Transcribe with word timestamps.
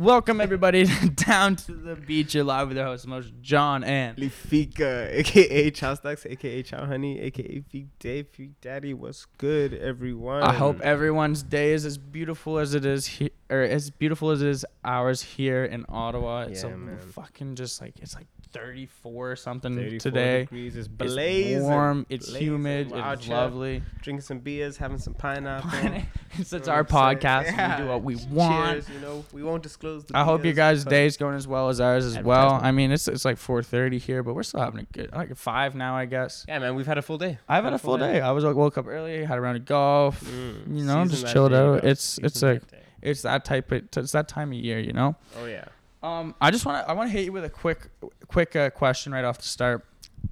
Welcome 0.00 0.40
everybody 0.40 0.86
down 1.14 1.56
to 1.56 1.72
the 1.72 1.94
Beat. 1.94 2.32
You're 2.32 2.42
live 2.42 2.68
with 2.68 2.78
your 2.78 2.86
host, 2.86 3.06
most 3.06 3.34
John 3.42 3.84
and 3.84 4.16
Lifika, 4.16 5.10
aka 5.12 5.70
Chow 5.72 5.92
Stocks, 5.92 6.24
aka 6.24 6.62
Chow 6.62 6.86
Honey, 6.86 7.20
aka 7.20 7.60
Feek 7.70 7.88
Day, 7.98 8.22
Feek 8.24 8.52
Daddy. 8.62 8.94
What's 8.94 9.26
good, 9.36 9.74
everyone? 9.74 10.42
I 10.42 10.54
hope 10.54 10.80
everyone's 10.80 11.42
day 11.42 11.72
is 11.72 11.84
as 11.84 11.98
beautiful 11.98 12.58
as 12.58 12.72
it 12.72 12.86
is 12.86 13.04
here, 13.04 13.28
or 13.50 13.60
as 13.60 13.90
beautiful 13.90 14.30
as 14.30 14.40
it 14.40 14.48
is 14.48 14.64
ours 14.82 15.20
here 15.20 15.66
in 15.66 15.84
Ottawa. 15.90 16.46
It's 16.48 16.62
Yeah, 16.62 16.70
a 16.70 16.76
man. 16.78 16.98
fucking 16.98 17.56
just 17.56 17.82
like 17.82 17.98
it's 18.00 18.14
like 18.14 18.26
34 18.52 19.30
or 19.30 19.36
something 19.36 19.74
34 19.76 19.98
today. 19.98 20.40
degrees. 20.40 20.76
It's 20.76 20.88
It's 21.00 21.62
warm. 21.62 22.06
It's 22.08 22.26
blazing. 22.30 22.42
humid. 22.42 22.90
Wow, 22.90 23.12
It's 23.12 23.28
lovely. 23.28 23.82
Drinking 24.02 24.22
some 24.22 24.38
beers, 24.40 24.76
having 24.76 24.98
some 24.98 25.14
pineapple. 25.14 25.70
it's 26.38 26.52
it's 26.52 26.68
our 26.68 26.82
what 26.82 26.92
I'm 26.94 27.18
saying? 27.18 27.18
podcast. 27.18 27.44
Yeah. 27.56 27.76
We 27.76 27.82
do 27.82 27.88
what 27.88 28.02
we 28.02 28.16
want. 28.30 28.72
Cheers, 28.72 28.88
you 28.90 29.00
know, 29.00 29.24
we 29.32 29.42
won't 29.42 29.62
disclose 29.62 30.04
the 30.04 30.16
I 30.16 30.24
hope 30.24 30.38
your 30.44 30.54
beers, 30.54 30.56
guys' 30.56 30.84
but- 30.84 30.90
day's 30.90 31.16
going 31.16 31.36
as 31.36 31.46
well 31.48 31.68
as 31.68 31.80
ours 31.80 32.04
as 32.04 32.18
well. 32.18 32.58
I 32.62 32.70
mean, 32.72 32.90
it's 32.92 33.08
it's 33.08 33.24
like 33.24 33.36
4:30 33.36 33.98
here, 33.98 34.22
but 34.22 34.34
we're 34.34 34.42
still 34.42 34.60
having 34.60 34.80
a 34.80 34.84
good 34.92 35.12
like 35.12 35.34
five 35.36 35.74
now, 35.74 35.96
I 35.96 36.06
guess. 36.06 36.44
Yeah, 36.48 36.58
man, 36.58 36.74
we've 36.74 36.86
had 36.86 36.98
a 36.98 37.02
full 37.02 37.18
day. 37.18 37.38
I've 37.48 37.64
had 37.64 37.72
a 37.72 37.78
full 37.78 37.98
day. 37.98 38.20
I 38.20 38.32
was 38.32 38.44
like, 38.44 38.56
woke 38.56 38.78
up 38.78 38.86
early, 38.86 39.24
had 39.24 39.38
a 39.38 39.40
round 39.40 39.56
of 39.56 39.64
golf. 39.64 40.20
Mm, 40.24 40.76
You 40.78 40.84
know, 40.84 41.04
just 41.06 41.26
chilled 41.28 41.52
day, 41.52 41.58
out. 41.58 41.64
bro. 41.64 41.74
It's- 41.76 42.18
it's 42.22 42.34
Season 42.34 42.48
a- 42.48 42.54
that. 42.60 42.64
It's 43.02 43.22
that 43.22 43.46
type 43.46 43.72
of 43.72 43.82
it's 43.96 44.12
that 44.12 44.28
time 44.28 44.48
of 44.52 44.58
year, 44.58 44.78
you 44.78 44.92
know. 44.92 45.16
Oh 45.40 45.46
yeah. 45.46 45.64
Um, 46.02 46.34
I 46.40 46.50
just 46.50 46.64
want 46.64 46.84
to 46.84 46.90
I 46.90 46.94
want 46.94 47.10
to 47.10 47.12
hit 47.16 47.24
you 47.26 47.32
with 47.32 47.44
a 47.44 47.50
quick 47.50 47.88
quick 48.28 48.56
uh, 48.56 48.70
question 48.70 49.12
right 49.12 49.24
off 49.24 49.38
the 49.38 49.44
start 49.44 49.84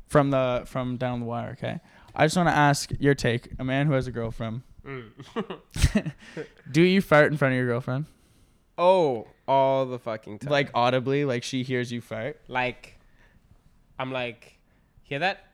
from 0.06 0.30
the 0.30 0.62
from 0.66 0.96
down 0.96 1.20
the 1.20 1.26
wire. 1.26 1.50
Okay, 1.52 1.80
I 2.14 2.24
just 2.26 2.36
want 2.36 2.48
to 2.48 2.54
ask 2.56 2.90
your 2.98 3.14
take. 3.14 3.50
A 3.58 3.64
man 3.64 3.86
who 3.86 3.92
has 3.92 4.06
a 4.06 4.12
girlfriend, 4.12 4.62
Mm. 4.84 5.10
do 6.70 6.82
you 6.82 7.02
fart 7.02 7.30
in 7.30 7.36
front 7.36 7.52
of 7.52 7.56
your 7.58 7.66
girlfriend? 7.66 8.06
oh, 8.78 9.26
all 9.46 9.84
the 9.86 9.98
fucking 9.98 10.38
time. 10.38 10.50
Like 10.50 10.70
audibly, 10.72 11.24
like 11.24 11.42
she 11.42 11.62
hears 11.64 11.90
you 11.92 12.00
fart. 12.00 12.40
like 12.48 12.98
I'm 13.98 14.12
like, 14.12 14.58
hear 15.02 15.18
that? 15.18 15.47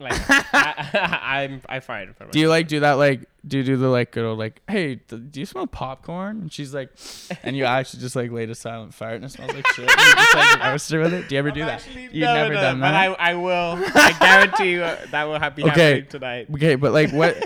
Like 0.00 0.12
I, 0.28 1.20
I'm 1.44 1.62
I 1.68 1.76
in 1.76 1.80
front 1.82 2.10
of 2.20 2.30
Do 2.32 2.38
you 2.40 2.48
like 2.48 2.66
do 2.68 2.80
that 2.80 2.94
like 2.94 3.28
do 3.46 3.58
you 3.58 3.64
do 3.64 3.76
the 3.76 3.88
like 3.88 4.10
good 4.10 4.24
old 4.24 4.38
like 4.38 4.60
hey 4.68 4.96
th- 4.96 5.22
do 5.30 5.40
you 5.40 5.46
smell 5.46 5.66
popcorn 5.66 6.40
and 6.42 6.52
she's 6.52 6.74
like 6.74 6.90
and 7.44 7.56
you 7.56 7.64
actually 7.64 8.00
just 8.00 8.16
like 8.16 8.30
laid 8.32 8.50
a 8.50 8.54
silent 8.54 8.94
fart 8.94 9.14
and 9.16 9.24
it 9.24 9.30
smells 9.30 9.52
like 9.54 9.66
shit 9.68 9.88
and 9.88 10.00
you 10.00 10.14
just 10.14 10.34
like 10.34 10.64
roast 10.64 10.90
her 10.90 11.00
with 11.00 11.12
it 11.14 11.28
do 11.28 11.34
you 11.34 11.38
ever 11.38 11.50
do 11.52 11.64
that 11.64 11.86
you've 11.94 12.12
never 12.14 12.54
done 12.54 12.80
that. 12.80 12.92
but 13.08 13.20
I, 13.20 13.30
I 13.32 13.34
will. 13.34 13.78
I 13.94 14.16
guarantee 14.18 14.70
you 14.72 14.82
uh, 14.82 14.96
that 15.12 15.24
will 15.24 15.38
happen 15.38 15.68
Okay. 15.70 16.02
tonight. 16.02 16.48
okay 16.54 16.74
but 16.74 16.92
like 16.92 17.12
what 17.12 17.36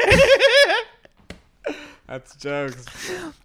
That's 2.06 2.36
jokes. 2.36 2.86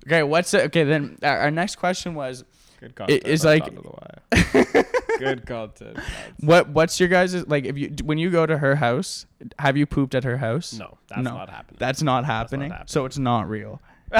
okay 0.05 0.23
what's 0.23 0.53
it 0.53 0.65
okay 0.65 0.83
then 0.83 1.17
our 1.23 1.37
our 1.39 1.51
next 1.51 1.77
question 1.77 2.13
was 2.15 2.43
Good 2.79 2.93
It 3.09 3.27
is 3.27 3.43
like- 3.45 3.63
Under 3.65 3.81
the 3.81 3.89
wire. 3.89 4.85
Good 5.21 5.45
content. 5.45 5.97
what 6.39 6.69
what's 6.69 6.99
your 6.99 7.09
guys' 7.09 7.47
like 7.47 7.65
if 7.65 7.77
you 7.77 7.93
when 8.03 8.17
you 8.17 8.29
go 8.29 8.45
to 8.45 8.57
her 8.57 8.75
house 8.75 9.25
have 9.59 9.77
you 9.77 9.85
pooped 9.85 10.15
at 10.15 10.23
her 10.23 10.37
house 10.37 10.73
No, 10.73 10.97
that's 11.07 11.21
No. 11.21 11.31
not 11.37 11.49
happening. 11.49 11.77
that's 11.79 12.01
not 12.01 12.25
happening 12.25 12.69
happening. 12.71 12.87
so 12.87 13.05
it's 13.05 13.17
not 13.17 13.47
real 13.49 13.81
so 14.11 14.19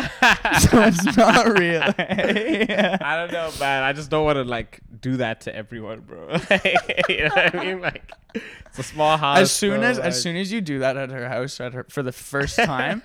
it's 0.84 1.18
not 1.18 1.58
real 1.60 1.82
Yeah. 1.98 2.98
I 3.02 3.18
don't 3.18 3.32
know, 3.34 3.52
man. 3.60 3.84
I 3.84 3.92
just 3.92 4.10
don't 4.10 4.24
want 4.24 4.38
to 4.38 4.44
like 4.46 4.80
do 5.02 5.18
that 5.18 5.42
to 5.42 5.56
everyone, 5.56 6.00
bro. 6.02 6.30
you 7.10 7.24
know 7.26 7.30
what 7.36 7.56
I 7.56 7.66
mean? 7.66 7.82
Like, 7.82 8.10
it's 8.34 8.80
a 8.80 8.84
small 8.84 9.18
house. 9.18 9.40
as 9.40 9.52
soon 9.52 9.82
bro, 9.82 9.90
as 9.90 9.98
like- 9.98 10.08
as 10.08 10.22
soon 10.22 10.38
as 10.38 10.50
you 10.50 10.62
do 10.62 10.80
that 10.80 10.96
at 10.96 11.10
her 11.12 11.28
house 11.28 11.60
at 11.60 11.74
her 11.74 11.86
for 11.90 12.04
the 12.04 12.14
first 12.14 12.56
time 12.56 13.02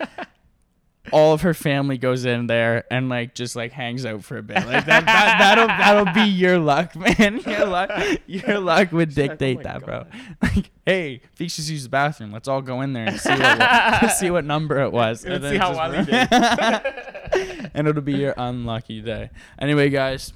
all 1.13 1.33
of 1.33 1.43
her 1.43 1.55
family 1.55 1.99
goes 1.99 2.25
in 2.25 2.47
there 2.47 2.85
and 2.91 3.09
like 3.09 3.35
just 3.35 3.57
like 3.57 3.73
hangs 3.73 4.05
out 4.05 4.25
for 4.25 4.39
a 4.39 4.43
bit. 4.43 4.57
Like 4.57 4.87
that, 4.87 5.07
that 5.07 5.37
that'll 5.39 5.67
that'll 5.67 6.15
be 6.15 6.31
your 6.31 6.59
luck 6.59 6.95
man. 7.19 7.41
Your 7.47 7.67
luck 7.67 7.91
your 8.27 8.59
luck 8.59 8.93
would 8.93 9.17
like, 9.17 9.31
oh 9.31 9.37
dictate 9.37 9.63
that 9.63 9.85
bro. 9.85 10.05
Like 10.43 10.71
hey 10.85 11.23
just 11.37 11.69
used 11.69 11.85
the 11.85 11.91
bathroom. 11.91 12.33
Let's 12.33 12.49
all 12.49 12.63
go 12.63 12.81
in 12.81 12.93
there 12.93 13.09
and 13.09 13.21
see 13.21 13.31
what 13.31 14.11
see 14.17 14.31
what 14.31 14.45
number 14.45 14.81
it 14.81 14.93
was. 14.93 15.25
Let's 15.25 15.43
then 15.43 15.53
see 15.53 15.59
how 15.59 15.91
he 15.91 16.05
did. 16.05 17.71
and 17.75 17.89
it'll 17.89 18.03
be 18.03 18.15
your 18.15 18.35
unlucky 18.37 19.01
day. 19.01 19.31
Anyway 19.59 19.91
guys 19.91 20.33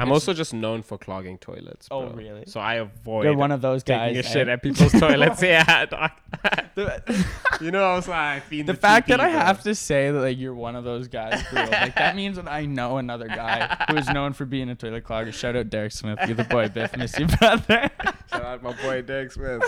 I'm 0.00 0.12
also 0.12 0.32
just 0.32 0.54
known 0.54 0.82
for 0.82 0.96
clogging 0.98 1.38
toilets. 1.38 1.88
Oh, 1.90 2.08
really? 2.08 2.44
So 2.46 2.58
I 2.60 2.76
avoid 2.76 3.24
you're 3.24 3.36
one 3.36 3.52
of 3.52 3.60
those 3.60 3.82
guys 3.82 4.14
taking 4.14 4.20
a 4.20 4.22
shit 4.22 4.48
eh? 4.48 4.52
at 4.52 4.62
people's 4.62 4.92
toilets. 4.98 5.42
Yeah. 5.42 5.86
The- 5.86 7.24
you 7.60 7.70
know, 7.70 7.84
I 7.84 7.94
was 7.96 8.08
like, 8.08 8.48
the 8.48 8.62
the 8.62 8.74
fact 8.74 9.08
that 9.08 9.20
TP, 9.20 9.24
I 9.24 9.30
bro. 9.32 9.40
have 9.40 9.62
to 9.64 9.74
say 9.74 10.10
that 10.10 10.20
like 10.20 10.38
you're 10.38 10.54
one 10.54 10.76
of 10.76 10.84
those 10.84 11.08
guys, 11.08 11.42
bro, 11.52 11.64
like 11.64 11.94
that 11.96 12.16
means 12.16 12.36
that 12.36 12.48
I 12.48 12.64
know 12.64 12.96
another 12.96 13.28
guy 13.28 13.84
who 13.88 13.96
is 13.96 14.08
known 14.08 14.32
for 14.32 14.46
being 14.46 14.70
a 14.70 14.74
toilet 14.74 15.04
clogger. 15.04 15.32
Shout 15.32 15.56
out 15.56 15.68
Derek 15.68 15.92
Smith, 15.92 16.18
you're 16.26 16.36
the 16.36 16.44
boy, 16.44 16.68
Biff, 16.68 16.96
miss 16.96 17.18
you, 17.18 17.26
brother. 17.26 17.90
Shout 18.30 18.42
out 18.42 18.62
my 18.62 18.72
boy 18.82 19.02
Derek 19.02 19.32
Smith. 19.32 19.62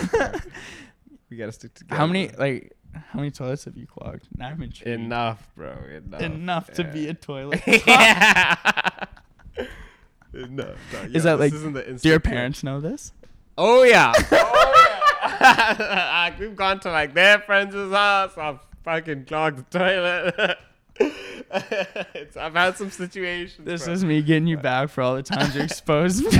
we 1.29 1.37
gotta 1.37 1.51
stick 1.51 1.73
together. 1.75 1.97
how 1.97 2.07
many 2.07 2.29
like 2.29 2.73
how 2.93 3.19
many 3.19 3.31
toilets 3.31 3.65
have 3.65 3.77
you 3.77 3.87
clogged? 3.87 4.27
I'm 4.39 4.61
intrigued. 4.61 4.87
Enough, 4.87 5.47
bro. 5.55 5.75
Enough. 5.95 6.21
Enough 6.21 6.71
to 6.73 6.83
be 6.83 7.07
a 7.09 7.13
toilet. 7.13 7.61
yeah. 7.67 8.55
Enough. 10.43 10.77
dog. 10.91 11.15
Is 11.15 11.23
that, 11.23 11.39
like, 11.39 11.53
isn't 11.53 11.73
the 11.73 11.99
Do 12.01 12.09
your 12.09 12.19
parents 12.19 12.63
know 12.63 12.79
this? 12.79 13.11
Oh 13.57 13.83
yeah. 13.83 14.13
oh 14.15 14.73
yeah. 14.75 14.89
Like, 16.23 16.39
We've 16.39 16.55
gone 16.55 16.79
to 16.81 16.91
like 16.91 17.13
their 17.13 17.39
friends' 17.39 17.75
house. 17.75 18.37
I've 18.37 18.59
fucking 18.83 19.25
clogged 19.25 19.69
the 19.69 19.77
toilet. 19.79 20.57
it's, 22.13 22.37
I've 22.37 22.53
had 22.53 22.77
some 22.77 22.89
situations. 22.91 23.65
This 23.65 23.85
bro. 23.85 23.93
is 23.93 24.05
me 24.05 24.21
getting 24.21 24.47
you 24.47 24.57
back 24.57 24.89
for 24.89 25.01
all 25.01 25.15
the 25.15 25.23
times 25.23 25.55
you 25.55 25.61
exposed 25.61 26.23
me. 26.23 26.31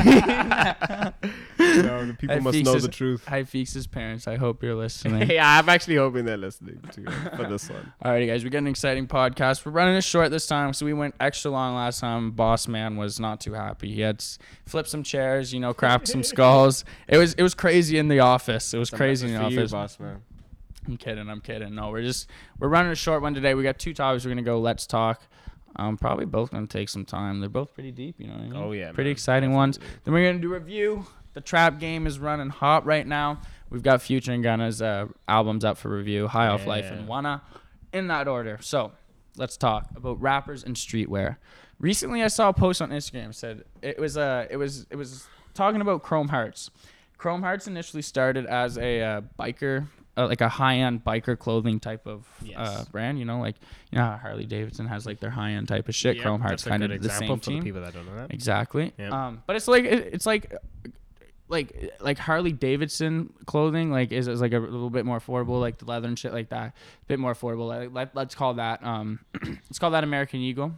No, 1.84 2.06
the 2.06 2.14
people 2.14 2.36
Hey, 2.36 2.42
must 2.42 2.64
know 2.64 2.80
the 2.80 2.88
truth. 2.88 3.26
Hi, 3.28 3.44
Feeks' 3.44 3.90
parents. 3.90 4.28
I 4.28 4.38
hope 4.38 4.62
you're 4.64 4.76
listening. 4.76 5.30
yeah, 5.32 5.60
I'm 5.60 5.68
actually 5.70 5.96
hoping 5.96 6.26
they're 6.26 6.38
listening 6.38 6.80
to 6.94 7.12
for 7.36 7.48
this 7.48 7.70
one. 7.70 7.92
Alrighty, 8.06 8.28
guys, 8.28 8.44
we 8.44 8.50
got 8.50 8.60
an 8.60 8.68
exciting 8.68 9.08
podcast. 9.08 9.66
We're 9.66 9.72
running 9.72 9.96
it 9.96 10.04
short 10.04 10.32
this 10.32 10.46
time, 10.48 10.74
so 10.74 10.86
we 10.86 10.94
went 10.94 11.16
extra 11.20 11.52
long 11.52 11.76
last 11.76 12.00
time. 12.00 12.32
Boss 12.32 12.68
man 12.68 12.96
was 12.96 13.20
not 13.20 13.40
too 13.42 13.54
happy. 13.54 13.94
He 13.94 14.02
had 14.02 14.24
flipped 14.66 14.90
some 14.90 15.04
chairs, 15.04 15.54
you 15.54 15.60
know, 15.60 15.74
cracked 15.74 16.08
some 16.08 16.24
skulls. 16.24 16.86
It 17.08 17.18
was 17.18 17.34
it 17.34 17.44
was 17.44 17.54
crazy 17.54 17.98
in 17.98 18.08
the 18.08 18.20
office. 18.20 18.74
It 18.74 18.78
was 18.78 18.90
crazy 18.90 19.28
in 19.28 19.34
the 19.34 19.40
for 19.40 19.50
you, 19.50 19.60
office. 19.60 19.72
boss 19.72 20.00
man. 20.00 20.22
I'm 20.88 20.98
kidding. 20.98 21.30
I'm 21.30 21.40
kidding. 21.42 21.74
No, 21.76 21.90
we're 21.92 22.02
just 22.02 22.30
we're 22.60 22.68
running 22.68 22.92
a 22.92 22.96
short 22.96 23.22
one 23.22 23.34
today. 23.34 23.54
We 23.54 23.64
got 23.64 23.80
two 23.80 23.94
topics. 23.94 24.26
We're 24.26 24.32
gonna 24.32 24.42
go. 24.42 24.60
Let's 24.60 24.86
talk. 24.86 25.22
Um, 25.76 25.98
probably 25.98 26.26
both 26.26 26.52
gonna 26.52 26.68
take 26.68 26.90
some 26.90 27.06
time. 27.06 27.40
They're 27.40 27.50
both 27.50 27.74
pretty 27.74 27.92
deep. 27.92 28.16
You 28.20 28.28
know 28.28 28.34
what 28.34 28.42
I 28.42 28.48
mean? 28.50 28.56
Oh, 28.56 28.72
yeah, 28.74 28.92
pretty 28.92 29.10
man. 29.10 29.14
exciting 29.14 29.54
ones. 29.54 29.80
Then 30.04 30.14
we're 30.14 30.28
gonna 30.30 30.42
do 30.42 30.54
review. 30.54 31.06
The 31.34 31.42
trap 31.42 31.80
game 31.80 32.06
is 32.08 32.20
running 32.20 32.50
hot 32.50 32.86
right 32.86 33.06
now. 33.08 33.42
We've 33.70 33.82
got 33.84 34.02
Future 34.02 34.32
and 34.34 34.44
Gunna's 34.44 34.82
uh, 34.82 35.08
albums 35.28 35.66
up 35.66 35.78
for 35.78 35.90
review. 35.90 36.28
High 36.28 36.48
Off 36.48 36.68
Life 36.68 36.86
and 36.86 37.02
Yeah. 37.02 37.08
WUNNA, 37.08 37.42
in 37.92 38.08
that 38.08 38.28
order. 38.28 38.60
So 38.62 38.92
let's 39.36 39.58
talk 39.58 39.88
about 39.96 40.22
rappers 40.22 40.64
and 40.64 40.76
streetwear. 40.76 41.38
Recently, 41.80 42.22
I 42.22 42.28
saw 42.28 42.50
a 42.50 42.54
post 42.54 42.82
on 42.82 42.92
Instagram 42.92 43.34
said 43.34 43.64
it 43.82 44.00
was 44.00 44.16
uh 44.16 44.46
it 44.50 44.58
was 44.58 44.86
it 44.92 44.96
was 44.96 45.28
talking 45.56 45.82
about 45.82 46.04
Chrome 46.04 46.28
Hearts. 46.30 46.70
Chrome 47.18 47.42
Hearts 47.42 47.68
initially 47.68 48.02
started 48.04 48.46
as 48.46 48.78
a 48.78 49.02
uh, 49.02 49.22
biker, 49.40 49.88
uh, 50.18 50.28
like 50.28 50.42
a 50.42 50.50
high-end 50.50 51.04
biker 51.04 51.38
clothing 51.40 51.80
type 51.80 52.06
of 52.06 52.28
uh, 52.42 52.46
Yes. 52.46 52.86
brand. 52.90 53.18
You 53.18 53.26
know, 53.26 53.40
like 53.40 53.56
you 53.92 53.98
know 53.98 54.06
how 54.06 54.18
Harley 54.18 54.46
Davidson 54.46 54.86
has 54.88 55.06
like 55.08 55.20
their 55.20 55.30
high-end 55.32 55.68
type 55.68 55.90
of 55.90 55.96
shit. 55.96 56.22
Chrome 56.22 56.42
Hearts 56.42 56.64
kind 56.64 56.84
of 56.84 57.02
the 57.02 57.10
same 57.10 57.38
for 57.40 57.44
team. 57.44 57.64
people 57.64 57.82
that 57.82 57.94
don't 57.94 58.06
know 58.06 58.16
that. 58.18 58.32
Exactly. 58.34 58.94
Yep. 59.00 59.12
Um, 59.12 59.44
but 59.48 59.56
it's 59.56 59.68
like 59.68 59.86
it, 59.86 60.14
it's 60.14 60.26
like 60.28 60.54
like 61.53 61.94
like 62.02 62.18
Harley 62.18 62.52
Davidson 62.52 63.31
clothing 63.46 63.91
like 63.91 64.12
is, 64.12 64.28
is 64.28 64.41
like 64.41 64.52
a 64.52 64.59
little 64.59 64.90
bit 64.90 65.06
more 65.06 65.19
affordable, 65.19 65.62
like 65.62 65.78
the 65.78 65.86
leather 65.86 66.09
and 66.09 66.19
shit 66.19 66.34
like 66.34 66.50
that. 66.50 66.68
A 66.68 67.06
bit 67.08 67.19
more 67.19 67.34
affordable. 67.34 67.68
Like, 67.68 67.94
let, 67.94 68.16
let's 68.16 68.36
call 68.36 68.56
that 68.56 68.84
um, 68.84 69.19
let's 69.46 69.80
call 69.80 69.92
that 69.92 70.03
American 70.03 70.42
Eagle. 70.42 70.74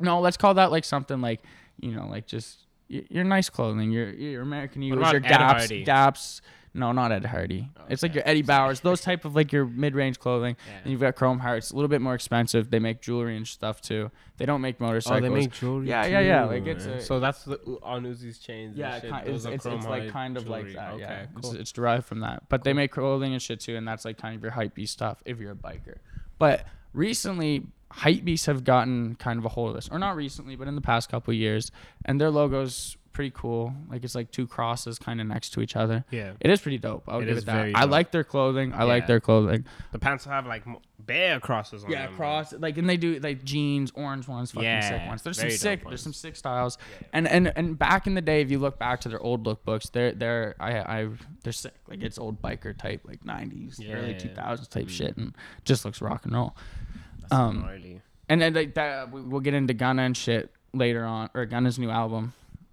No, 0.00 0.20
let's 0.20 0.36
call 0.36 0.54
that 0.54 0.72
like 0.72 0.84
something 0.84 1.20
like 1.20 1.42
you 1.78 1.92
know 1.92 2.08
like 2.08 2.26
just 2.26 2.66
your 2.88 3.22
nice 3.24 3.48
clothing. 3.48 3.92
Your 3.92 4.10
your 4.10 4.42
American 4.42 4.82
Eagle 4.82 4.98
your 4.98 5.16
Ed 5.16 5.22
Gaps, 5.22 5.68
Gaps. 5.84 6.42
No, 6.74 6.92
not 6.92 7.12
Ed 7.12 7.26
Hardy. 7.26 7.68
It's 7.90 8.02
like 8.02 8.14
your 8.14 8.26
Eddie 8.26 8.42
Bauers, 8.42 8.80
those 8.80 9.02
type 9.02 9.26
of 9.26 9.34
like 9.34 9.52
your 9.52 9.66
mid-range 9.66 10.18
clothing. 10.18 10.56
Yeah. 10.66 10.78
And 10.82 10.90
you've 10.90 11.02
got 11.02 11.16
Chrome 11.16 11.38
Hearts, 11.38 11.70
a 11.70 11.74
little 11.74 11.88
bit 11.88 12.00
more 12.00 12.14
expensive. 12.14 12.70
They 12.70 12.78
make 12.78 13.02
jewelry 13.02 13.36
and 13.36 13.46
stuff 13.46 13.82
too. 13.82 14.10
They 14.38 14.46
don't 14.46 14.62
make 14.62 14.76
oh, 14.80 14.86
motorcycles. 14.86 15.28
Oh, 15.28 15.30
motorcycles. 15.30 15.34
they 15.34 15.48
make 15.48 15.60
jewelry. 15.60 15.88
Yeah, 15.88 16.06
yeah, 16.06 16.20
yeah, 16.20 16.42
too, 16.44 16.48
like, 16.48 16.66
it's 16.66 16.86
a- 16.86 17.00
so 17.02 17.20
that's 17.20 17.44
the 17.44 17.60
uh, 17.66 17.76
on 17.84 18.04
Uzi's 18.04 18.38
chains. 18.38 18.76
Yeah, 18.76 18.94
and 18.94 19.02
shit. 19.02 19.10
kind, 19.10 19.26
Those 19.26 19.44
it's, 19.44 19.46
are 19.46 19.52
it's, 19.54 19.66
it's 19.66 19.86
like 19.86 20.10
kind 20.10 20.36
of 20.36 20.48
like 20.48 20.72
that. 20.72 20.94
Okay, 20.94 21.00
yeah, 21.00 21.26
cool. 21.34 21.52
it's, 21.52 21.60
it's 21.60 21.72
derived 21.72 22.06
from 22.06 22.20
that. 22.20 22.48
But 22.48 22.64
they 22.64 22.72
make 22.72 22.92
clothing 22.92 23.34
and 23.34 23.42
shit 23.42 23.60
too, 23.60 23.76
and 23.76 23.86
that's 23.86 24.04
like 24.06 24.16
kind 24.16 24.34
of 24.34 24.42
your 24.42 24.52
hype 24.52 24.74
beast 24.74 24.94
stuff 24.94 25.22
if 25.26 25.38
you're 25.40 25.52
a 25.52 25.56
biker. 25.56 25.98
But 26.38 26.64
recently, 26.94 27.66
hype 27.90 28.24
beasts 28.24 28.46
have 28.46 28.64
gotten 28.64 29.14
kind 29.16 29.38
of 29.38 29.44
a 29.44 29.50
hold 29.50 29.68
of 29.70 29.74
this, 29.74 29.90
or 29.90 29.98
not 29.98 30.16
recently, 30.16 30.56
but 30.56 30.68
in 30.68 30.74
the 30.74 30.80
past 30.80 31.10
couple 31.10 31.32
of 31.32 31.38
years, 31.38 31.70
and 32.06 32.18
their 32.18 32.30
logos 32.30 32.96
pretty 33.12 33.32
cool. 33.34 33.74
Like 33.90 34.04
it's 34.04 34.14
like 34.14 34.30
two 34.30 34.46
crosses 34.46 34.98
kind 34.98 35.20
of 35.20 35.26
next 35.26 35.50
to 35.50 35.60
each 35.60 35.76
other. 35.76 36.04
Yeah. 36.10 36.32
It 36.40 36.50
is 36.50 36.60
pretty 36.60 36.78
dope. 36.78 37.04
I 37.08 37.16
would 37.16 37.24
It 37.24 37.26
give 37.28 37.36
is 37.38 37.42
it 37.42 37.46
that. 37.46 37.54
very 37.54 37.74
I 37.74 37.82
dope. 37.82 37.90
like 37.90 38.10
their 38.12 38.24
clothing. 38.24 38.72
I 38.72 38.84
like 38.84 39.02
Yeah. 39.02 39.06
their 39.08 39.20
clothing. 39.20 39.64
The 39.92 39.98
pants 39.98 40.24
have 40.24 40.46
like 40.46 40.64
bare 40.98 41.40
crosses 41.40 41.84
on 41.84 41.90
Yeah, 41.90 42.06
them. 42.06 42.16
cross 42.16 42.52
like 42.52 42.78
and 42.78 42.88
they 42.88 42.96
do 42.96 43.18
like 43.20 43.44
jeans, 43.44 43.90
orange 43.94 44.26
ones, 44.28 44.52
fucking 44.52 44.82
sick 44.82 45.06
ones. 45.06 45.22
There's 45.22 45.38
very 45.38 45.50
some 45.50 45.56
dope 45.70 45.78
sick. 45.78 45.84
ones. 45.84 45.90
There's 45.92 46.02
some 46.02 46.12
sick 46.12 46.36
styles. 46.36 46.78
And 47.12 47.26
and 47.28 47.52
and 47.56 47.78
back 47.78 48.06
in 48.06 48.14
the 48.14 48.22
day, 48.22 48.40
if 48.40 48.50
you 48.50 48.58
look 48.58 48.78
back 48.78 49.00
to 49.02 49.08
their 49.08 49.20
old 49.20 49.44
lookbooks, 49.46 49.90
they're 49.92 50.12
they're 50.12 50.54
I 50.60 50.78
I 50.78 51.08
they're 51.42 51.52
sick. 51.52 51.74
Like 51.88 52.02
it's 52.02 52.18
old 52.18 52.40
biker 52.40 52.76
type, 52.76 53.02
like 53.04 53.24
'90s, 53.24 53.80
early 53.92 54.12
Yeah. 54.12 54.18
2000s 54.18 54.68
type 54.68 54.86
Mm. 54.86 54.90
shit, 54.90 55.16
and 55.16 55.34
just 55.64 55.84
looks 55.84 56.00
rock 56.00 56.24
and 56.24 56.34
roll. 56.34 56.56
That's 57.20 57.32
Um, 57.32 57.60
gnarly. 57.60 58.00
And 58.28 58.40
then 58.40 58.54
like 58.54 58.74
that, 58.74 59.10
we- 59.10 59.20
we'll 59.20 59.40
get 59.40 59.52
into 59.54 59.74
Gunna 59.74 60.02
and 60.02 60.16
shit 60.16 60.50
later 60.72 61.04
on, 61.04 61.28
or 61.34 61.44
Gunna's 61.44 61.78
new 61.78 61.90
album, 61.90 62.32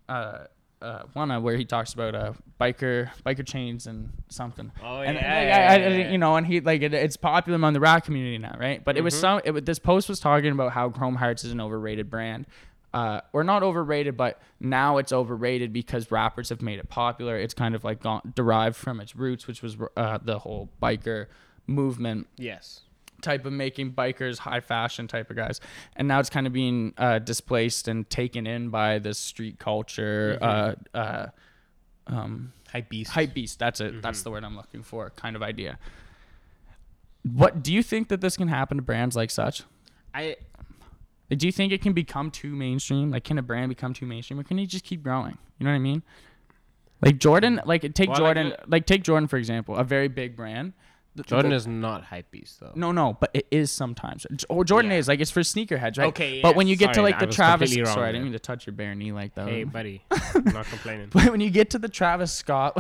uh, 0.09 0.47
uh, 0.81 1.03
one 1.13 1.29
uh, 1.29 1.39
where 1.41 1.57
he 1.57 1.65
talks 1.65 1.93
about 1.93 2.15
uh 2.15 2.31
biker 2.59 3.09
biker 3.25 3.45
chains 3.45 3.85
and 3.87 4.09
something. 4.29 4.71
Oh 4.83 5.01
and, 5.01 5.15
yeah, 5.15 5.21
and, 5.23 5.49
like, 5.49 5.57
yeah, 5.57 5.71
I, 5.71 5.73
I, 5.73 5.77
yeah, 5.77 5.97
yeah. 6.05 6.11
you 6.11 6.17
know, 6.17 6.35
and 6.37 6.47
he 6.47 6.61
like 6.61 6.81
it, 6.81 6.93
it's 6.93 7.17
popular 7.17 7.55
among 7.55 7.73
the 7.73 7.79
rap 7.81 8.05
community 8.05 8.37
now, 8.37 8.55
right? 8.59 8.83
But 8.83 8.97
it 8.97 9.01
was 9.01 9.13
Mhm. 9.15 9.19
some. 9.21 9.41
It, 9.45 9.51
was- 9.51 9.63
this 9.63 9.79
post 9.79 10.07
was 10.09 10.19
talking 10.19 10.51
about 10.51 10.71
how 10.71 10.89
Chrome 10.89 11.15
Hearts 11.15 11.43
is 11.43 11.51
an 11.51 11.59
overrated 11.59 12.09
brand, 12.09 12.45
uh, 12.93 13.19
or 13.33 13.43
not 13.43 13.61
overrated, 13.61 14.15
but 14.15 14.41
now 14.61 14.97
it's 14.97 15.11
overrated 15.11 15.73
because 15.73 16.11
rappers 16.11 16.47
have 16.49 16.61
made 16.61 16.79
it 16.79 16.87
popular. 16.89 17.37
It's 17.37 17.53
kind 17.53 17.75
of 17.75 17.83
like 17.83 18.01
gone, 18.01 18.31
derived 18.33 18.77
from 18.77 19.01
its 19.01 19.15
roots, 19.17 19.47
which 19.47 19.61
was 19.61 19.75
uh, 19.97 20.19
the 20.23 20.39
whole 20.39 20.69
biker 20.81 21.27
movement 21.67 22.27
Yes. 22.37 22.81
Type 23.21 23.45
of 23.45 23.53
making 23.53 23.93
bikers 23.93 24.37
high 24.39 24.59
fashion 24.61 25.07
type 25.07 25.29
of 25.29 25.35
guys. 25.35 25.59
And 25.95 26.07
now 26.07 26.19
it's 26.19 26.29
kind 26.29 26.47
of 26.47 26.53
being 26.53 26.93
uh, 26.97 27.19
displaced 27.19 27.87
and 27.87 28.09
taken 28.09 28.47
in 28.47 28.69
by 28.69 28.99
this 28.99 29.17
street 29.17 29.59
culture 29.59 30.37
uh, 30.41 30.73
uh, 30.93 31.27
um, 32.07 32.53
Hype 32.71 32.89
beast. 32.89 33.11
hype 33.11 33.33
beast. 33.33 33.57
That's 33.59 33.81
it. 33.81 34.01
That's 34.01 34.21
the 34.23 34.29
word 34.31 34.43
i'm 34.43 34.55
looking 34.55 34.83
for. 34.83 35.09
Kind 35.11 35.35
of 35.35 35.41
idea. 35.43 35.79
What 37.23 37.61
do 37.63 37.73
you 37.73 37.83
think 37.83 38.07
that 38.09 38.21
this 38.21 38.37
can 38.37 38.47
happen 38.47 38.77
to 38.77 38.83
brands 38.83 39.15
like 39.15 39.29
such? 39.29 39.63
I 40.13 40.37
like, 41.29 41.39
do 41.39 41.45
you 41.45 41.51
think 41.51 41.71
it 41.73 41.81
can 41.81 41.93
become 41.93 42.31
too 42.31 42.55
mainstream? 42.55 43.11
Like 43.11 43.23
can 43.23 43.37
a 43.37 43.41
brand 43.41 43.69
become 43.69 43.93
too 43.93 44.05
mainstream 44.05 44.39
or 44.39 44.43
can 44.43 44.57
it 44.59 44.67
just 44.67 44.85
keep 44.85 45.03
growing? 45.03 45.37
You 45.57 45.65
know 45.65 45.71
what 45.71 45.75
i 45.75 45.79
mean? 45.79 46.01
Like 47.01 47.17
jordan 47.19 47.61
like 47.65 47.93
take 47.93 48.09
Well, 48.09 48.17
jordan 48.17 48.49
the- 48.49 48.57
like 48.67 48.85
take 48.85 49.03
jordan 49.03 49.27
for 49.27 49.37
example 49.37 49.75
a 49.75 49.83
very 49.83 50.07
big 50.07 50.35
brand 50.35 50.73
The- 51.23 51.29
Jordan 51.29 51.51
the- 51.51 51.57
is 51.57 51.67
not 51.67 52.05
hype 52.05 52.31
beast 52.31 52.59
though. 52.59 52.71
no, 52.75 52.91
no, 52.91 53.17
but 53.19 53.31
it 53.33 53.47
is 53.51 53.71
sometimes. 53.71 54.25
Or 54.49 54.63
Jordan 54.63 54.91
Yeah. 54.91 54.97
is 54.97 55.07
like 55.07 55.19
it's 55.19 55.31
for 55.31 55.41
sneakerheads, 55.41 55.97
right? 55.97 56.07
Okay, 56.09 56.41
But 56.41 56.55
when 56.55 56.67
you 56.67 56.75
get 56.75 56.93
to 56.95 57.01
like 57.01 57.15
I 57.15 57.25
the 57.25 57.27
Travis, 57.31 57.73
sorry, 57.73 58.09
I 58.09 58.11
didn't 58.11 58.23
mean 58.23 58.33
to 58.33 58.39
touch 58.39 58.65
your 58.67 58.73
bare 58.73 58.95
knee 58.95 59.11
like 59.11 59.35
that. 59.35 59.47
Hey, 59.47 59.63
buddy. 59.63 60.03
I'm 60.11 60.43
not 60.45 60.65
complaining. 60.67 61.09
But 61.11 61.29
when 61.31 61.39
you 61.41 61.49
get 61.49 61.69
to 61.71 61.79
the 61.79 61.89
Travis 61.89 62.31
Scott, 62.31 62.77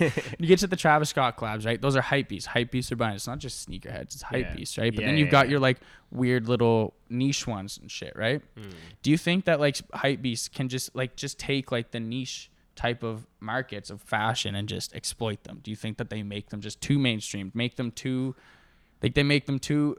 you 0.38 0.46
get 0.46 0.58
to 0.60 0.66
the 0.66 0.76
Travis 0.76 1.10
Scott 1.10 1.36
collabs, 1.36 1.64
right? 1.66 1.80
Those 1.80 1.96
are 1.96 2.00
hype 2.02 2.28
beasts. 2.28 2.46
Hype 2.46 2.70
beasts 2.70 2.90
are 2.92 2.96
buying. 2.96 3.14
It's 3.14 3.26
not 3.26 3.38
just 3.38 3.68
sneakerheads. 3.68 4.14
It's 4.14 4.22
hype 4.22 4.46
Yeah. 4.46 4.54
beasts, 4.56 4.78
right? 4.78 4.94
But 4.94 5.02
Yeah, 5.02 5.08
then 5.08 5.16
you've 5.18 5.28
yeah, 5.28 5.32
got 5.32 5.46
yeah. 5.46 5.52
your 5.52 5.60
like 5.60 5.78
weird 6.10 6.48
little 6.48 6.94
niche 7.08 7.46
ones 7.46 7.78
and 7.78 7.90
shit, 7.90 8.14
right? 8.16 8.40
Hmm. 8.56 8.70
Do 9.02 9.10
you 9.10 9.18
think 9.18 9.44
that 9.44 9.60
like 9.60 9.76
hype 9.94 10.22
beasts 10.22 10.48
can 10.48 10.68
just 10.68 10.94
like 10.94 11.16
just 11.16 11.38
take 11.38 11.70
like 11.72 11.90
the 11.90 12.00
niche 12.00 12.50
type 12.78 13.02
of 13.02 13.26
markets 13.40 13.90
of 13.90 14.00
fashion 14.00 14.54
and 14.54 14.68
just 14.68 14.94
exploit 14.94 15.40
them? 15.44 15.60
Do 15.62 15.70
you 15.72 15.76
think 15.76 15.96
that 15.98 16.08
they 16.10 16.22
make 16.22 16.46
them 16.50 16.60
just 16.60 16.80
too 16.80 16.98
mainstream, 16.98 17.50
make 17.54 17.74
them 17.76 17.90
too 17.90 18.34
like 19.02 19.14
they 19.14 19.22
make 19.24 19.46
them 19.46 19.58
too 19.58 19.96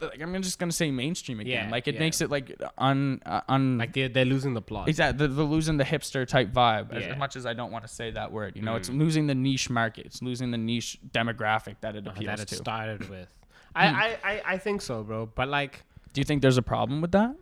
like 0.00 0.20
I'm 0.20 0.42
just 0.42 0.58
gonna 0.58 0.72
say 0.72 0.90
mainstream 0.90 1.40
again. 1.40 1.64
Yeah, 1.66 1.70
like 1.70 1.88
it 1.88 1.94
yeah. 1.94 2.00
makes 2.00 2.20
it 2.20 2.30
like 2.30 2.46
un 2.76 3.22
uh, 3.24 3.40
un 3.48 3.78
Like 3.78 3.92
they're, 3.94 4.08
they're 4.14 4.24
losing 4.34 4.52
the 4.54 4.60
plot. 4.70 4.88
Exactly, 4.88 5.16
they're, 5.18 5.34
they're 5.36 5.44
losing 5.56 5.76
the 5.78 5.84
hipster 5.92 6.26
type 6.26 6.50
vibe. 6.52 6.92
As, 6.92 7.02
Yeah. 7.04 7.12
as 7.12 7.18
much 7.18 7.36
as 7.36 7.44
I 7.46 7.54
don't 7.54 7.72
want 7.72 7.84
to 7.86 7.92
say 8.00 8.10
that 8.10 8.30
word, 8.32 8.56
you 8.56 8.62
know, 8.62 8.76
it's 8.76 8.90
Mm. 8.90 8.98
losing 8.98 9.26
the 9.28 9.34
niche 9.34 9.70
market. 9.70 10.04
It's 10.06 10.20
losing 10.22 10.50
the 10.50 10.58
niche 10.58 10.98
demographic 11.10 11.76
that 11.80 11.96
it 11.96 12.06
uh, 12.06 12.10
appeals 12.10 12.26
that 12.26 12.40
it 12.40 12.48
to. 12.48 12.56
started 12.56 13.08
with. 13.14 13.28
I, 13.74 13.86
I, 13.86 14.08
I, 14.32 14.42
I 14.54 14.58
think 14.58 14.82
so, 14.82 15.02
bro. 15.02 15.24
But 15.26 15.48
like, 15.48 15.84
Do 16.12 16.20
you 16.20 16.24
think 16.24 16.42
there's 16.42 16.58
a 16.58 16.62
problem 16.74 17.00
with 17.00 17.12
that? 17.12 17.34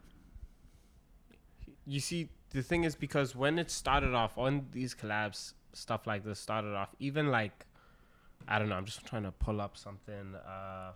you 1.86 2.00
see, 2.00 2.28
the 2.56 2.62
thing 2.62 2.84
is 2.84 2.94
because 2.94 3.36
when 3.36 3.58
it 3.58 3.70
started 3.70 4.14
off 4.14 4.38
on 4.38 4.66
these 4.72 4.94
collabs, 4.94 5.52
stuff 5.74 6.06
like 6.06 6.24
this 6.24 6.40
started 6.40 6.74
off. 6.74 6.88
Even 6.98 7.30
like, 7.30 7.66
I 8.48 8.58
don't 8.58 8.70
know. 8.70 8.76
I'm 8.76 8.86
just 8.86 9.04
trying 9.04 9.24
to 9.24 9.30
pull 9.30 9.60
up 9.60 9.76
something. 9.76 10.34
Uh, 10.34 10.92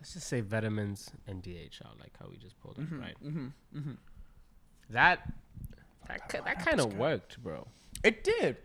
let's 0.00 0.14
just 0.14 0.26
say 0.26 0.40
Vetements 0.40 1.10
and 1.26 1.42
DHL, 1.42 2.00
like 2.00 2.14
how 2.18 2.28
we 2.30 2.38
just 2.38 2.58
pulled 2.60 2.78
it, 2.78 2.86
right? 2.90 3.14
Mm-hmm. 3.22 3.46
Mm-hmm. 3.76 3.92
That 4.88 5.30
that 6.08 6.28
ki- 6.30 6.38
that 6.44 6.64
kind 6.64 6.80
of 6.80 6.96
worked, 6.96 7.42
bro. 7.42 7.68
It 8.02 8.24
did. 8.24 8.56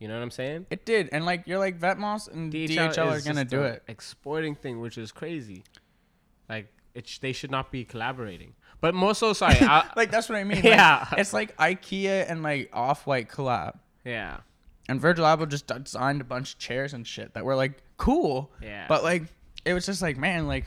You 0.00 0.08
know 0.08 0.14
what 0.14 0.22
I'm 0.24 0.32
saying? 0.32 0.66
It 0.70 0.84
did. 0.84 1.08
And 1.12 1.24
like 1.24 1.46
you're 1.46 1.60
like 1.60 1.78
Vetements 1.78 2.28
and 2.28 2.52
DHL, 2.52 3.06
are 3.06 3.20
gonna 3.20 3.44
do 3.44 3.62
it. 3.62 3.84
Exporting 3.86 4.56
thing, 4.56 4.80
which 4.80 4.98
is 4.98 5.12
crazy. 5.12 5.62
Like 6.48 6.66
it, 6.94 7.06
sh- 7.08 7.18
they 7.18 7.32
should 7.32 7.50
not 7.50 7.70
be 7.72 7.84
collaborating. 7.84 8.54
But 8.80 8.94
more 8.94 9.14
so, 9.14 9.32
sorry. 9.32 9.56
I, 9.60 9.88
Like 9.96 10.10
that's 10.10 10.28
what 10.28 10.36
I 10.38 10.44
mean. 10.44 10.56
Like, 10.62 10.64
Yeah. 10.64 11.06
it's 11.16 11.32
like 11.32 11.56
IKEA 11.56 12.28
and 12.28 12.42
like 12.42 12.70
Off 12.72 13.06
White 13.06 13.28
collab. 13.28 13.78
yeah, 14.04 14.38
And 14.88 15.00
Virgil 15.00 15.24
Abloh 15.24 15.48
just 15.48 15.66
designed 15.68 16.20
a 16.20 16.24
bunch 16.24 16.54
of 16.54 16.58
chairs 16.58 16.92
and 16.92 17.06
shit 17.06 17.34
that 17.34 17.44
were 17.44 17.54
like 17.56 17.80
cool. 17.96 18.50
yeah. 18.60 18.86
But 18.88 19.04
like, 19.04 19.22
it 19.64 19.74
was 19.74 19.86
just 19.86 20.02
like, 20.02 20.16
man, 20.16 20.48
like, 20.48 20.66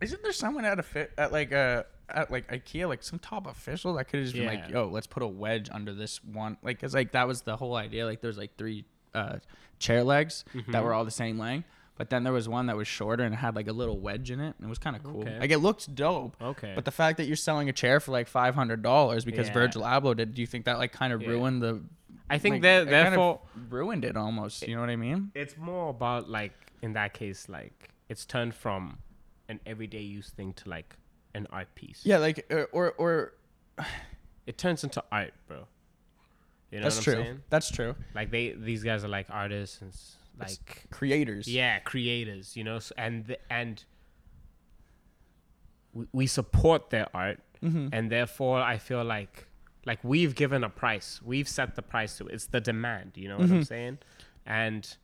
isn't 0.00 0.22
there 0.22 0.32
someone 0.32 0.64
at 0.64 0.78
a 0.78 0.82
fit 0.82 1.12
at 1.16 1.32
like 1.32 1.52
a 1.52 1.86
at 2.08 2.30
like 2.30 2.46
IKEA, 2.48 2.88
like 2.88 3.02
some 3.02 3.18
top 3.18 3.46
official 3.46 3.94
that 3.94 4.04
could 4.08 4.18
have 4.20 4.24
just 4.26 4.36
been 4.36 4.46
like, 4.46 4.68
yo, 4.70 4.88
let's 4.88 5.06
put 5.06 5.22
a 5.22 5.26
wedge 5.26 5.68
under 5.72 5.92
this 5.92 6.22
one, 6.24 6.56
like, 6.62 6.80
cause 6.80 6.94
like 6.94 7.12
that 7.12 7.26
was 7.26 7.42
the 7.42 7.56
whole 7.56 7.74
idea. 7.74 8.04
Like, 8.06 8.20
there's 8.20 8.38
like 8.38 8.56
three 8.56 8.84
uh, 9.14 9.36
chair 9.78 10.04
legs 10.04 10.44
Mm-hmm. 10.54 10.72
that 10.72 10.84
were 10.84 10.92
all 10.92 11.04
the 11.04 11.10
same 11.10 11.38
length. 11.38 11.66
But 11.96 12.10
then 12.10 12.24
there 12.24 12.32
was 12.32 12.48
one 12.48 12.66
that 12.66 12.76
was 12.76 12.86
shorter 12.86 13.24
and 13.24 13.32
it 13.34 13.38
had 13.38 13.56
like 13.56 13.68
a 13.68 13.72
little 13.72 13.98
wedge 13.98 14.30
in 14.30 14.38
it. 14.38 14.54
And 14.58 14.66
it 14.66 14.68
was 14.68 14.78
kind 14.78 14.94
of 14.96 15.02
cool. 15.02 15.22
Okay. 15.22 15.38
Like 15.40 15.50
it 15.50 15.58
looked 15.58 15.94
dope. 15.94 16.36
okay. 16.40 16.72
But 16.74 16.84
the 16.84 16.90
fact 16.90 17.16
that 17.16 17.26
you're 17.26 17.36
selling 17.36 17.68
a 17.68 17.72
chair 17.72 18.00
for 18.00 18.12
like 18.12 18.28
five 18.28 18.54
hundred 18.54 18.82
dollars 18.82 19.24
because 19.24 19.46
Yeah. 19.48 19.54
Virgil 19.54 19.82
Abloh 19.82 20.16
did, 20.16 20.34
do 20.34 20.40
you 20.42 20.46
think 20.46 20.66
that 20.66 20.78
like 20.78 20.92
kind 20.92 21.12
of 21.12 21.22
Yeah. 21.22 21.28
ruined 21.28 21.62
the? 21.62 21.82
I 22.28 22.38
think 22.38 22.54
like, 22.54 22.62
that 22.62 22.88
it 22.88 22.90
kind 22.90 23.14
of 23.18 23.38
ruined 23.70 24.04
it 24.04 24.16
almost. 24.16 24.66
You 24.66 24.74
know 24.74 24.80
what 24.80 24.90
I 24.90 24.96
mean? 24.96 25.30
it's 25.34 25.56
more 25.56 25.88
about 25.90 26.28
like 26.28 26.52
in 26.82 26.92
that 26.94 27.14
case, 27.14 27.48
like 27.48 27.90
it's 28.08 28.24
turned 28.26 28.54
from 28.54 28.98
an 29.48 29.60
everyday 29.64 30.02
use 30.02 30.30
thing 30.30 30.52
to 30.54 30.68
like 30.68 30.96
an 31.34 31.46
art 31.50 31.74
piece. 31.74 32.00
Yeah, 32.04 32.18
like 32.18 32.44
uh, 32.52 32.64
or 32.72 32.92
or 32.98 33.32
it 34.46 34.58
turns 34.58 34.84
into 34.84 35.02
art, 35.10 35.32
bro. 35.48 35.66
You 36.70 36.78
know 36.80 36.84
that's 36.84 36.96
what 36.96 37.04
true. 37.04 37.14
I'm 37.14 37.22
saying? 37.22 37.42
That's 37.48 37.70
true. 37.70 37.94
Like 38.14 38.30
they, 38.30 38.50
these 38.50 38.82
guys 38.82 39.04
are 39.04 39.08
like 39.08 39.28
artists 39.30 40.15
s- 40.44 40.52
It's 40.52 40.60
like 40.68 40.90
creators. 40.90 41.48
yeah 41.48 41.78
creators 41.80 42.56
you 42.56 42.64
know 42.64 42.76
s 42.76 42.92
and 42.98 43.26
th- 43.26 43.40
and 43.50 43.84
we, 45.92 46.06
we 46.12 46.26
support 46.26 46.90
their 46.90 47.08
art 47.14 47.40
Mm-hmm. 47.62 47.88
and 47.90 48.12
therefore 48.12 48.60
i 48.60 48.76
feel 48.76 49.02
like 49.02 49.46
like 49.86 49.98
we've 50.04 50.34
given 50.34 50.62
a 50.62 50.68
price 50.68 51.22
we've 51.24 51.48
set 51.48 51.74
the 51.74 51.80
price 51.80 52.18
to 52.18 52.26
it. 52.26 52.34
it's 52.34 52.46
the 52.46 52.60
demand 52.60 53.12
you 53.14 53.28
know 53.28 53.38
what 53.38 53.44
i'm 53.50 53.62
Mhm. 53.62 53.66
saying 53.66 53.98
and 54.44 54.96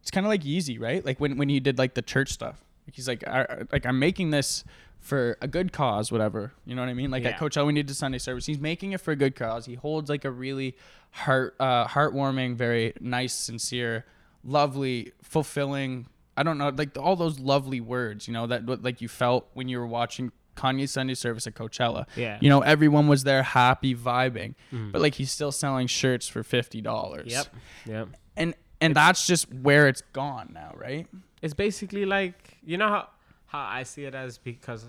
It's 0.00 0.10
kind 0.10 0.26
of 0.26 0.30
like 0.30 0.42
Yeezy, 0.42 0.80
right? 0.80 1.04
Like 1.04 1.20
when 1.20 1.36
when 1.36 1.48
he 1.48 1.60
did 1.60 1.78
like 1.78 1.94
the 1.94 2.02
church 2.02 2.30
stuff. 2.32 2.64
Like 2.86 2.96
he's 2.96 3.06
like, 3.06 3.22
I, 3.28 3.42
I- 3.42 3.62
like 3.70 3.86
I'm 3.86 4.00
making 4.00 4.30
this 4.30 4.64
for 4.98 5.36
a 5.40 5.46
good 5.46 5.72
cause, 5.72 6.10
whatever. 6.10 6.52
You 6.66 6.74
know 6.74 6.82
what 6.82 6.88
I 6.88 6.94
mean? 6.94 7.10
Like 7.12 7.24
at 7.24 7.34
Yeah. 7.34 7.38
Coachella, 7.38 7.66
we 7.68 7.74
did 7.74 7.88
Sunday 7.94 8.18
service. 8.18 8.44
He's 8.46 8.58
making 8.58 8.90
it 8.92 9.00
for 9.00 9.12
a 9.12 9.16
good 9.16 9.36
cause. 9.36 9.66
He 9.66 9.74
holds 9.76 10.10
like 10.10 10.24
a 10.24 10.30
really 10.32 10.74
heart, 11.12 11.54
uh, 11.60 11.86
heartwarming, 11.86 12.56
very 12.56 12.94
nice, 13.00 13.32
sincere, 13.32 14.04
lovely, 14.44 15.12
fulfilling. 15.22 16.06
I 16.36 16.42
don't 16.42 16.56
know, 16.58 16.70
like 16.74 16.96
all 16.98 17.16
those 17.16 17.38
lovely 17.38 17.80
words, 17.80 18.26
you 18.26 18.32
know, 18.34 18.46
that 18.46 18.82
like 18.82 19.00
you 19.00 19.08
felt 19.08 19.48
when 19.54 19.68
you 19.68 19.78
were 19.78 19.86
watching 19.86 20.32
Kanye 20.56 20.88
Sunday 20.88 21.14
service 21.14 21.46
at 21.46 21.54
Coachella. 21.54 22.06
yeah 22.16 22.38
You 22.40 22.48
know, 22.48 22.60
everyone 22.60 23.06
was 23.08 23.24
there, 23.24 23.42
happy, 23.42 23.94
vibing, 23.94 24.54
Mhm. 24.72 24.92
but 24.92 25.00
like 25.02 25.14
he's 25.14 25.30
still 25.32 25.52
selling 25.52 25.86
shirts 25.86 26.28
for 26.28 26.42
fifty 26.42 26.80
dollars. 26.80 27.30
yep 27.32 27.46
yep 27.86 28.08
and 28.36 28.54
and 28.80 28.96
that's 28.96 29.26
just 29.26 29.52
where 29.52 29.88
it's 29.88 30.02
gone 30.12 30.50
now, 30.54 30.72
right? 30.76 31.06
it's 31.42 31.54
basically 31.54 32.04
like 32.06 32.58
you 32.64 32.76
know 32.78 32.88
how 32.88 33.08
how 33.46 33.60
I 33.60 33.82
see 33.82 34.04
it 34.04 34.14
as 34.14 34.38
because 34.38 34.86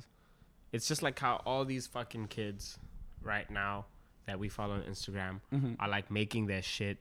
it's 0.71 0.87
just 0.87 1.01
like 1.03 1.19
how 1.19 1.41
all 1.45 1.65
these 1.65 1.87
fucking 1.87 2.27
kids 2.27 2.77
right 3.21 3.49
now 3.49 3.85
that 4.27 4.39
we 4.39 4.47
follow 4.49 4.75
on 4.75 4.81
Instagram 4.83 5.41
Mm-hmm. 5.53 5.73
are 5.79 5.89
like 5.89 6.09
making 6.09 6.47
their 6.47 6.61
shit, 6.61 6.97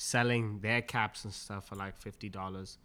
selling 0.00 0.60
their 0.60 0.80
caps 0.80 1.24
and 1.24 1.32
stuff 1.34 1.66
for 1.68 1.74
like 1.76 1.94
fifty 1.96 2.28
dollars. 2.30 2.78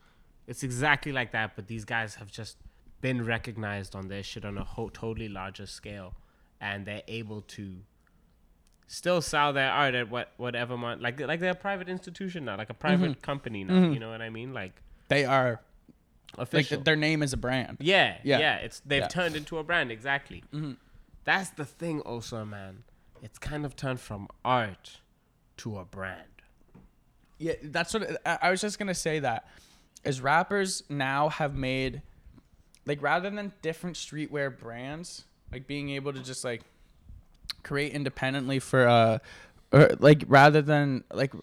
It's 0.48 0.64
exactly 0.64 1.12
like 1.14 1.32
that, 1.32 1.56
but 1.56 1.68
these 1.68 1.86
guys 1.86 2.16
have 2.16 2.30
just 2.32 2.58
been 3.02 3.24
recognized 3.26 3.96
on 3.96 4.10
their 4.10 4.22
shit 4.22 4.44
on 4.46 4.58
a 4.58 4.64
whole 4.64 4.90
totally 4.90 5.30
larger 5.30 5.66
scale, 5.66 6.14
and 6.60 6.86
they're 6.86 7.04
able 7.08 7.42
to 7.42 7.78
still 8.88 9.22
sell 9.22 9.54
their 9.54 9.72
art 9.72 9.96
at 9.96 10.10
what 10.10 10.34
whatever 10.38 10.78
mon- 10.78 11.00
like 11.00 11.20
like 11.22 11.40
they're 11.40 11.52
a 11.52 11.56
private 11.56 11.88
institution 11.88 12.44
now, 12.46 12.58
like 12.58 12.70
a 12.70 12.74
private 12.76 13.22
company 13.22 13.64
now. 13.64 13.74
Mhm. 13.76 13.94
You 13.94 14.00
know 14.00 14.10
what 14.10 14.22
I 14.22 14.30
mean? 14.30 14.54
Like 14.54 14.82
They 15.08 15.24
are 15.26 15.62
official. 16.38 16.78
th- 16.78 16.86
their 16.86 16.96
name 16.98 17.24
is 17.24 17.32
a 17.34 17.38
brand. 17.38 17.78
Yeah, 17.80 18.18
Yeah. 18.24 18.40
yeah, 18.40 18.56
It's 18.58 18.82
they've 18.82 19.02
Yeah. 19.04 19.08
turned 19.08 19.36
into 19.38 19.58
a 19.58 19.64
brand 19.64 19.90
exactly. 19.92 20.44
Mhm. 20.52 20.78
that's 21.24 21.50
the 21.52 21.66
thing, 21.66 22.02
also, 22.02 22.46
man. 22.46 22.84
It's 23.24 23.40
kind 23.40 23.66
of 23.66 23.76
turned 23.76 24.00
from 24.00 24.28
art 24.44 25.00
to 25.58 25.80
a 25.80 25.86
brand. 25.86 26.35
Yeah, 27.38 27.54
that's 27.64 27.94
what 27.94 28.18
I, 28.26 28.38
I 28.44 28.52
was 28.52 28.62
just 28.62 28.80
gonna 28.80 28.94
say. 28.94 29.20
That 29.20 29.48
as 30.04 30.22
rappers 30.22 30.84
now 30.90 31.30
have 31.30 31.56
made, 31.56 32.02
like, 32.86 33.02
rather 33.02 33.30
than 33.30 33.52
different 33.62 33.96
streetwear 33.96 34.58
brands, 34.58 35.26
like 35.52 35.68
being 35.68 35.90
able 35.90 36.14
to 36.14 36.22
just 36.22 36.44
like 36.44 36.62
create 37.64 37.92
independently 37.94 38.60
for 38.60 38.88
uh, 38.88 39.18
or 39.72 39.90
like 40.00 40.24
rather 40.28 40.62
than 40.62 41.04
like, 41.12 41.34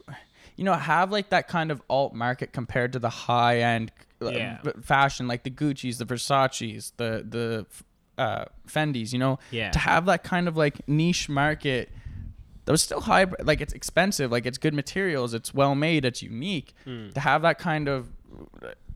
you 0.57 0.65
know, 0.65 0.75
have 0.75 1.11
like 1.11 1.31
that 1.31 1.49
kind 1.49 1.71
of 1.71 1.83
alt 1.91 2.15
market 2.15 2.53
compared 2.53 2.93
to 2.95 2.99
the 2.99 3.11
high 3.11 3.59
end 3.61 3.93
Yeah. 4.21 4.59
fashion, 4.83 5.27
like 5.29 5.43
the 5.43 5.51
Gucci's, 5.51 5.99
the 5.99 6.07
Versace's, 6.07 6.93
the 6.97 7.25
the 7.29 7.67
uh, 8.23 8.45
Fendi's. 8.69 9.13
You 9.13 9.19
know, 9.19 9.39
Yeah. 9.51 9.71
to 9.73 9.79
have 9.79 10.07
that 10.07 10.23
kind 10.23 10.49
of 10.49 10.57
like 10.57 10.87
niche 10.89 11.29
market 11.29 11.91
that 12.65 12.73
was 12.73 12.83
still 12.83 13.01
high 13.01 13.27
like 13.43 13.61
it's 13.61 13.73
expensive 13.73 14.31
like 14.31 14.47
it's 14.47 14.59
good 14.59 14.75
materials 14.75 15.35
it's 15.35 15.53
well 15.53 15.75
made 15.75 16.05
it's 16.05 16.23
unique. 16.23 16.75
Hmm. 16.85 17.11
To 17.11 17.21
have 17.21 17.43
that 17.43 17.59
kind 17.59 17.89
of 17.89 18.09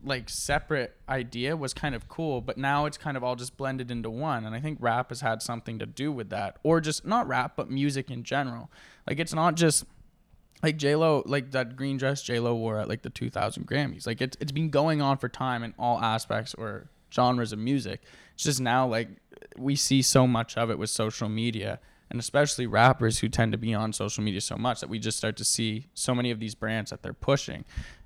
like 0.05 0.29
separate 0.29 0.97
idea 1.09 1.57
was 1.57 1.75
kind 1.75 1.95
of 1.95 2.09
cool 2.09 2.41
but 2.41 2.57
now 2.57 2.87
it's 2.87 2.97
kind 2.97 3.17
of 3.17 3.25
all 3.25 3.35
just 3.35 3.57
blended 3.57 3.91
into 3.91 4.09
one 4.09 4.45
and 4.45 4.55
i 4.55 4.61
think 4.61 4.79
rap 4.81 5.09
has 5.09 5.21
had 5.21 5.43
something 5.43 5.79
to 5.79 5.87
do 5.87 6.13
with 6.13 6.31
that. 6.31 6.59
Or 6.63 6.81
just 6.81 7.05
not 7.05 7.27
rap 7.27 7.55
but 7.57 7.71
music 7.71 8.11
in 8.11 8.23
general. 8.23 8.71
Like 9.07 9.19
it's 9.19 9.35
not 9.35 9.57
just 9.57 9.85
like 10.63 10.77
J 10.77 10.97
Lo, 10.97 11.23
like 11.27 11.51
that 11.53 11.77
green 11.77 11.97
dress 11.97 12.23
J 12.23 12.41
Lo 12.41 12.55
wore 12.55 12.79
at 12.79 12.89
like 12.89 13.03
the 13.03 13.11
2000 13.11 13.67
Grammys. 13.67 14.07
Like 14.07 14.21
it's 14.21 14.37
it's 14.41 14.53
been 14.53 14.71
going 14.71 15.03
on 15.03 15.19
for 15.19 15.29
time 15.29 15.63
in 15.63 15.75
all 15.79 16.01
aspects 16.01 16.55
or 16.55 16.89
genres 17.13 17.53
of 17.53 17.59
music. 17.59 18.03
It's 18.35 18.45
just 18.45 18.61
now 18.61 18.87
like 18.87 19.09
we 19.57 19.77
see 19.77 20.03
so 20.03 20.27
much 20.27 20.57
of 20.57 20.71
it 20.71 20.79
with 20.79 20.91
social 20.91 21.29
media 21.29 21.79
and 22.11 22.21
especially 22.21 22.67
rappers 22.67 23.19
who 23.19 23.29
tend 23.29 23.53
to 23.53 23.59
be 23.59 23.75
on 23.75 23.93
social 23.93 24.23
media 24.23 24.41
so 24.41 24.57
much 24.57 24.81
that 24.81 24.89
we 24.89 24.99
just 24.99 25.19
start 25.19 25.37
to 25.37 25.45
see 25.45 25.87
so 25.95 26.15
many 26.15 26.31
of 26.31 26.39
these 26.39 26.55
brands 26.55 26.91
that 26.91 27.03
they're 27.03 27.13
pushing. 27.13 27.65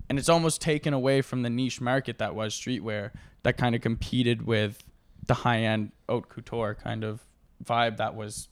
And 0.09 0.19
it's 0.19 0.29
almost 0.29 0.61
taken 0.61 0.93
away 0.93 1.23
from 1.23 1.43
the 1.43 1.51
niche 1.51 1.81
market 1.81 2.19
that 2.19 2.35
was 2.35 2.55
streetwear 2.55 3.11
that 3.43 3.57
kind 3.57 3.75
of 3.75 3.81
competed 3.81 4.47
with 4.47 4.83
the 5.27 5.35
high 5.35 5.61
end 5.61 5.93
haute 6.09 6.29
couture 6.29 6.75
kind 6.75 7.05
of 7.05 7.21
vibe 7.65 7.99
that 7.99 8.15
was 8.15 8.49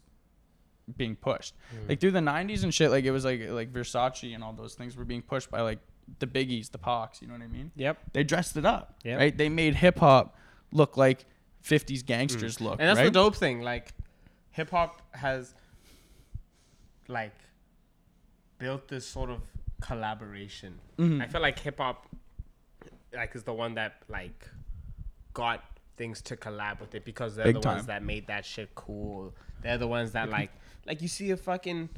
being 0.96 1.16
pushed. 1.16 1.54
Mm. 1.74 1.88
Like 1.88 2.00
through 2.00 2.12
the 2.12 2.20
'90s 2.20 2.62
and 2.62 2.72
shit, 2.72 2.90
like 2.90 3.04
it 3.04 3.10
was 3.10 3.24
like 3.24 3.48
like 3.48 3.72
Versace 3.72 4.34
and 4.34 4.42
all 4.44 4.52
those 4.52 4.74
things 4.74 4.96
were 4.96 5.04
being 5.04 5.22
pushed 5.22 5.50
by 5.50 5.60
like 5.60 5.80
the 6.18 6.26
biggies, 6.26 6.70
the 6.70 6.78
Pacs. 6.78 7.20
You 7.20 7.28
know 7.28 7.34
what 7.34 7.42
I 7.42 7.48
mean? 7.48 7.70
Yep. 7.76 7.98
They 8.12 8.24
dressed 8.24 8.56
it 8.56 8.64
up, 8.64 8.94
Yep. 9.04 9.18
right? 9.18 9.36
They 9.36 9.48
made 9.48 9.74
hip 9.74 9.98
hop 9.98 10.36
look 10.72 10.96
like 10.96 11.26
'50s 11.64 12.04
gangsters 12.04 12.58
mm. 12.58 12.62
look, 12.62 12.80
And 12.80 12.88
that's 12.88 12.98
right? 12.98 13.04
the 13.06 13.10
dope 13.10 13.36
thing. 13.36 13.62
Like, 13.62 13.92
hip 14.58 14.70
hop 14.70 15.00
has, 15.12 15.54
like, 17.06 17.34
built 18.58 18.88
this 18.88 19.06
sort 19.06 19.30
of 19.30 19.40
collaboration. 19.80 20.80
Mhm. 20.98 21.22
I 21.22 21.28
feel 21.28 21.40
like 21.40 21.58
hip 21.60 21.78
hop, 21.78 22.08
like, 23.12 23.34
is 23.36 23.44
the 23.44 23.54
one 23.54 23.74
that 23.74 24.02
like 24.08 24.48
got 25.32 25.64
things 25.96 26.20
to 26.22 26.36
collab 26.36 26.80
with 26.80 26.92
it 26.96 27.04
because 27.04 27.36
they're 27.36 27.44
Big 27.46 27.54
the 27.54 27.60
time. 27.60 27.76
ones 27.76 27.86
that 27.86 28.02
made 28.02 28.26
that 28.26 28.44
shit 28.44 28.74
cool. 28.74 29.32
They're 29.62 29.78
the 29.78 29.86
ones 29.86 30.10
that 30.12 30.28
like, 30.28 30.50
like 30.86 31.00
you 31.02 31.08
see 31.08 31.30
a 31.30 31.36
fucking, 31.36 31.88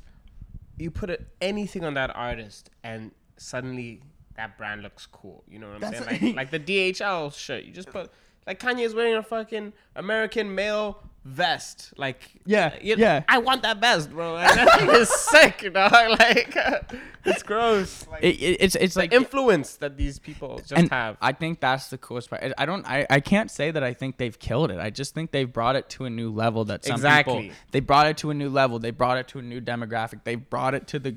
you 0.76 0.90
put 0.90 1.08
a, 1.10 1.18
anything 1.40 1.82
on 1.84 1.94
that 1.94 2.14
artist 2.14 2.68
and 2.84 3.12
suddenly 3.38 4.02
that 4.34 4.58
brand 4.58 4.82
looks 4.82 5.06
cool. 5.06 5.44
You 5.48 5.58
know 5.60 5.68
what 5.68 5.76
I'm 5.76 5.92
That's 5.92 6.04
saying? 6.04 6.34
Like, 6.36 6.50
like 6.52 6.66
the 6.66 6.92
DHL 6.92 7.32
shirt. 7.34 7.64
You 7.64 7.72
just 7.72 7.88
put 7.90 8.10
like 8.46 8.58
Kanye's 8.60 8.94
wearing 8.94 9.14
a 9.14 9.22
fucking 9.22 9.72
American 9.96 10.54
male 10.54 11.02
vest. 11.24 11.92
Like 11.96 12.30
Yeah, 12.46 12.74
you- 12.80 12.96
yeah. 12.96 13.22
I 13.28 13.38
want 13.38 13.62
that 13.62 13.78
vest, 13.80 14.10
bro. 14.10 14.32
Like, 14.40 14.54
that 14.54 14.78
thing 14.80 14.88
is 14.90 15.08
sick, 15.10 15.70
dog. 15.74 15.92
Like 15.92 16.56
it's 17.26 17.42
gross. 17.42 18.06
Like 18.10 18.22
It, 18.24 18.36
it- 18.40 18.56
it's 18.60 18.74
it's 18.76 18.94
the 18.94 19.00
like 19.00 19.12
influence 19.12 19.76
that 19.76 19.96
these 19.98 20.18
people 20.18 20.58
just 20.58 20.72
and 20.72 20.90
have. 20.90 21.16
I 21.20 21.32
think 21.32 21.60
that's 21.60 21.88
the 21.88 21.98
coolest 21.98 22.30
part. 22.30 22.42
I- 22.56 22.64
don't. 22.66 22.86
I, 22.86 23.06
I 23.10 23.20
can't 23.20 23.50
say 23.50 23.70
that 23.70 23.82
I 23.84 23.92
think 23.92 24.16
they've 24.16 24.38
killed 24.38 24.70
it. 24.70 24.78
I 24.78 24.88
just 24.90 25.14
think 25.14 25.30
they've 25.30 25.52
brought 25.52 25.76
it 25.76 25.88
to 25.90 26.06
a 26.06 26.10
new 26.10 26.30
level. 26.32 26.64
That 26.64 26.84
some 26.84 26.94
Exactly. 26.94 27.42
people 27.42 27.56
they 27.72 27.80
brought 27.80 28.06
it 28.06 28.16
to 28.18 28.30
a 28.30 28.34
new 28.34 28.48
level. 28.48 28.78
They 28.78 28.90
brought 28.90 29.18
it 29.18 29.28
to 29.28 29.38
a 29.38 29.42
new 29.42 29.60
demographic. 29.60 30.24
They 30.24 30.36
brought 30.36 30.74
it 30.74 30.86
to 30.88 30.98
the 30.98 31.16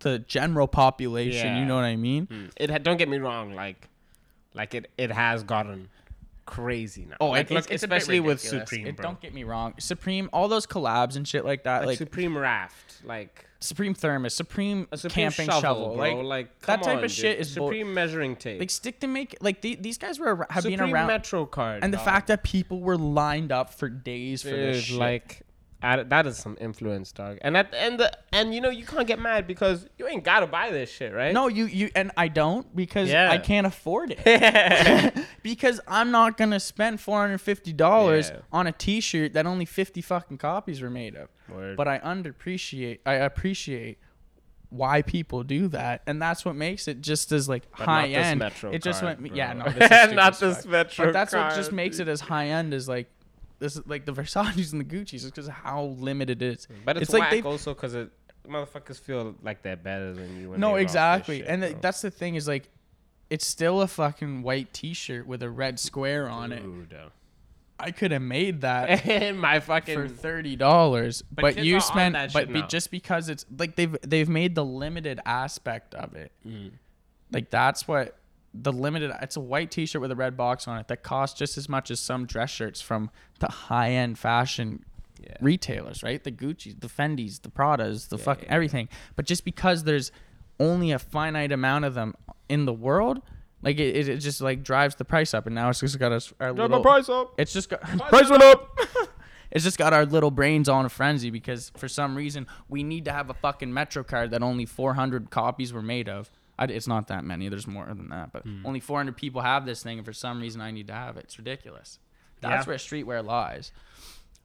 the 0.00 0.18
general 0.18 0.66
population. 0.66 1.46
Yeah. 1.46 1.60
You 1.60 1.64
know 1.64 1.76
what 1.76 1.84
I 1.84 1.94
mean? 1.96 2.26
Mm. 2.26 2.50
It 2.56 2.82
don't 2.82 2.96
get 2.96 3.08
me 3.08 3.18
wrong, 3.18 3.54
like 3.54 3.88
like 4.52 4.74
it 4.74 4.90
it 4.98 5.12
has 5.12 5.44
gotten 5.44 5.88
crazy 6.46 7.06
now. 7.08 7.16
Oh, 7.20 7.28
like, 7.30 7.50
it, 7.50 7.54
look, 7.54 7.64
it's, 7.64 7.74
it's 7.74 7.82
a 7.82 7.88
bit 7.88 7.96
especially 7.96 8.20
with. 8.20 8.40
Supreme, 8.40 8.86
It, 8.86 8.96
don't 8.96 9.20
get 9.20 9.34
me 9.34 9.44
wrong. 9.44 9.74
Supreme, 9.78 10.30
all 10.32 10.48
those 10.48 10.66
collabs 10.66 11.16
and 11.16 11.26
shit 11.26 11.44
like 11.44 11.64
that, 11.64 11.80
like, 11.80 11.86
like, 11.88 11.98
Supreme 11.98 12.36
Raft, 12.38 13.02
like 13.04 13.44
Supreme 13.60 13.94
Thermos, 13.94 14.34
Supreme, 14.34 14.86
a 14.92 14.96
Supreme 14.96 15.30
camping 15.30 15.46
shovel, 15.46 15.60
shovel, 15.60 15.96
bro. 15.96 16.16
like, 16.20 16.24
Like, 16.24 16.60
that 16.62 16.82
type 16.82 16.98
on, 16.98 17.04
of 17.04 17.10
shit 17.10 17.38
is 17.38 17.52
Supreme 17.52 17.92
measuring 17.92 18.36
tape. 18.36 18.60
like 18.60 18.70
stick 18.70 19.00
to 19.00 19.06
make 19.06 19.36
like 19.40 19.60
the, 19.60 19.74
these 19.76 19.98
guys 19.98 20.18
were 20.18 20.46
have 20.50 20.62
Supreme 20.62 20.78
been 20.78 20.92
around, 20.92 21.08
Metro 21.08 21.46
card, 21.46 21.82
and 21.82 21.92
the 21.92 21.98
fact 21.98 22.28
that 22.28 22.42
people 22.44 22.80
were 22.80 22.96
lined 22.96 23.52
up 23.52 23.72
for 23.74 23.88
days 23.88 24.42
for 24.42 24.50
this 24.50 24.84
shit. 24.84 24.98
like 24.98 25.42
I- 25.82 26.02
that 26.04 26.26
is 26.26 26.38
some 26.38 26.56
influence, 26.60 27.12
dog. 27.12 27.38
And 27.42 27.56
at 27.56 27.74
and 27.74 28.00
the 28.00 28.10
and 28.32 28.54
you 28.54 28.60
know 28.60 28.70
you 28.70 28.84
can't 28.86 29.06
get 29.06 29.18
mad 29.18 29.46
because 29.46 29.86
you 29.98 30.08
ain't 30.08 30.24
gotta 30.24 30.46
buy 30.46 30.70
this 30.70 30.90
shit, 30.90 31.12
right? 31.12 31.32
No, 31.34 31.48
you 31.48 31.66
you 31.66 31.90
and 31.94 32.10
I 32.16 32.28
don't 32.28 32.74
because 32.74 33.10
Yeah. 33.10 33.30
I 33.30 33.38
can't 33.38 33.66
afford 33.66 34.14
it. 34.16 35.14
because 35.42 35.80
I'm 35.86 36.10
not 36.10 36.36
gonna 36.36 36.60
spend 36.60 37.00
four 37.00 37.20
hundred 37.20 37.38
fifty 37.42 37.72
dollars 37.72 38.30
Yeah. 38.30 38.40
on 38.52 38.66
a 38.66 38.72
T-shirt 38.72 39.34
that 39.34 39.46
only 39.46 39.64
fifty 39.66 40.00
fucking 40.00 40.38
copies 40.38 40.80
were 40.80 40.90
made 40.90 41.14
of. 41.14 41.28
Word. 41.48 41.76
But 41.76 41.88
I 41.88 41.98
underappreciate. 41.98 43.00
I 43.06 43.14
appreciate 43.14 43.98
why 44.70 45.00
people 45.02 45.44
do 45.44 45.68
that, 45.68 46.02
and 46.08 46.20
that's 46.20 46.44
what 46.44 46.56
makes 46.56 46.88
it 46.88 47.00
just 47.00 47.30
as 47.32 47.48
like 47.48 47.70
But 47.76 47.84
high 47.86 48.00
not 48.02 48.08
this 48.08 48.26
end. 48.26 48.38
Metro 48.40 48.70
it 48.72 48.82
just 48.82 49.00
card, 49.00 49.20
went. 49.20 49.28
bro. 49.30 49.36
Yeah, 49.36 49.52
no, 49.52 49.64
this 49.70 49.90
is 49.90 50.12
Not 50.14 50.40
this 50.40 50.56
fuck. 50.62 50.66
Metro 50.72 51.04
But 51.06 51.12
that's 51.12 51.32
what 51.34 51.54
just 51.54 51.70
makes 51.72 51.98
it 52.00 52.08
as 52.08 52.20
high 52.20 52.46
end 52.48 52.74
as 52.74 52.88
like. 52.88 53.08
This 53.58 53.76
is 53.76 53.86
like 53.86 54.04
the 54.04 54.12
Versace's 54.12 54.72
and 54.72 54.80
the 54.80 54.84
Gucci's, 54.84 55.24
is 55.24 55.30
because 55.30 55.48
how 55.48 55.84
limited 55.98 56.42
it 56.42 56.58
is. 56.58 56.68
but 56.84 56.96
it's, 56.96 57.04
it's 57.04 57.12
like 57.12 57.20
whack 57.22 57.30
they've- 57.30 57.46
also 57.46 57.74
because 57.74 57.94
it 57.94 58.10
motherfuckers 58.48 58.98
feel 59.00 59.34
like 59.42 59.62
they're 59.62 59.76
better 59.76 60.12
than 60.12 60.40
you. 60.40 60.54
No, 60.56 60.74
they 60.74 60.82
exactly. 60.82 61.38
shit, 61.38 61.48
and 61.48 61.62
th- 61.62 61.76
that's 61.80 62.00
the 62.02 62.10
thing 62.10 62.36
is 62.36 62.46
like, 62.46 62.68
it's 63.28 63.46
still 63.46 63.80
a 63.80 63.88
fucking 63.88 64.42
white 64.42 64.72
T-shirt 64.72 65.26
with 65.26 65.42
a 65.42 65.50
red 65.50 65.80
square 65.80 66.28
on 66.28 66.52
it. 66.52 66.62
Dude, 66.62 66.94
uh. 66.94 67.08
I 67.78 67.90
could 67.90 68.10
have 68.10 68.22
made 68.22 68.62
that 68.62 69.06
and 69.06 69.38
my 69.38 69.60
for 69.60 70.08
thirty 70.08 70.56
dollars, 70.56 71.22
But 71.30 71.56
but, 71.56 71.58
you 71.58 71.80
spent. 71.80 72.16
But 72.32 72.52
be, 72.52 72.62
just 72.62 72.90
because 72.90 73.28
it's 73.28 73.44
like 73.58 73.76
they've 73.76 73.96
they've 74.02 74.28
made 74.28 74.54
the 74.54 74.64
limited 74.64 75.20
aspect 75.26 75.94
of 75.94 76.14
it. 76.14 76.32
Mm. 76.46 76.70
Like 77.30 77.50
that's 77.50 77.86
what 77.86 78.16
the 78.54 78.72
limited. 78.72 79.12
It's 79.20 79.36
a 79.36 79.40
white 79.40 79.70
T-shirt 79.70 80.00
with 80.00 80.10
a 80.10 80.16
red 80.16 80.36
box 80.36 80.66
on 80.66 80.78
it 80.78 80.88
that 80.88 81.02
costs 81.02 81.38
just 81.38 81.58
as 81.58 81.68
much 81.68 81.90
as 81.90 82.00
some 82.00 82.26
dress 82.26 82.50
shirts 82.50 82.80
from 82.80 83.10
the 83.40 83.48
high 83.48 83.90
end 83.90 84.18
fashion 84.18 84.84
Yeah. 85.22 85.36
retailers, 85.40 86.02
right? 86.02 86.22
The 86.22 86.32
Gucci's, 86.32 86.76
the 86.76 86.88
Fendi's, 86.88 87.40
the 87.40 87.48
Pradas, 87.50 88.08
the 88.08 88.16
Yeah, 88.16 88.22
fucking 88.24 88.44
yeah, 88.44 88.50
yeah. 88.50 88.54
everything. 88.54 88.88
But 89.16 89.26
just 89.26 89.44
because 89.44 89.84
there's 89.84 90.10
only 90.58 90.90
a 90.92 90.98
finite 90.98 91.52
amount 91.52 91.84
of 91.84 91.94
them 91.94 92.14
in 92.48 92.64
the 92.64 92.72
world, 92.72 93.20
like 93.62 93.78
it, 93.78 93.96
it, 93.96 94.08
it 94.08 94.18
just 94.18 94.40
like 94.40 94.62
drives 94.62 94.94
the 94.94 95.04
price 95.04 95.34
up. 95.34 95.46
And 95.46 95.54
now 95.54 95.68
it's 95.68 95.80
just 95.80 95.98
got 95.98 96.12
us 96.12 96.32
our 96.40 96.52
Drop 96.54 96.70
little, 96.70 96.82
price 96.82 97.08
up 97.08 97.34
it's 97.38 97.52
just 97.52 97.68
got 97.68 97.80
Price 97.82 98.30
went 98.30 98.42
up. 98.42 98.78
it's 99.50 99.64
just 99.64 99.78
got 99.78 99.92
our 99.92 100.06
little 100.06 100.30
brains 100.30 100.68
on 100.68 100.84
a 100.84 100.88
frenzy 100.88 101.30
because 101.30 101.70
for 101.76 101.88
some 101.88 102.14
reason 102.14 102.46
we 102.68 102.82
need 102.82 103.04
to 103.06 103.12
have 103.12 103.28
a 103.30 103.34
fucking 103.34 103.72
Metro 103.72 104.02
card 104.04 104.30
that 104.30 104.42
only 104.42 104.64
400 104.66 105.30
copies 105.30 105.72
were 105.72 105.82
made 105.82 106.08
of. 106.08 106.30
I, 106.58 106.64
it's 106.64 106.86
not 106.86 107.08
that 107.08 107.24
many. 107.24 107.48
There's 107.48 107.66
more 107.66 107.86
than 107.86 108.08
that, 108.08 108.32
but 108.32 108.42
Hmm. 108.44 108.64
only 108.64 108.80
400 108.80 109.16
people 109.16 109.42
have 109.42 109.66
this 109.66 109.82
thing, 109.82 109.98
and 109.98 110.06
for 110.06 110.12
some 110.12 110.40
reason 110.40 110.60
I 110.60 110.70
need 110.70 110.86
to 110.88 110.94
have 110.94 111.16
it. 111.16 111.24
It's 111.24 111.38
ridiculous. 111.38 111.98
That's 112.40 112.64
Yeah. 112.66 112.70
where 112.70 112.76
streetwear 112.78 113.24
lies. 113.24 113.72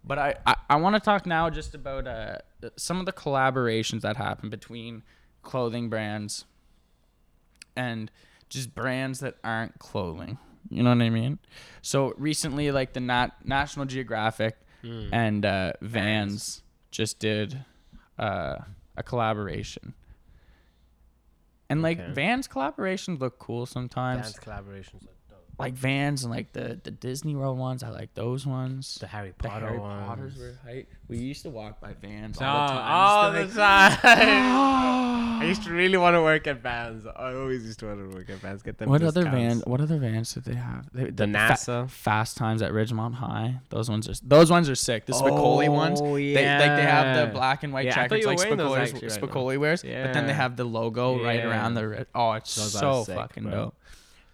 But 0.03 0.17
I, 0.19 0.35
I, 0.45 0.55
I 0.71 0.75
want 0.77 0.95
to 0.95 0.99
talk 0.99 1.25
now 1.25 1.49
just 1.49 1.75
about 1.75 2.07
uh, 2.07 2.37
some 2.75 2.99
of 2.99 3.05
the 3.05 3.13
collaborations 3.13 4.01
that 4.01 4.17
happen 4.17 4.49
between 4.49 5.03
clothing 5.43 5.89
brands 5.89 6.45
and 7.75 8.11
just 8.49 8.73
brands 8.75 9.19
that 9.19 9.35
aren't 9.43 9.79
clothing. 9.79 10.37
You 10.69 10.83
know 10.83 10.89
what 10.89 11.01
I 11.01 11.09
mean? 11.09 11.39
So 11.81 12.13
recently, 12.17 12.71
like 12.71 12.93
the 12.93 12.99
Nat- 12.99 13.45
National 13.45 13.85
Geographic 13.85 14.57
Hmm. 14.81 15.09
and 15.13 15.45
uh, 15.45 15.73
Vans 15.81 16.63
just 16.89 17.19
did 17.19 17.63
uh, 18.17 18.55
a 18.97 19.03
collaboration. 19.03 19.93
And 21.71 21.81
like 21.81 21.99
Okay. 21.99 22.11
Vans 22.11 22.47
collaborations 22.47 23.19
look 23.19 23.39
cool 23.39 23.65
sometimes. 23.65 24.33
Dance 24.33 24.39
collaborations 24.39 25.01
dope. 25.05 25.15
Like 25.61 25.73
Vans 25.75 26.23
and 26.23 26.31
like 26.33 26.51
the 26.53 26.79
the 26.83 26.91
Disney 26.91 27.35
World 27.35 27.57
ones. 27.57 27.83
I 27.83 27.89
like 27.89 28.13
those 28.13 28.45
ones. 28.45 28.97
The 28.99 29.07
Harry 29.07 29.33
The 29.37 29.47
Potter 29.47 29.67
Harry 29.67 29.79
ones. 29.79 30.07
Potters 30.07 30.37
were 30.37 30.53
hype. 30.65 30.89
We 31.07 31.17
used 31.17 31.43
to 31.43 31.49
walk 31.49 31.79
by 31.81 31.93
Vans 32.01 32.37
Oh, 32.41 32.45
all 32.45 32.67
the 32.67 32.73
time. 32.73 32.91
all 32.91 33.31
the 33.31 33.53
time. 33.53 33.97
I 35.41 35.45
used 35.45 35.63
to 35.63 35.71
really 35.71 35.97
want 35.97 36.15
to 36.15 36.21
work 36.21 36.47
at 36.47 36.61
Vans. 36.61 37.05
I 37.05 37.33
always 37.33 37.65
used 37.65 37.79
to 37.79 37.87
want 37.87 37.99
to 38.11 38.15
work 38.17 38.29
at 38.29 38.37
Vans. 38.37 38.61
Get 38.61 38.77
them. 38.77 38.89
what 38.89 39.01
other 39.03 39.23
discounts. 39.23 39.63
van? 39.63 39.71
What 39.71 39.81
other 39.81 39.97
vans 39.97 40.33
did 40.33 40.43
they 40.45 40.55
have? 40.55 40.87
They, 40.93 41.05
The 41.09 41.25
fa- 41.27 41.31
NASA. 41.33 41.89
Fast 41.89 42.37
Times 42.37 42.61
at 42.61 42.71
Ridgemont 42.71 43.15
High. 43.15 43.59
Those 43.69 43.89
ones 43.89 44.07
are 44.07 44.13
those 44.23 44.51
ones 44.51 44.69
are 44.69 44.75
sick. 44.75 45.05
The 45.05 45.13
Spicoli 45.13 45.67
oh, 45.67 45.71
ones. 45.71 45.99
Oh, 46.01 46.15
They, 46.15 46.33
like 46.35 46.75
they 46.77 46.83
have 46.83 47.27
the 47.27 47.33
black 47.33 47.63
and 47.63 47.73
white 47.73 47.85
Yeah, 47.85 48.07
like 48.09 48.11
Spicoli's, 48.21 48.93
right. 48.93 49.03
Spicoli 49.03 49.57
wears, 49.57 49.81
but 49.81 50.13
then 50.13 50.27
they 50.27 50.33
have 50.33 50.55
the 50.55 50.63
logo 50.65 51.23
right 51.23 51.43
around 51.43 51.73
the. 51.75 51.87
ri- 51.87 52.05
Oh, 52.15 52.33
it's 52.33 52.55
Those 52.55 52.71
so 52.73 53.03
fucking 53.05 53.49
dope. 53.49 53.75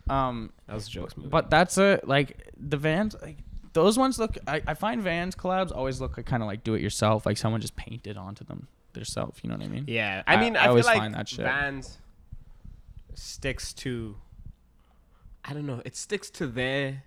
Um, 0.09 0.51
That 0.67 0.75
was 0.75 0.87
jokes 0.87 1.15
movie. 1.17 1.29
but 1.29 1.49
that's 1.49 1.77
a 1.77 1.99
like 2.03 2.49
the 2.57 2.77
Vans. 2.77 3.15
Like 3.21 3.37
those 3.73 3.97
ones 3.97 4.17
look. 4.19 4.37
I, 4.47 4.61
I 4.67 4.73
find 4.73 5.01
Vans 5.01 5.35
collabs 5.35 5.71
always 5.75 5.99
look 6.01 6.17
like 6.17 6.25
kind 6.25 6.41
of 6.43 6.47
like 6.47 6.63
do 6.63 6.73
it 6.73 6.81
yourself. 6.81 7.25
Like 7.25 7.37
someone 7.37 7.61
just 7.61 7.75
painted 7.75 8.17
onto 8.17 8.43
them 8.45 8.67
themselves. 8.93 9.39
You 9.43 9.49
know 9.49 9.55
what 9.57 9.65
I 9.65 9.69
mean? 9.69 9.85
yeah, 9.87 10.23
I 10.27 10.35
I- 10.35 10.39
mean, 10.39 10.55
I 10.55 10.59
I, 10.59 10.63
feel 10.63 10.69
always 10.71 10.85
like 10.85 10.97
find 10.97 11.13
that 11.15 11.27
shit. 11.29 11.45
Vans 11.45 11.97
sticks 13.13 13.73
to. 13.73 14.15
I 15.45 15.53
don't 15.53 15.65
know. 15.65 15.81
It 15.85 15.95
sticks 15.95 16.29
to 16.31 16.47
their 16.47 17.03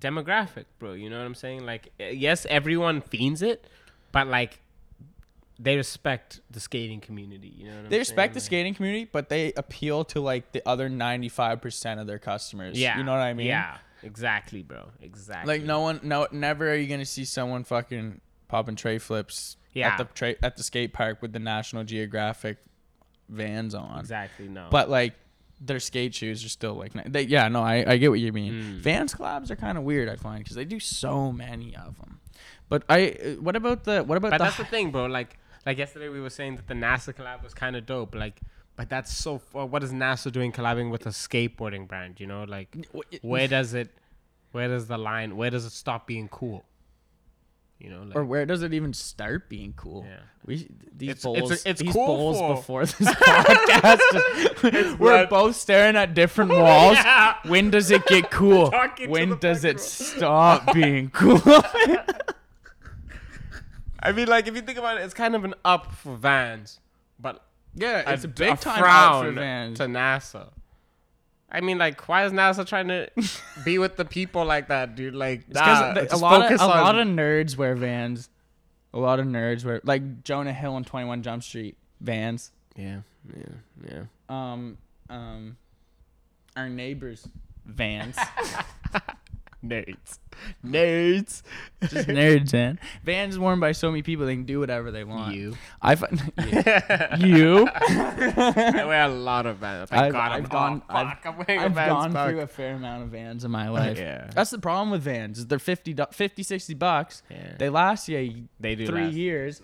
demographic, 0.00 0.64
bro. 0.78 0.92
You 0.94 1.10
know 1.10 1.18
what 1.18 1.26
I'm 1.26 1.34
saying? 1.34 1.66
Like, 1.66 1.92
eh, 2.00 2.10
yes, 2.10 2.46
everyone 2.48 3.00
fiends 3.02 3.42
it, 3.42 3.66
but 4.12 4.26
like, 4.28 4.60
they 5.62 5.76
respect 5.76 6.40
the 6.50 6.58
skating 6.58 7.00
community. 7.00 7.52
You 7.54 7.66
know 7.66 7.76
what 7.76 7.84
I'm 7.84 7.90
They 7.90 7.98
respect 7.98 8.32
the 8.34 8.40
saying? 8.40 8.46
skating 8.46 8.74
community, 8.74 9.04
but 9.12 9.28
they 9.28 9.52
appeal 9.56 10.04
to 10.06 10.20
like 10.20 10.52
the 10.52 10.62
other 10.66 10.88
ninety 10.88 11.28
five 11.28 11.60
percent 11.60 12.00
of 12.00 12.06
their 12.06 12.18
customers. 12.18 12.78
Yeah, 12.78 12.96
you 12.96 13.04
know 13.04 13.12
what 13.12 13.20
I 13.20 13.34
mean? 13.34 13.46
Yeah, 13.48 13.76
exactly, 14.02 14.62
bro. 14.62 14.88
Exactly. 15.02 15.58
Like 15.58 15.66
no 15.66 15.80
one, 15.80 16.00
no, 16.02 16.26
never 16.32 16.70
are 16.70 16.74
you 16.76 16.86
gonna 16.88 17.04
see 17.04 17.24
someone 17.24 17.64
fucking 17.64 18.20
popping 18.48 18.74
tray 18.76 18.98
flips 18.98 19.56
Yeah. 19.74 19.88
at 19.90 19.98
the 19.98 20.04
tra- 20.04 20.36
at 20.42 20.56
the 20.56 20.62
skate 20.62 20.92
park 20.92 21.20
with 21.20 21.32
the 21.32 21.38
National 21.38 21.84
Geographic 21.84 22.56
vans 23.28 23.74
on. 23.74 24.00
Exactly. 24.00 24.48
No. 24.48 24.68
But 24.70 24.88
like 24.88 25.14
their 25.60 25.78
skate 25.78 26.14
shoes 26.14 26.42
are 26.42 26.48
still 26.48 26.74
like 26.74 26.92
they, 27.04 27.22
yeah, 27.22 27.46
no, 27.48 27.60
I, 27.62 27.84
I 27.86 27.96
get 27.98 28.08
what 28.10 28.18
you 28.20 28.32
mean. 28.32 28.54
Mm. 28.54 28.76
Vans 28.78 29.14
collabs 29.14 29.50
are 29.50 29.56
kind 29.56 29.76
of 29.76 29.84
weird, 29.84 30.08
I 30.08 30.16
find, 30.16 30.42
because 30.42 30.56
they 30.56 30.64
do 30.64 30.80
so 30.80 31.30
many 31.30 31.76
of 31.76 31.98
them. 31.98 32.18
But 32.70 32.84
I, 32.88 33.08
uh, 33.10 33.28
what 33.42 33.56
about 33.56 33.84
the 33.84 34.02
what 34.02 34.16
about 34.16 34.30
But 34.30 34.38
the 34.38 34.44
that's 34.44 34.56
the 34.56 34.64
thing, 34.64 34.90
bro. 34.90 35.04
Like, 35.06 35.36
like 35.66 35.78
yesterday 35.78 36.08
we 36.08 36.20
were 36.20 36.30
saying 36.30 36.56
that 36.56 36.66
the 36.66 36.74
NASA 36.74 37.14
collab 37.14 37.42
was 37.42 37.54
kind 37.54 37.76
of 37.76 37.86
dope. 37.86 38.14
Like, 38.14 38.40
but 38.76 38.88
that's 38.88 39.12
so. 39.14 39.38
Far, 39.38 39.62
uh, 39.62 39.66
what 39.66 39.82
is 39.82 39.92
NASA 39.92 40.32
doing 40.32 40.52
collabing 40.52 40.90
with 40.90 41.06
a 41.06 41.10
skateboarding 41.10 41.86
brand? 41.88 42.18
You 42.20 42.26
know, 42.26 42.44
like 42.44 42.74
where 43.22 43.46
does 43.48 43.74
it, 43.74 43.90
where 44.52 44.68
does 44.68 44.86
the 44.86 44.98
line, 44.98 45.36
where 45.36 45.50
does 45.50 45.64
it 45.64 45.72
stop 45.72 46.06
being 46.06 46.28
cool? 46.28 46.64
You 47.78 47.88
know, 47.88 48.02
like 48.02 48.14
or 48.16 48.24
where 48.26 48.44
does 48.44 48.62
it 48.62 48.74
even 48.74 48.92
start 48.92 49.48
being 49.48 49.72
cool? 49.74 50.04
Yeah. 50.06 50.18
We 50.44 50.68
these 50.94 51.08
It's- 51.10 51.22
bowls, 51.22 51.38
it's- 51.38 51.62
it's 51.64 51.80
these 51.80 51.92
cool 51.92 52.06
bowls 52.06 52.38
for- 52.38 52.54
before 52.56 52.84
this 52.84 52.94
podcast. 53.08 54.00
just- 54.70 54.98
we're 54.98 55.20
what- 55.20 55.30
both 55.30 55.56
staring 55.56 55.96
at 55.96 56.12
different 56.12 56.50
oh, 56.50 56.62
walls. 56.62 56.96
Yeah. 56.98 57.36
When 57.46 57.70
does 57.70 57.90
it 57.90 58.04
get 58.06 58.30
cool? 58.30 58.70
When 59.08 59.38
does 59.38 59.64
it 59.64 59.80
stop 59.80 60.74
being 60.74 61.08
cool? 61.10 61.40
I 64.02 64.12
mean, 64.12 64.28
like 64.28 64.48
if 64.48 64.54
you 64.54 64.62
think 64.62 64.78
about 64.78 64.96
it, 64.98 65.02
it's 65.02 65.14
kind 65.14 65.34
of 65.34 65.44
an 65.44 65.54
up 65.64 65.92
for 65.92 66.16
Vans, 66.16 66.80
but 67.18 67.42
yeah, 67.74 68.10
it's 68.12 68.24
a, 68.24 68.26
a 68.26 68.30
big 68.30 68.54
a 68.54 68.56
time 68.56 68.78
frown 68.80 69.24
for 69.26 69.32
Vans. 69.32 69.78
to 69.78 69.84
NASA. 69.86 70.48
I 71.52 71.60
mean, 71.60 71.78
like, 71.78 72.08
why 72.08 72.24
is 72.24 72.32
NASA 72.32 72.64
trying 72.66 72.88
to 72.88 73.10
be 73.64 73.78
with 73.78 73.96
the 73.96 74.04
people 74.04 74.44
like 74.44 74.68
that, 74.68 74.94
dude? 74.94 75.14
Like, 75.14 75.48
nah, 75.52 75.92
the- 75.94 76.14
a 76.14 76.16
lot 76.16 76.50
of 76.52 76.60
a 76.60 76.66
lot 76.66 76.98
of 76.98 77.06
nerds 77.08 77.56
wear 77.56 77.74
Vans. 77.74 78.28
A 78.92 78.98
lot 78.98 79.20
of 79.20 79.26
nerds 79.26 79.64
wear 79.64 79.80
like 79.84 80.24
Jonah 80.24 80.52
Hill 80.52 80.74
on 80.74 80.84
Twenty 80.84 81.06
One 81.06 81.22
Jump 81.22 81.42
Street 81.42 81.76
Vans. 82.00 82.50
yeah, 82.76 83.00
yeah, 83.36 83.42
yeah. 83.88 84.02
Um, 84.28 84.78
um, 85.08 85.56
our 86.56 86.68
neighbors 86.68 87.26
Vans. 87.66 88.16
Nerds, 89.64 90.18
nerds. 90.64 91.42
Just 91.82 92.08
nerds, 92.08 92.52
man. 92.54 92.78
Vans 93.04 93.38
worn 93.38 93.60
by 93.60 93.72
so 93.72 93.90
many 93.90 94.02
people 94.02 94.24
they 94.24 94.34
can 94.34 94.44
do 94.46 94.58
whatever 94.58 94.90
they 94.90 95.04
want. 95.04 95.34
You, 95.34 95.54
I 95.82 95.96
find 95.96 96.18
you. 97.18 97.68
I 97.76 98.84
wear 98.86 99.02
a 99.04 99.08
lot 99.08 99.44
of 99.44 99.58
Vans. 99.58 99.90
Thank 99.90 100.02
I've, 100.02 100.12
God, 100.12 100.32
I've 100.32 100.44
I'm, 100.44 100.48
gone. 100.48 100.82
oh, 100.88 100.94
I've, 100.94 101.16
I'm 101.24 101.36
wearing 101.36 101.60
a 101.62 101.64
I've 101.66 101.72
Vans 101.74 101.88
gone 101.90 102.12
bag. 102.14 102.30
through 102.30 102.40
a 102.40 102.46
fair 102.46 102.74
amount 102.74 103.02
of 103.02 103.08
Vans 103.10 103.44
in 103.44 103.50
my 103.50 103.68
life. 103.68 103.98
Yeah. 103.98 104.30
That's 104.34 104.50
the 104.50 104.58
problem 104.58 104.90
with 104.90 105.02
Vans. 105.02 105.38
Is 105.40 105.46
they're 105.46 105.58
50, 105.58 105.94
50 106.10 106.42
60 106.42 106.74
bucks. 106.74 107.22
Yeah. 107.30 107.56
They 107.58 107.68
last 107.68 108.08
you 108.08 108.48
They 108.58 108.74
do 108.76 108.86
three 108.86 109.04
last 109.04 109.14
years. 109.14 109.62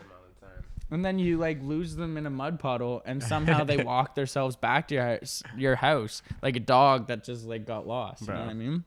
And 0.91 1.05
then 1.05 1.19
you 1.19 1.37
like 1.39 1.61
lose 1.63 1.97
them 1.97 2.17
in 2.17 2.27
a 2.27 2.31
mud 2.31 2.61
puddle, 2.61 3.03
and 3.05 3.21
somehow 3.21 3.65
they 3.65 3.79
walk 3.83 4.15
themselves 4.15 4.55
back 4.55 4.87
to 4.89 4.95
your 4.95 5.05
house, 5.05 5.43
your 5.57 5.75
house 5.77 6.23
like 6.43 6.55
a 6.55 6.61
dog 6.61 7.09
that 7.09 7.25
just 7.25 7.45
like 7.45 7.67
got 7.67 7.89
lost. 7.89 8.21
You 8.23 8.29
know 8.35 8.41
what 8.41 8.49
I 8.51 8.55
mean? 8.55 8.85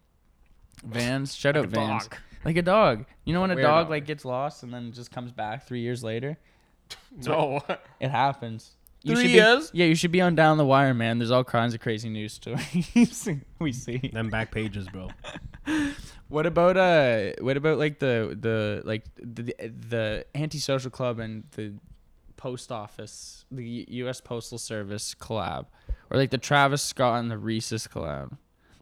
Vans, 0.84 1.36
shout 1.36 1.56
Like 1.56 1.66
out 1.66 1.70
Vans, 1.72 2.08
dog. 2.08 2.18
like 2.46 2.58
a 2.58 2.62
dog. 2.62 3.06
You 3.26 3.34
know 3.34 3.42
when 3.42 3.52
a 3.52 3.56
Weird 3.56 3.66
dog 3.68 3.86
dog. 3.86 3.90
like 3.92 4.06
gets 4.06 4.26
lost 4.26 4.64
and 4.64 4.74
then 4.74 4.92
just 4.92 5.12
comes 5.12 5.32
back 5.32 5.68
three 5.68 5.82
years 5.82 6.04
later? 6.04 6.38
No. 7.26 7.62
It 8.00 8.10
happens. 8.10 8.76
You 9.04 9.16
Three 9.16 9.26
be- 9.26 9.30
years? 9.34 9.70
yeah, 9.74 9.86
you 9.86 9.96
should 9.96 10.12
be 10.12 10.20
on 10.22 10.36
Down 10.36 10.58
the 10.58 10.66
Wire, 10.66 10.94
man. 10.94 11.20
There's 11.20 11.32
all 11.32 11.44
kinds 11.44 11.74
of 11.74 11.80
crazy 11.80 12.10
news 12.10 12.34
stories 12.34 13.30
we 13.60 13.72
see. 13.72 13.98
Them 14.12 14.30
back 14.30 14.52
pages, 14.52 14.88
bro. 14.90 15.10
What 16.30 16.46
about 16.46 16.78
uh? 16.78 17.32
What 17.42 17.58
about 17.58 17.80
like 17.80 17.98
the 18.00 18.38
the 18.40 18.82
like 18.86 19.04
the 19.18 19.54
the 19.90 20.26
antisocial 20.36 20.92
club 20.92 21.18
and 21.20 21.44
the 21.56 21.74
post 22.38 22.72
office, 22.72 23.46
the 23.52 23.86
U.S. 23.90 24.22
Postal 24.22 24.60
Service 24.60 25.16
collab, 25.20 25.66
or 26.12 26.18
like 26.18 26.30
the 26.30 26.38
Travis 26.38 26.84
Scott 26.84 27.20
and 27.20 27.32
the 27.32 27.38
Reese's 27.38 27.88
collab, 27.88 28.38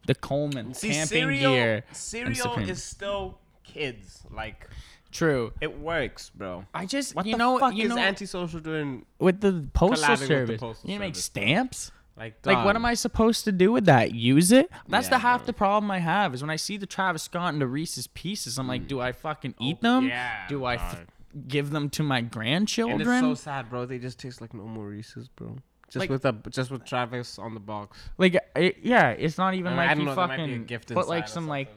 the 0.08 0.16
Coleman 0.16 0.74
See, 0.74 0.90
camping 0.90 1.08
cereal, 1.08 1.54
gear. 1.54 1.84
cereal 1.92 2.58
is 2.60 2.84
still 2.84 3.38
kids. 3.64 4.24
Like, 4.32 4.68
True. 5.12 5.54
it 5.62 5.80
works, 5.80 6.30
bro. 6.32 6.66
I 6.74 6.86
just 6.86 7.16
What 7.16 7.26
you 7.26 7.34
the 7.34 7.38
know 7.38 7.60
fuck 7.60 7.76
you 7.76 7.84
is 7.84 7.90
know 7.90 7.98
antisocial 8.00 8.60
doing? 8.60 9.06
with 9.20 9.42
the 9.42 9.68
postal 9.74 10.10
with 10.12 10.20
the 10.22 10.26
service, 10.28 10.60
postal 10.60 10.90
you 10.90 11.00
make 11.00 11.16
service, 11.16 11.26
stamps. 11.26 11.92
Like, 12.18 12.44
Like, 12.46 12.66
what 12.66 12.76
am 12.76 12.84
I 12.84 12.96
supposed 12.96 13.44
to 13.46 13.52
do 13.52 13.72
with 13.72 13.86
that? 13.86 14.12
Use 14.16 14.52
it? 14.52 14.72
That's 14.88 15.06
Yeah, 15.06 15.10
the 15.12 15.18
half 15.20 15.42
bro. 15.42 15.46
the 15.48 15.54
problem 15.54 15.92
I 15.92 16.00
have 16.00 16.34
is 16.34 16.42
when 16.42 16.50
I 16.50 16.56
see 16.56 16.76
the 16.78 16.88
Travis 16.88 17.22
Scott 17.22 17.54
and 17.54 17.62
the 17.62 17.68
Reese's 17.68 18.08
Pieces, 18.08 18.58
I'm 18.58 18.68
like, 18.68 18.82
mm. 18.84 18.88
do 18.88 19.00
I 19.00 19.12
fucking 19.12 19.54
oh, 19.60 19.64
eat 19.64 19.78
Oh, 19.84 19.88
them? 19.96 20.08
yeah, 20.08 20.48
do 20.50 20.66
I 20.66 20.76
f- 20.76 21.06
give 21.48 21.70
them 21.70 21.92
to 21.92 22.02
my 22.02 22.22
grandchildren? 22.22 23.02
And 23.08 23.28
it's 23.28 23.40
so 23.40 23.50
sad, 23.52 23.70
bro. 23.70 23.86
They 23.86 24.00
just 24.00 24.18
taste 24.18 24.42
like 24.42 24.56
normal 24.56 24.84
Reese's, 24.84 25.28
bro. 25.28 25.58
Just 25.90 26.10
Like- 26.10 26.10
with 26.10 26.52
just 26.52 26.70
with 26.70 26.84
Travis 26.86 27.40
on 27.40 27.54
the 27.54 27.60
box. 27.62 27.98
like, 28.18 28.36
it, 28.56 28.78
yeah, 28.84 29.10
it's 29.12 29.38
not 29.38 29.54
even 29.54 29.68
I, 29.68 29.70
mean, 29.72 29.78
like 29.78 29.90
I 29.90 29.94
don't 29.96 30.06
know. 30.06 30.16
Fucking 30.16 30.38
might 30.38 30.48
be 30.48 30.54
a 30.56 30.58
gift 30.60 30.94
put 30.94 31.08
like 31.08 31.28
some 31.30 31.48
like, 31.48 31.70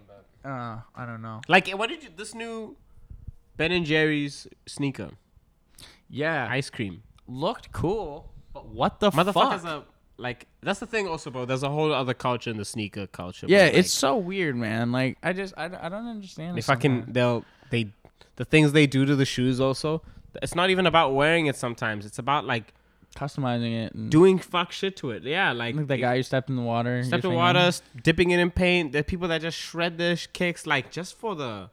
but- 0.42 0.48
uh, 0.50 0.78
I 0.96 1.06
don't 1.06 1.22
know. 1.22 1.40
like 1.48 1.68
what 1.70 1.88
did 1.90 2.02
you 2.02 2.08
this 2.16 2.34
new 2.34 2.76
Ben 3.56 3.70
and 3.72 3.84
Jerry's 3.86 4.46
sneaker 4.66 5.10
Yeah, 6.08 6.48
ice 6.50 6.70
cream? 6.70 7.02
looked 7.28 7.70
cool, 7.72 8.32
but 8.52 8.66
what 8.66 8.98
the 9.00 9.10
Motherfuckers 9.12 9.60
fuck? 9.60 9.64
are 9.64 9.82
like 10.16 10.46
that's 10.60 10.80
the 10.80 10.86
thing 10.86 11.06
also, 11.06 11.30
bro. 11.30 11.44
There's 11.44 11.62
a 11.62 11.70
whole 11.70 11.92
other 11.92 12.12
culture 12.14 12.50
in 12.50 12.56
the 12.56 12.64
sneaker 12.64 13.06
culture. 13.06 13.46
yeah, 13.48 13.64
Like, 13.64 13.74
it's 13.74 13.92
so 13.92 14.16
weird, 14.16 14.56
man. 14.56 14.90
Like, 14.92 15.16
I 15.22 15.32
just, 15.32 15.54
I, 15.56 15.64
I 15.66 15.88
don't 15.88 16.06
understand. 16.08 16.58
If 16.58 16.68
I 16.68 16.74
can, 16.76 17.10
they'll 17.12 17.44
they 17.70 17.92
the 18.36 18.44
things 18.44 18.72
they 18.72 18.86
do 18.86 19.04
to 19.06 19.14
the 19.14 19.24
shoes 19.24 19.60
also. 19.60 20.02
It's 20.42 20.54
not 20.54 20.70
even 20.70 20.86
about 20.86 21.14
wearing 21.14 21.46
it 21.46 21.56
sometimes. 21.56 22.04
It's 22.04 22.18
about 22.18 22.44
like 22.44 22.74
customizing 23.16 23.84
it. 23.84 23.94
And 23.94 24.10
doing 24.10 24.38
fuck 24.38 24.72
shit 24.72 24.96
to 24.98 25.10
it. 25.10 25.22
Yeah, 25.24 25.52
like 25.52 25.74
like 25.74 25.86
the 25.88 25.96
guy 25.96 26.16
who 26.16 26.22
stepped 26.22 26.48
in 26.50 26.56
the 26.56 26.62
water. 26.62 27.02
step 27.04 27.22
your 27.22 27.32
in 27.32 27.38
water, 27.38 27.58
s- 27.58 27.82
dipping 28.02 28.30
it 28.30 28.40
in 28.40 28.50
paint. 28.50 28.92
The 28.92 29.02
people 29.04 29.28
that 29.28 29.40
just 29.40 29.56
shred 29.58 29.98
their 29.98 30.16
sh- 30.16 30.28
kicks 30.32 30.66
like 30.66 30.90
just 30.90 31.16
for 31.18 31.34
the 31.34 31.70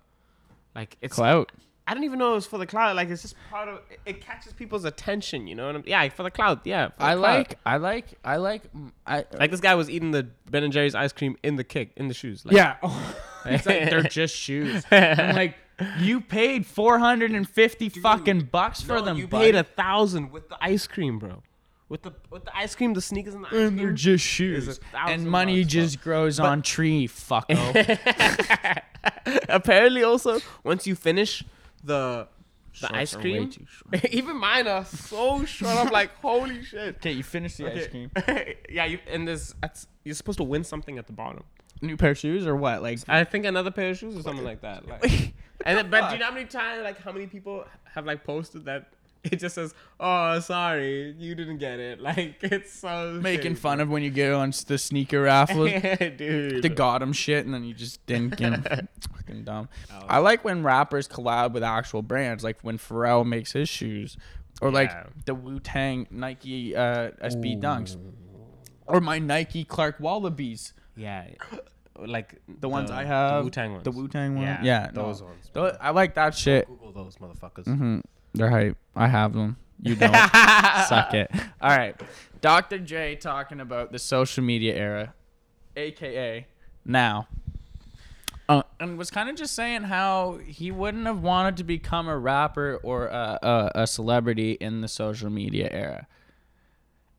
like 0.76 0.98
it's 1.02 1.16
Clout. 1.16 1.52
I 1.90 1.94
don't 1.94 2.04
even 2.04 2.20
know 2.20 2.36
it's 2.36 2.46
for 2.46 2.58
the 2.58 2.66
cloud. 2.66 2.98
Like 2.98 3.08
it's 3.10 3.22
just 3.22 3.36
part 3.50 3.70
of 3.70 3.80
it, 4.06 4.20
catches 4.20 4.52
people's 4.52 4.84
attention. 4.84 5.48
You 5.48 5.56
know 5.56 5.68
what 5.68 5.76
I'm? 5.78 5.84
Yeah, 5.88 6.10
for 6.10 6.24
the 6.24 6.30
cloud. 6.32 6.60
Yeah, 6.66 6.90
I 7.00 7.16
clout. 7.16 7.18
like, 7.20 7.60
I 7.66 7.78
like, 7.78 8.06
I 8.26 8.36
like, 8.36 8.64
I 9.06 9.24
Like 9.40 9.52
this 9.52 9.62
guy 9.62 9.74
was 9.76 9.90
eating 9.90 10.12
the 10.12 10.28
Ben 10.52 10.66
and 10.66 10.74
Jerry's 10.74 10.96
ice 10.96 11.14
cream 11.14 11.38
in 11.44 11.56
the 11.56 11.64
kick 11.64 11.94
in 11.96 12.10
the 12.10 12.14
shoes. 12.14 12.46
Like, 12.46 12.56
Yeah. 12.58 12.76
it's 13.46 13.66
like 13.66 13.90
they're 13.90 14.04
just 14.04 14.36
shoes. 14.36 14.84
I'm 14.92 15.34
like, 15.36 15.56
you 16.00 16.22
paid 16.22 16.66
450 16.66 17.90
fucking 17.90 18.50
bucks 18.52 18.82
for 18.82 18.96
No, 18.96 19.02
them. 19.02 19.18
You 19.18 19.28
buddy. 19.28 19.46
paid 19.52 19.56
a 19.56 19.64
thousand 19.64 20.32
with 20.32 20.50
the 20.50 20.58
ice 20.62 20.88
cream, 20.88 21.20
bro. 21.20 21.44
With 21.90 22.02
the 22.02 22.14
with 22.30 22.44
the 22.46 22.56
ice 22.58 22.76
cream, 22.76 22.94
the 22.94 23.02
sneakers 23.02 23.34
and 23.34 23.44
the 23.44 23.48
ice 23.48 23.54
and 23.54 23.78
they're 23.80 23.86
cream. 23.88 23.96
just 23.96 24.26
shoes. 24.26 24.80
And 24.94 25.26
money 25.26 25.64
bucks, 25.64 25.74
bro. 25.74 25.82
just 25.84 26.02
grows 26.02 26.40
on 26.40 26.62
tree, 26.62 27.08
fucko. 27.08 27.56
Apparently, 29.50 30.04
also 30.04 30.40
once 30.64 30.86
you 30.88 30.96
finish 30.96 31.44
the 31.84 32.28
The 32.82 32.94
ice 32.96 33.14
are 33.16 33.18
way 33.20 33.22
cream. 33.48 33.68
Even 34.12 34.38
mine 34.38 34.68
are 34.68 34.84
so 34.86 35.46
short. 35.46 35.78
I'm 35.78 35.90
like, 35.92 36.12
holy 36.22 36.62
shit. 36.64 36.96
Okay, 36.98 37.12
you 37.14 37.24
finish 37.24 37.56
the 37.56 37.72
ice 37.72 37.88
cream. 37.88 38.12
yeah, 38.70 38.86
you 38.86 39.00
and 39.08 39.28
this 39.28 39.54
that's 39.62 39.88
you're 40.04 40.16
supposed 40.16 40.38
to 40.40 40.44
win 40.44 40.64
something 40.64 40.98
at 40.98 41.08
the 41.08 41.14
bottom. 41.14 41.44
New 41.82 41.98
pair 41.98 42.12
of 42.12 42.18
shoes 42.18 42.48
or 42.48 42.56
what? 42.56 42.82
Like 42.82 43.00
I 43.08 43.24
think 43.24 43.46
another 43.46 43.72
pair 43.72 43.92
of 43.92 43.98
shoes 43.98 44.16
or 44.18 44.22
something 44.22 44.46
like 44.46 44.62
that. 44.62 44.88
Like, 44.88 45.04
and 45.66 45.78
then, 45.78 45.90
but 45.90 46.10
do 46.10 46.14
you 46.16 46.20
know 46.20 46.26
how 46.28 46.34
many 46.34 46.46
times 46.46 46.84
like 46.84 47.02
how 47.02 47.12
many 47.12 47.28
people 47.28 47.66
have 47.94 48.06
like 48.06 48.24
posted 48.24 48.66
that 48.66 48.88
it 49.32 49.38
just 49.38 49.56
says, 49.56 49.74
"Oh, 50.00 50.40
sorry, 50.40 51.14
you 51.18 51.36
didn't 51.36 51.58
get 51.58 51.80
it." 51.80 52.00
Like 52.08 52.38
it's 52.42 52.72
so 52.72 53.20
making 53.22 53.56
shitty. 53.56 53.58
fun 53.58 53.82
of 53.82 53.90
when 53.90 54.02
you 54.02 54.10
get 54.10 54.32
on 54.32 54.54
the 54.68 54.78
sneaker 54.78 55.24
raffle, 55.24 55.66
dude. 55.66 56.64
the 56.64 56.70
got 56.70 57.02
'em 57.02 57.12
shit 57.12 57.46
and 57.46 57.54
then 57.54 57.64
you 57.66 57.74
just 57.74 58.06
didn't 58.06 58.38
get 58.38 58.54
'em. 58.54 58.88
fucking 59.16 59.44
dumb. 59.44 59.68
Oh. 59.92 60.06
I 60.08 60.20
like 60.20 60.46
when 60.46 60.64
rappers 60.64 61.08
collab 61.08 61.52
with 61.52 61.64
actual 61.64 62.02
brands, 62.02 62.44
like 62.44 62.58
when 62.62 62.78
Pharrell 62.78 63.26
makes 63.26 63.52
his 63.52 63.68
shoes, 63.68 64.16
or 64.62 64.72
like 64.72 64.92
the 65.26 65.36
Wu 65.36 65.60
Tang 65.60 66.08
Nike 66.10 66.76
uh, 66.76 67.12
SB 67.22 67.62
Dunks, 67.62 67.98
or 68.86 69.02
my 69.02 69.20
Nike 69.20 69.66
Clark 69.66 70.00
Wallabees, 70.00 70.72
yeah, 70.98 71.28
like 72.00 72.36
the 72.48 72.68
ones 72.70 72.92
I 72.92 73.04
have, 73.06 73.40
the 73.40 73.44
Wu 73.46 73.50
Tang 73.50 73.72
ones. 73.74 73.84
the 73.84 73.92
Wu 73.92 74.08
Tang 74.08 74.36
one. 74.36 74.44
Yeah, 74.44 74.64
Yeah, 74.64 74.92
those 74.94 75.22
no. 75.22 75.28
ones. 75.28 75.50
Tho- 75.54 75.78
I 75.80 75.92
like 75.92 76.16
that 76.16 76.36
shit. 76.36 76.68
Google 76.68 76.92
those 76.92 77.18
motherfuckers. 77.18 77.66
hmm 77.66 78.00
They're 78.34 78.50
hype. 78.50 78.78
I 78.96 79.08
have 79.08 79.34
them. 79.34 79.58
You 79.82 79.96
don't. 79.96 80.12
Suck 80.88 81.14
it. 81.14 81.32
All 81.62 81.70
right. 81.76 81.96
Dr. 82.42 82.80
Dre 82.80 83.16
talking 83.16 83.60
about 83.60 83.92
the 83.92 84.00
social 84.00 84.44
media 84.44 84.76
era, 84.76 85.14
aka 85.76 86.46
now. 86.86 87.28
Uh, 88.50 88.64
and 88.80 88.98
was 88.98 89.12
kind 89.12 89.28
of 89.30 89.36
just 89.36 89.54
saying 89.54 89.84
how 89.84 90.40
he 90.46 90.72
wouldn't 90.72 91.06
have 91.06 91.22
wanted 91.22 91.58
to 91.58 91.64
become 91.66 92.08
a 92.08 92.18
rapper 92.18 92.80
or 92.82 93.08
a, 93.08 93.38
a, 93.42 93.72
a 93.84 93.88
celebrity 93.88 94.54
in 94.54 94.80
the 94.82 94.88
social 94.88 95.30
media 95.30 95.68
era. 95.72 96.08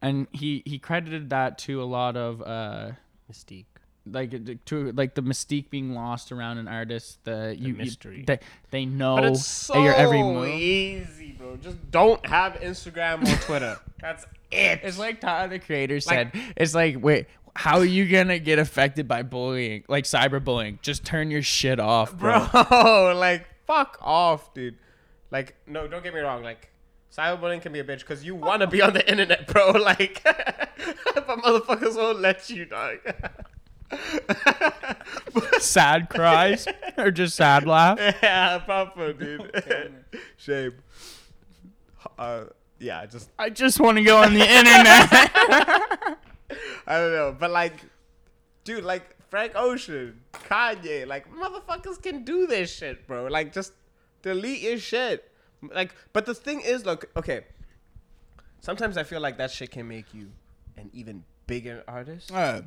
And 0.01 0.27
he, 0.33 0.63
he 0.65 0.79
credited 0.79 1.29
that 1.31 1.59
to 1.59 1.83
a 1.83 1.85
lot 1.85 2.17
of 2.17 2.41
uh, 2.41 2.93
Mystique. 3.31 3.67
Like 4.13 4.65
to 4.67 4.93
like 4.93 5.15
the 5.15 5.23
mystique 5.23 5.71
being 5.71 5.95
lost 5.95 6.33
around 6.33 6.59
an 6.59 6.69
artist. 6.69 7.19
The, 7.25 7.55
you, 7.59 7.69
you- 7.69 7.75
mystery. 7.75 8.25
they, 8.27 8.39
they 8.71 8.85
know 8.87 9.17
But 9.17 9.25
it's 9.27 9.47
so 9.47 9.83
your 9.83 9.95
every 9.95 10.23
move. 10.23 10.49
easy, 10.49 11.33
bro. 11.33 11.57
Just 11.57 11.91
don't 11.91 12.25
have 12.27 12.55
Instagram 12.55 13.23
or 13.27 13.43
Twitter. 13.45 13.79
That's 14.01 14.25
it. 14.51 14.81
It's 14.83 14.99
like 14.99 15.21
Tyler 15.21 15.49
the 15.49 15.59
Creator 15.59 15.95
Like- 15.95 16.03
said. 16.03 16.31
it's 16.57 16.75
like, 16.75 16.97
wait, 17.03 17.27
how 17.57 17.79
are 17.79 17.85
you 17.85 18.09
gonna 18.09 18.39
get 18.39 18.59
affected 18.59 19.09
by 19.09 19.23
bullying, 19.23 19.85
like 19.89 20.05
cyberbullying? 20.05 20.81
Just 20.83 21.05
turn 21.05 21.31
your 21.31 21.43
shit 21.43 21.81
off, 21.81 22.17
bro. 22.17 22.47
bro. 22.53 23.15
like, 23.19 23.47
fuck 23.67 23.99
off, 24.01 24.55
dude. 24.55 24.77
Like, 25.31 25.57
no, 25.67 25.89
don't 25.89 26.03
get 26.05 26.15
me 26.15 26.21
wrong. 26.21 26.43
Like, 26.45 26.71
cyberbullying 27.15 27.61
can 27.61 27.73
be 27.73 27.81
a 27.81 27.85
bitch 27.85 28.01
because 28.01 28.25
you 28.25 28.35
want 28.37 28.61
to 28.63 28.67
be 28.69 28.81
on 28.81 28.93
the 28.95 29.09
internet, 29.11 29.47
bro. 29.49 29.73
Like, 29.79 30.23
but 30.25 31.27
motherfuckers 31.43 31.97
won't 31.97 32.21
let 32.21 32.49
you, 32.49 32.65
dog. 32.65 32.99
Sad 35.59 36.09
cries 36.09 36.67
or 36.97 37.11
just 37.11 37.37
sad 37.37 37.67
laugh. 37.67 37.99
yeah, 38.23 38.59
proper, 38.59 39.13
dude. 39.13 39.51
Shame. 40.37 40.75
Uh, 42.19 42.45
yeah, 42.79 43.07
just 43.07 43.31
I 43.39 43.51
just 43.51 43.81
want 43.81 43.99
to 43.99 44.05
go 44.05 44.19
on 44.23 44.35
the 44.35 44.41
internet. 44.41 45.09
I 46.87 46.99
don't 46.99 47.13
know, 47.13 47.37
but 47.39 47.51
like, 47.51 47.75
dude, 48.65 48.85
like 48.85 49.17
Frank 49.31 49.53
Ocean, 49.55 50.21
Kanye, 50.33 51.07
like 51.07 51.31
motherfuckers 51.33 52.01
can 52.01 52.25
do 52.25 52.47
this 52.47 52.75
shit, 52.75 53.07
bro. 53.07 53.27
Like, 53.27 53.53
just 53.53 53.73
delete 54.23 54.63
your 54.63 54.79
shit. 54.79 55.31
Like, 55.63 55.95
but 56.13 56.27
the 56.27 56.35
thing 56.35 56.61
is, 56.61 56.87
look, 56.87 57.11
okay. 57.17 57.43
Sometimes 58.61 58.97
I 58.97 59.03
feel 59.05 59.21
like 59.21 59.39
that 59.39 59.51
shit 59.51 59.71
can 59.71 59.87
make 59.87 60.13
you 60.13 60.31
an 60.77 60.91
even 60.93 61.25
bigger 61.47 61.85
artist 61.89 62.33
Uh, 62.33 62.63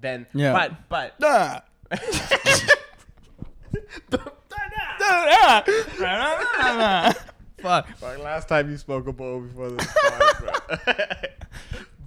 than. 0.00 0.26
Yeah. 0.34 0.52
But 0.52 0.88
but. 0.88 1.14
ah. 1.22 1.62
Fuck. 7.64 7.88
Fuck, 7.96 8.18
last 8.18 8.46
time 8.48 8.70
you 8.70 8.76
spoke 8.76 9.06
a 9.06 9.12
bowl 9.12 9.40
before 9.40 9.70
this 9.70 9.86
pod, 9.86 10.36
bro. 10.38 10.52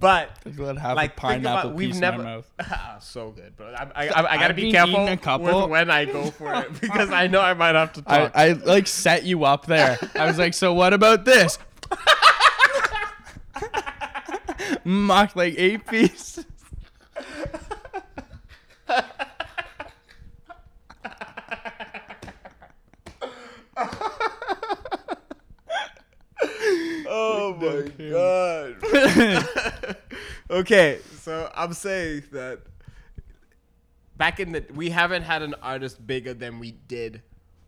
but 0.00 0.30
like 0.94 1.16
pineapple 1.16 1.70
about, 1.70 1.78
piece 1.78 1.86
we've 1.86 1.96
in 1.96 2.00
never 2.00 2.18
my 2.18 2.24
mouth. 2.24 2.48
Ah, 2.60 2.98
so 3.00 3.32
good, 3.32 3.56
bro. 3.56 3.74
I, 3.76 3.88
I, 3.94 4.06
I, 4.06 4.06
I 4.06 4.36
gotta 4.36 4.50
I've 4.50 4.56
be 4.56 4.70
careful 4.70 5.08
a 5.08 5.16
couple. 5.16 5.62
with 5.62 5.70
when 5.70 5.90
I 5.90 6.04
go 6.04 6.30
for 6.30 6.54
it 6.54 6.80
because 6.80 7.10
I 7.10 7.26
know 7.26 7.40
I 7.40 7.54
might 7.54 7.74
have 7.74 7.92
to 7.94 8.02
talk. 8.02 8.30
I, 8.36 8.50
I 8.50 8.52
like 8.52 8.86
set 8.86 9.24
you 9.24 9.42
up 9.44 9.66
there. 9.66 9.98
I 10.14 10.26
was 10.26 10.38
like, 10.38 10.54
so 10.54 10.72
what 10.74 10.92
about 10.92 11.24
this? 11.24 11.58
Mock 14.84 15.34
like 15.34 15.54
eight 15.58 15.84
piece. 15.86 16.38
My 27.74 28.10
god. 28.10 29.96
okay, 30.50 30.98
so 31.20 31.50
I'm 31.54 31.72
saying 31.72 32.24
that 32.32 32.60
back 34.16 34.40
in 34.40 34.52
the 34.52 34.64
we 34.74 34.90
haven't 34.90 35.22
had 35.22 35.42
an 35.42 35.54
artist 35.62 36.04
bigger 36.06 36.34
than 36.34 36.58
we 36.58 36.72
did 36.72 37.22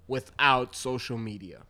without 0.08 0.74
social 0.74 1.16
media. 1.16 1.62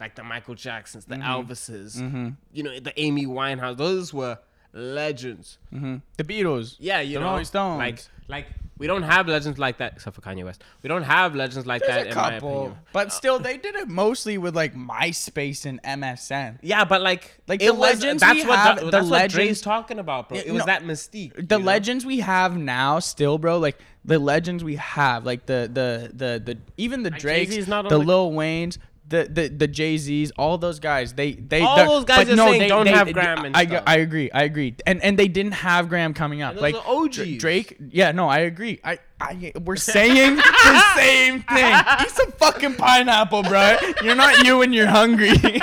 Like 0.00 0.16
the 0.16 0.24
Michael 0.24 0.56
Jacksons, 0.56 1.04
the 1.04 1.14
mm-hmm. 1.14 1.52
Elvises, 1.52 1.96
mm-hmm. 1.96 2.30
you 2.52 2.62
know, 2.64 2.80
the 2.80 2.98
Amy 3.00 3.24
Winehouse. 3.24 3.76
Those 3.76 4.12
were 4.12 4.38
legends. 4.72 5.58
Mm-hmm. 5.72 5.96
The 6.16 6.24
Beatles. 6.24 6.76
Yeah, 6.80 7.00
you 7.00 7.14
The 7.14 7.20
know, 7.20 7.30
Rolling 7.30 7.44
Stones. 7.44 7.78
like 7.78 7.98
like 8.26 8.46
we 8.82 8.88
don't 8.88 9.04
have 9.04 9.28
legends 9.28 9.58
like 9.58 9.78
that 9.78 9.92
except 9.94 10.16
for 10.16 10.22
Kanye 10.22 10.44
West. 10.44 10.62
We 10.82 10.88
don't 10.88 11.04
have 11.04 11.34
legends 11.36 11.66
like 11.66 11.82
There's 11.82 11.94
that 11.94 12.06
a 12.08 12.10
in 12.10 12.14
my 12.16 12.30
couple, 12.32 12.50
opinion. 12.62 12.78
but 12.92 13.12
still, 13.12 13.38
they 13.38 13.56
did 13.56 13.76
it 13.76 13.88
mostly 13.88 14.36
with 14.38 14.54
like 14.56 14.74
MySpace 14.74 15.64
and 15.64 15.80
MSN. 15.82 16.58
Yeah, 16.62 16.84
but 16.84 17.00
like, 17.00 17.40
Like, 17.46 17.60
the 17.60 17.70
was, 17.72 17.78
legends 18.02 18.20
that's 18.20 18.42
we 18.42 18.48
what 18.48 18.58
have- 18.58 18.80
the, 18.80 18.90
that's 18.90 19.04
what 19.04 19.12
legends- 19.12 19.34
Dre's 19.34 19.60
talking 19.60 19.98
about, 20.00 20.28
bro. 20.28 20.38
It 20.38 20.50
was 20.52 20.60
no, 20.60 20.66
that 20.66 20.82
mystique. 20.82 21.48
The 21.48 21.58
know? 21.58 21.64
legends 21.64 22.04
we 22.04 22.20
have 22.20 22.56
now, 22.56 22.98
still, 22.98 23.38
bro, 23.38 23.58
like 23.58 23.78
the 24.04 24.18
legends 24.18 24.64
we 24.64 24.76
have, 24.76 25.24
like 25.24 25.46
the 25.46 25.70
the 25.72 26.10
the 26.12 26.42
the 26.44 26.58
even 26.76 27.04
the 27.04 27.10
Drakes, 27.10 27.68
on 27.70 27.84
the 27.84 27.90
the- 27.90 27.98
Lil 27.98 28.32
Waynes. 28.32 28.78
The, 29.12 29.28
the 29.30 29.48
the 29.48 29.68
Jay 29.68 29.98
Z's, 29.98 30.30
all 30.38 30.56
those 30.56 30.80
guys, 30.80 31.12
they 31.12 31.32
they 31.32 31.60
All 31.60 31.86
those 31.86 32.06
guys 32.06 32.28
but 32.28 32.28
you're 32.28 32.48
saying 32.48 32.66
don't 32.66 32.86
have 32.86 33.12
Graham 33.12 33.44
and 33.44 33.54
I, 33.54 33.66
stuff. 33.66 33.82
I 33.86 33.98
agree, 33.98 34.30
I 34.30 34.44
agree, 34.44 34.74
and 34.86 35.02
and 35.02 35.18
they 35.18 35.28
didn't 35.28 35.52
have 35.52 35.90
Graham 35.90 36.14
coming 36.14 36.40
up. 36.40 36.58
Like 36.58 36.74
are 36.74 36.82
OGs. 36.86 37.36
Drake, 37.36 37.76
yeah, 37.90 38.12
no, 38.12 38.26
I 38.26 38.38
agree. 38.38 38.80
I, 38.82 39.00
I 39.20 39.52
we're 39.66 39.76
saying 39.76 40.36
the 40.36 40.94
same 40.96 41.42
thing. 41.42 41.74
Eat 42.00 42.10
some 42.10 42.32
fucking 42.32 42.76
pineapple, 42.76 43.42
bro. 43.42 43.76
You're 44.02 44.14
not 44.14 44.46
you 44.46 44.56
when 44.56 44.72
you're 44.72 44.86
hungry. 44.86 45.36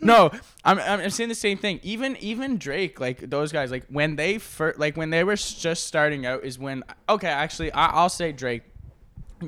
no, 0.00 0.30
I'm, 0.64 0.78
I'm 0.78 1.00
I'm 1.00 1.10
saying 1.10 1.28
the 1.28 1.34
same 1.34 1.58
thing. 1.58 1.80
Even 1.82 2.16
even 2.16 2.56
Drake, 2.56 2.98
like 2.98 3.28
those 3.28 3.52
guys, 3.52 3.70
like 3.70 3.84
when 3.90 4.16
they 4.16 4.38
first, 4.38 4.78
like 4.78 4.96
when 4.96 5.10
they 5.10 5.22
were 5.22 5.36
just 5.36 5.86
starting 5.86 6.24
out, 6.24 6.44
is 6.44 6.58
when 6.58 6.82
okay, 7.10 7.28
actually, 7.28 7.70
I, 7.72 7.88
I'll 7.88 8.08
say 8.08 8.32
Drake, 8.32 8.62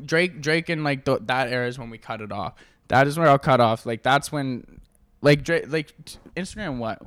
Drake, 0.07 0.41
Drake, 0.41 0.69
and 0.69 0.85
like 0.85 1.05
th- 1.05 1.21
that 1.23 1.49
era 1.53 1.67
is 1.67 1.79
when 1.79 1.91
we 1.91 1.99
cut 1.99 2.21
it 2.21 2.33
off. 2.33 2.55
That 2.89 3.07
is 3.07 3.19
where 3.19 3.29
I'll 3.29 3.39
cut 3.39 3.61
off. 3.61 3.87
Like 3.87 4.03
that's 4.03 4.33
when, 4.33 4.81
like 5.23 5.43
Drake, 5.45 5.65
like 5.69 5.95
Instagram, 6.37 6.79
what, 6.79 7.01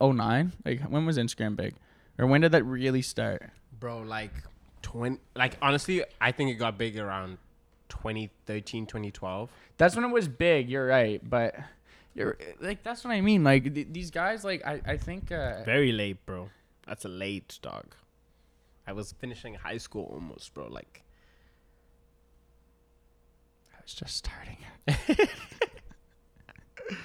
oh 0.00 0.12
nine? 0.12 0.52
Like 0.64 0.82
when 0.82 1.06
was 1.06 1.18
Instagram 1.18 1.56
big, 1.56 1.74
or 2.18 2.26
when 2.26 2.40
did 2.40 2.52
that 2.52 2.64
really 2.64 3.02
start? 3.02 3.50
bro, 3.78 4.00
like 4.00 4.32
twenty. 4.82 5.18
Like 5.34 5.56
honestly, 5.62 6.04
I 6.20 6.32
think 6.32 6.50
it 6.50 6.54
got 6.54 6.76
big 6.78 6.98
around 6.98 7.38
2013, 7.88 8.86
2012. 8.86 9.50
That's 9.78 9.96
when 9.96 10.04
it 10.04 10.12
was 10.12 10.28
big. 10.28 10.68
You're 10.68 10.86
right, 10.86 11.20
but 11.28 11.56
you're 12.14 12.36
like 12.60 12.82
that's 12.82 13.04
what 13.04 13.12
I 13.12 13.20
mean. 13.20 13.42
Like 13.42 13.74
th- 13.74 13.88
these 13.90 14.10
guys, 14.10 14.44
like 14.44 14.64
I 14.66 14.80
I 14.86 14.96
think. 14.96 15.32
Uh, 15.32 15.62
Very 15.64 15.92
late, 15.92 16.24
bro. 16.26 16.50
That's 16.86 17.04
a 17.04 17.08
late 17.08 17.58
dog. 17.62 17.94
I 18.86 18.92
was 18.92 19.12
finishing 19.12 19.54
high 19.54 19.78
school 19.78 20.10
almost, 20.12 20.52
bro. 20.54 20.66
Like 20.68 21.02
I 23.90 23.92
was 23.92 23.94
just 23.94 24.16
starting. 24.16 25.28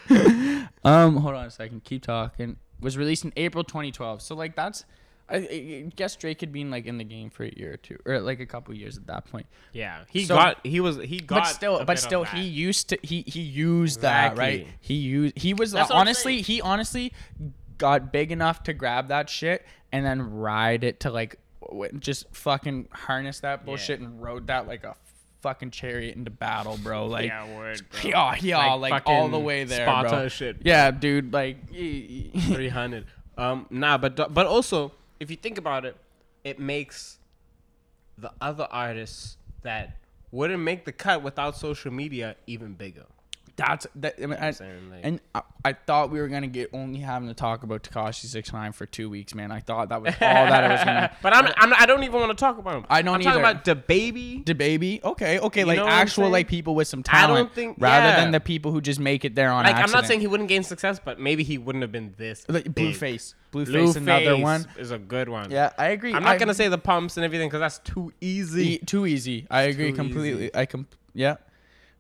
um, 0.84 1.18
hold 1.18 1.36
on 1.36 1.46
a 1.46 1.52
second. 1.52 1.84
Keep 1.84 2.04
talking. 2.04 2.58
Was 2.82 2.98
released 2.98 3.26
in 3.26 3.34
April 3.38 3.64
2012. 3.64 4.22
So 4.22 4.36
like 4.36 4.56
that's, 4.56 4.86
I, 5.30 5.38
I 5.38 5.92
guess 5.96 6.16
Drake 6.16 6.42
had 6.42 6.52
been 6.52 6.70
like 6.70 6.86
in 6.86 6.98
the 6.98 7.04
game 7.04 7.30
for 7.30 7.44
a 7.46 7.52
year 7.56 7.74
or 7.74 7.78
two, 7.78 7.98
or 8.06 8.20
like 8.20 8.40
a 8.40 8.46
couple 8.46 8.74
years 8.76 8.98
at 8.98 9.08
that 9.08 9.26
point. 9.26 9.48
yeah, 9.74 10.04
he 10.12 10.26
So- 10.26 10.36
got 10.36 10.66
he 10.66 10.80
was 10.80 10.98
he 10.98 11.20
got. 11.20 11.44
but 11.44 11.48
still, 11.48 11.78
but 11.80 11.88
bit 11.88 11.94
of 11.94 12.00
still, 12.00 12.24
that. 12.26 12.34
he 12.36 12.44
used 12.44 12.90
to 12.90 13.00
he 13.02 13.24
he 13.28 13.42
used 13.42 14.02
that 14.02 14.38
right. 14.38 14.68
He 14.82 14.94
used 14.96 15.38
he 15.38 15.54
was 15.54 15.72
That's 15.72 15.90
honestly 15.92 16.42
he 16.42 16.62
honestly 16.62 17.14
got 17.78 18.12
big 18.12 18.32
enough 18.32 18.64
to 18.64 18.74
grab 18.74 19.08
that 19.08 19.30
shit 19.30 19.66
and 19.92 20.06
then 20.06 20.22
ride 20.22 20.84
it 20.84 21.00
to 21.02 21.10
like 21.12 21.38
just 22.00 22.26
fucking 22.36 22.88
harness 22.92 23.40
that 23.40 23.66
bullshit 23.66 24.00
and 24.00 24.22
rode 24.22 24.48
that 24.48 24.68
like 24.68 24.84
a 24.84 24.96
fucking 25.46 25.70
chariot 25.70 26.16
into 26.16 26.32
battle, 26.32 26.80
bro. 26.82 27.06
Like, 27.16 27.28
yeah, 27.28 27.56
word, 27.56 27.82
bro. 27.92 28.10
yeah, 28.10 28.36
yeah, 28.42 28.74
like, 28.74 29.04
all 29.06 29.30
the 29.30 29.38
way 29.40 29.64
there, 29.64 29.86
Sparta 29.86 30.10
bro. 30.10 30.28
shit. 30.28 30.58
Yeah, 30.64 30.90
dude. 30.90 31.32
Like, 31.32 31.58
y- 31.72 32.32
y- 32.34 32.42
three 32.42 32.70
hundred. 32.70 33.06
Um, 33.38 33.68
nah, 33.70 33.98
but 34.00 34.34
but 34.34 34.48
also 34.48 34.92
if 35.20 35.30
you 35.30 35.38
think 35.38 35.60
about 35.60 35.86
it, 35.86 35.96
it 36.44 36.60
makes 36.60 37.20
the 38.18 38.32
other 38.42 38.68
artists 38.72 39.38
that 39.62 39.98
wouldn't 40.32 40.64
make 40.64 40.86
the 40.86 40.92
cut 40.92 41.22
without 41.22 41.56
social 41.56 41.92
media 41.92 42.36
even 42.48 42.74
bigger. 42.74 43.06
That's 43.58 43.88
that. 43.96 44.16
I 44.22 44.26
mean, 44.26 44.38
I- 44.40 44.52
saying, 44.52 44.90
like- 44.92 45.00
and 45.04 45.22
I, 45.34 45.42
I 45.64 45.74
thought 45.74 46.12
we 46.12 46.20
were 46.20 46.28
gonna 46.28 46.48
get 46.48 46.70
only 46.74 47.00
having 47.00 47.30
to 47.30 47.34
talk 47.34 47.64
about 47.64 47.84
Tekashi 47.84 48.26
Six 48.26 48.52
Nine 48.52 48.74
for 48.74 48.86
two 48.86 49.10
weeks, 49.10 49.34
man. 49.34 49.50
I 49.52 49.62
thought 49.62 49.90
that 49.90 50.02
was 50.02 50.14
all 50.22 50.46
that 50.46 50.64
I 50.66 50.72
was 50.74 50.84
gonna. 50.84 51.12
but 51.22 51.34
I'm, 51.34 51.46
I'm 51.56 51.74
I 51.74 51.86
don't 51.86 52.04
even 52.04 52.20
want 52.20 52.32
to 52.38 52.42
talk 52.42 52.58
about 52.58 52.76
him. 52.76 52.86
I 52.90 53.02
don't 53.02 53.16
I'm 53.16 53.22
talking 53.22 53.40
about 53.40 53.64
the 53.64 53.76
baby. 53.76 54.44
The 54.46 54.56
baby, 54.56 55.00
okay, 55.04 55.40
okay, 55.40 55.64
like 55.64 55.78
what 55.80 55.88
I'm 55.88 55.92
actual 56.02 56.30
like 56.30 56.50
people 56.50 56.76
with 56.76 56.90
some 56.90 57.00
I 57.08 57.22
don't 57.22 57.28
talent, 57.30 57.54
think- 57.54 57.78
rather 57.80 58.08
yeah. 58.10 58.20
than 58.22 58.32
the 58.32 58.42
people 58.42 58.74
who 58.74 58.82
just 58.82 59.00
make 59.00 59.24
it 59.24 59.36
there 59.36 59.52
on 59.52 59.64
Like 59.64 59.76
I'm 59.78 59.92
not 59.92 60.06
saying 60.06 60.20
he 60.20 60.28
wouldn't 60.28 60.50
gain 60.50 60.64
success, 60.64 61.00
but 61.04 61.20
maybe 61.20 61.44
he 61.44 61.58
wouldn't 61.58 61.82
have 61.82 61.92
been 61.94 62.14
this. 62.18 62.46
like 62.50 62.66
big. 62.76 62.94
Blueface, 62.96 63.36
Blueface, 63.54 63.96
another 63.96 64.36
one. 64.38 64.66
is 64.78 64.92
a 64.92 64.98
good 65.00 65.30
one. 65.30 65.50
Yeah, 65.50 65.72
I 65.78 65.88
agree. 65.90 66.14
I'm 66.14 66.24
not 66.24 66.36
I- 66.36 66.38
gonna 66.40 66.54
say 66.54 66.68
the 66.68 66.78
pumps 66.78 67.16
and 67.16 67.24
everything 67.24 67.48
because 67.48 67.62
that's 67.62 67.80
too 67.80 68.12
easy. 68.20 68.74
E- 68.74 68.78
too 68.80 69.06
easy. 69.06 69.48
I 69.50 69.62
agree 69.64 69.94
completely. 69.94 70.46
easy. 70.48 70.56
I 70.56 70.66
com 70.66 70.88
yeah. 71.14 71.36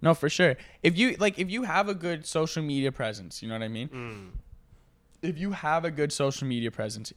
No, 0.01 0.13
for 0.13 0.29
sure. 0.29 0.55
If 0.83 0.97
you 0.97 1.15
like 1.19 1.39
if 1.39 1.49
you 1.49 1.63
have 1.63 1.89
a 1.89 1.93
good 1.95 2.25
social 2.25 2.61
media 2.63 2.91
presence, 2.91 3.41
you 3.41 3.47
know 3.49 3.55
what 3.55 3.63
I 3.63 3.67
mean? 3.69 3.89
Mm. 3.89 4.29
If 5.21 5.37
you 5.39 5.51
have 5.51 5.85
a 5.85 5.91
good 5.91 6.11
social 6.13 6.45
media 6.47 6.69
presence, 6.69 7.11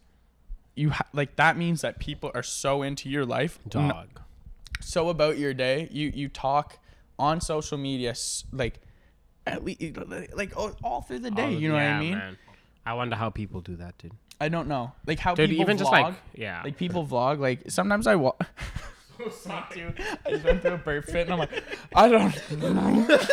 you 0.75 0.91
ha- 0.91 1.07
like 1.13 1.37
that 1.37 1.57
means 1.59 1.83
that 1.83 1.99
people 1.99 2.31
are 2.35 2.43
so 2.43 2.83
into 2.83 3.09
your 3.11 3.27
life, 3.27 3.59
n- 3.65 3.89
Dog. 3.89 4.21
so 4.81 5.09
about 5.09 5.37
your 5.39 5.53
day. 5.53 5.89
You 5.91 6.11
you 6.15 6.29
talk 6.29 6.79
on 7.19 7.41
social 7.41 7.77
media 7.79 8.15
like 8.53 8.81
at 9.47 9.65
least 9.65 9.83
like 10.35 10.57
all, 10.57 10.75
all 10.83 11.03
through 11.03 11.19
the 11.21 11.31
day, 11.31 11.45
All- 11.45 11.51
you 11.51 11.69
know 11.69 11.75
what 11.75 11.83
I 11.83 11.99
mean? 12.01 12.13
man. 12.19 12.39
I 12.87 12.95
wonder 12.95 13.17
how 13.17 13.29
people 13.29 13.61
do 13.61 13.77
that, 13.77 13.99
dude. 13.99 14.13
I 14.41 14.49
don't 14.49 14.69
know. 14.69 14.93
Like 15.07 15.19
how 15.19 15.35
Dude, 15.35 15.51
people 15.51 15.63
even 15.63 15.77
vlog, 15.77 15.81
just 15.81 15.93
like 15.93 16.15
yeah. 16.35 16.63
like 16.65 16.77
people 16.79 17.05
vlog 17.07 17.39
like 17.41 17.71
sometimes 17.71 18.07
I 18.07 18.15
walk 18.15 18.41
I 19.49 20.31
just 20.31 20.45
went 20.45 20.63
through 20.63 20.75
a 20.75 20.79
burp 20.79 21.05
fit 21.07 21.29
and 21.29 21.33
I'm 21.33 21.39
like, 21.39 21.63
I 21.95 22.09
don't 22.09 22.53
know. 22.61 23.19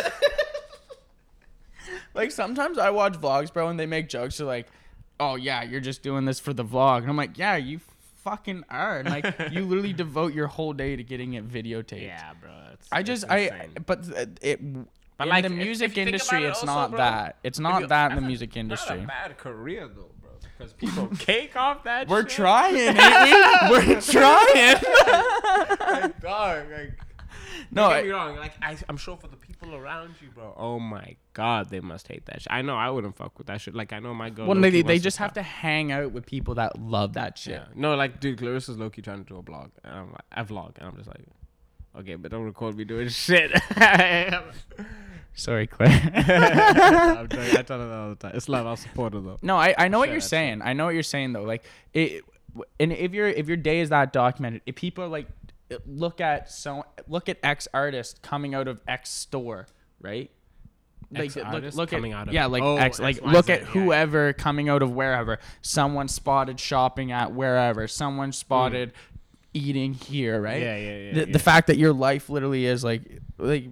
like 2.14 2.30
sometimes 2.32 2.78
I 2.78 2.90
watch 2.90 3.14
vlogs, 3.14 3.52
bro, 3.52 3.68
and 3.68 3.78
they 3.78 3.86
make 3.86 4.08
jokes. 4.08 4.38
They're 4.38 4.46
like, 4.46 4.66
"Oh 5.20 5.36
yeah, 5.36 5.62
you're 5.62 5.80
just 5.80 6.02
doing 6.02 6.24
this 6.24 6.40
for 6.40 6.52
the 6.52 6.64
vlog," 6.64 6.98
and 6.98 7.10
I'm 7.10 7.16
like, 7.16 7.38
"Yeah, 7.38 7.56
you 7.56 7.80
fucking 8.24 8.64
are." 8.68 8.98
And 8.98 9.10
like, 9.10 9.52
you 9.52 9.64
literally 9.64 9.92
devote 10.04 10.34
your 10.34 10.48
whole 10.48 10.72
day 10.72 10.96
to 10.96 11.04
getting 11.04 11.34
it 11.34 11.48
videotaped. 11.48 12.02
yeah, 12.02 12.32
bro. 12.40 12.50
It's, 12.72 12.88
I 12.90 13.02
just 13.02 13.24
I, 13.30 13.38
insane. 13.38 13.70
but 13.86 14.04
it. 14.42 14.60
But 15.18 15.28
in 15.28 15.30
like, 15.30 15.44
the 15.44 15.50
music 15.50 15.96
industry, 15.96 16.44
it 16.44 16.48
it's 16.48 16.58
also, 16.58 16.66
not 16.66 16.90
bro, 16.90 16.98
that. 16.98 17.36
It's 17.42 17.58
not 17.58 17.88
that 17.88 18.10
in 18.10 18.16
the 18.16 18.22
music 18.22 18.54
industry. 18.56 19.02
Bad 19.06 19.38
career 19.38 19.88
though, 19.88 20.10
bro. 20.20 20.25
Because 20.56 20.72
people 20.72 21.06
cake 21.18 21.56
off 21.56 21.84
that. 21.84 22.02
Shit. 22.02 22.08
We're 22.10 22.22
shit. 22.22 22.30
trying, 22.30 22.76
ain't 22.76 22.96
we? 22.96 23.94
We're 23.94 24.00
trying. 24.00 24.74
like, 25.80 26.20
dog, 26.20 26.66
like, 26.70 26.98
No, 27.70 27.82
don't 27.88 27.92
I, 27.92 28.02
me 28.02 28.08
wrong. 28.10 28.36
Like 28.36 28.54
I, 28.62 28.76
I'm 28.88 28.96
sure 28.96 29.16
for 29.16 29.28
the 29.28 29.36
people 29.36 29.74
around 29.74 30.14
you, 30.22 30.28
bro. 30.34 30.54
Oh 30.56 30.78
my 30.78 31.16
god, 31.34 31.70
they 31.70 31.80
must 31.80 32.08
hate 32.08 32.24
that 32.26 32.42
shit. 32.42 32.52
I 32.52 32.62
know 32.62 32.76
I 32.76 32.88
wouldn't 32.90 33.16
fuck 33.16 33.36
with 33.38 33.48
that 33.48 33.60
shit. 33.60 33.74
Like, 33.74 33.92
I 33.92 33.98
know 33.98 34.14
my 34.14 34.30
girl. 34.30 34.46
well, 34.46 34.60
they, 34.60 34.82
they 34.82 34.98
just 34.98 35.18
have 35.18 35.32
to 35.34 35.42
hang 35.42 35.92
out 35.92 36.12
with 36.12 36.24
people 36.26 36.54
that 36.54 36.80
love 36.80 37.14
that 37.14 37.36
shit. 37.38 37.54
Yeah. 37.54 37.64
No, 37.74 37.94
like, 37.94 38.20
dude, 38.20 38.38
Clarissa's 38.38 38.78
low 38.78 38.88
key 38.90 39.02
trying 39.02 39.24
to 39.24 39.28
do 39.28 39.38
a 39.38 39.42
blog, 39.42 39.70
and 39.84 39.94
I'm 39.94 40.12
like, 40.12 40.22
a 40.32 40.44
vlog, 40.44 40.78
and 40.78 40.88
I'm 40.88 40.96
just 40.96 41.08
like, 41.08 41.24
okay, 41.98 42.14
but 42.14 42.30
don't 42.30 42.44
record 42.44 42.76
me 42.76 42.84
doing 42.84 43.08
shit. 43.10 43.50
Sorry, 45.36 45.66
Claire. 45.66 45.90
I'm 46.14 47.28
joking. 47.28 47.38
I 47.58 47.62
tell 47.62 47.78
her 47.78 47.86
that 47.88 47.94
all 47.98 48.08
the 48.10 48.16
time. 48.16 48.32
It's 48.34 48.48
love. 48.48 48.66
I'll 48.66 48.76
support 48.76 49.12
her 49.12 49.20
though. 49.20 49.38
no, 49.42 49.56
I, 49.56 49.74
I 49.76 49.88
know 49.88 49.98
what 49.98 50.06
Shit, 50.06 50.12
you're 50.12 50.20
that's 50.20 50.28
saying. 50.28 50.62
I 50.62 50.72
know 50.72 50.86
what 50.86 50.94
you're 50.94 51.02
saying 51.02 51.34
though. 51.34 51.42
Like 51.42 51.64
it, 51.92 52.24
and 52.80 52.92
if 52.92 53.12
your 53.12 53.28
if 53.28 53.46
your 53.46 53.58
day 53.58 53.80
is 53.80 53.90
that 53.90 54.12
documented, 54.12 54.62
if 54.66 54.74
people 54.74 55.04
are 55.04 55.08
like 55.08 55.26
look 55.86 56.20
at 56.20 56.50
so 56.50 56.84
look 57.06 57.28
at 57.28 57.38
X 57.42 57.68
artist 57.74 58.22
coming 58.22 58.54
out 58.54 58.66
of 58.66 58.80
X 58.88 59.10
store, 59.10 59.66
right? 60.00 60.30
X 61.14 61.36
look, 61.36 61.46
artist 61.46 61.76
look 61.76 61.90
coming 61.90 62.12
at 62.12 62.20
out 62.22 62.28
of- 62.28 62.34
yeah, 62.34 62.46
like 62.46 62.62
Oh, 62.62 62.76
X, 62.76 62.98
like 62.98 63.16
XYZ, 63.18 63.32
look 63.32 63.50
at 63.50 63.60
yeah, 63.60 63.66
yeah. 63.66 63.72
whoever 63.72 64.32
coming 64.32 64.68
out 64.68 64.82
of 64.82 64.92
wherever. 64.92 65.38
Someone 65.62 66.08
spotted 66.08 66.58
shopping 66.58 67.12
at 67.12 67.32
wherever. 67.32 67.86
Someone 67.86 68.32
spotted 68.32 68.92
mm. 68.92 68.96
eating 69.54 69.94
here, 69.94 70.40
right? 70.40 70.60
Yeah, 70.62 70.76
yeah, 70.76 70.96
yeah, 70.96 71.12
The, 71.12 71.20
yeah. 71.26 71.32
the 71.32 71.38
fact 71.38 71.68
that 71.68 71.76
your 71.76 71.92
life 71.92 72.28
literally 72.28 72.66
is 72.66 72.82
like 72.82 73.02
like 73.38 73.66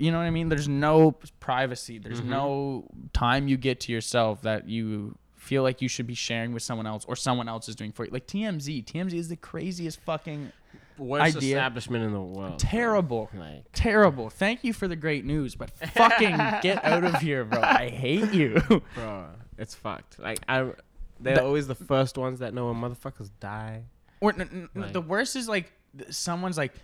you 0.00 0.10
know 0.10 0.18
what 0.18 0.24
I 0.24 0.30
mean? 0.30 0.48
There's 0.48 0.68
no 0.68 1.12
privacy. 1.40 1.98
There's 1.98 2.20
Mm-hmm. 2.20 2.30
no 2.30 2.88
time 3.12 3.46
you 3.48 3.56
get 3.56 3.80
to 3.80 3.92
yourself 3.92 4.42
that 4.42 4.68
you 4.68 5.16
feel 5.36 5.62
like 5.62 5.80
you 5.82 5.88
should 5.88 6.06
be 6.06 6.14
sharing 6.14 6.52
with 6.52 6.62
someone 6.62 6.86
else 6.86 7.04
or 7.06 7.16
someone 7.16 7.48
else 7.48 7.68
is 7.68 7.74
doing 7.76 7.92
for 7.92 8.04
you. 8.04 8.10
Like 8.10 8.26
TMZ. 8.26 8.84
TMZ 8.86 9.12
is 9.14 9.28
the 9.28 9.36
craziest 9.36 10.00
fucking 10.00 10.52
Worst 10.98 11.36
idea. 11.36 11.56
establishment 11.56 12.04
in 12.04 12.12
the 12.12 12.20
world. 12.20 12.58
terrible. 12.58 13.30
Like, 13.34 13.64
Terrible. 13.72 14.28
Thank 14.28 14.64
you 14.64 14.72
for 14.74 14.86
the 14.86 14.96
great 14.96 15.24
news, 15.24 15.54
but 15.54 15.70
fucking 15.70 16.36
get 16.62 16.84
out 16.84 17.04
of 17.04 17.14
here, 17.22 17.44
bro. 17.44 17.60
I 17.62 17.88
hate 17.88 18.32
you. 18.34 18.60
bro, 18.94 19.24
it's 19.56 19.74
fucked. 19.74 20.18
Like, 20.18 20.40
I, 20.46 20.70
they're 21.18 21.36
The- 21.36 21.44
always 21.44 21.66
the 21.68 21.74
first 21.74 22.18
ones 22.18 22.40
that 22.40 22.52
know 22.52 22.70
when 22.70 22.76
motherfuckers 22.76 23.30
die. 23.40 23.84
Or 24.20 24.34
n- 24.34 24.40
n- 24.74 24.82
Like- 24.82 24.92
the 24.92 25.00
worst 25.00 25.36
is 25.36 25.48
like 25.48 25.72
someone's 26.10 26.58
like 26.58 26.74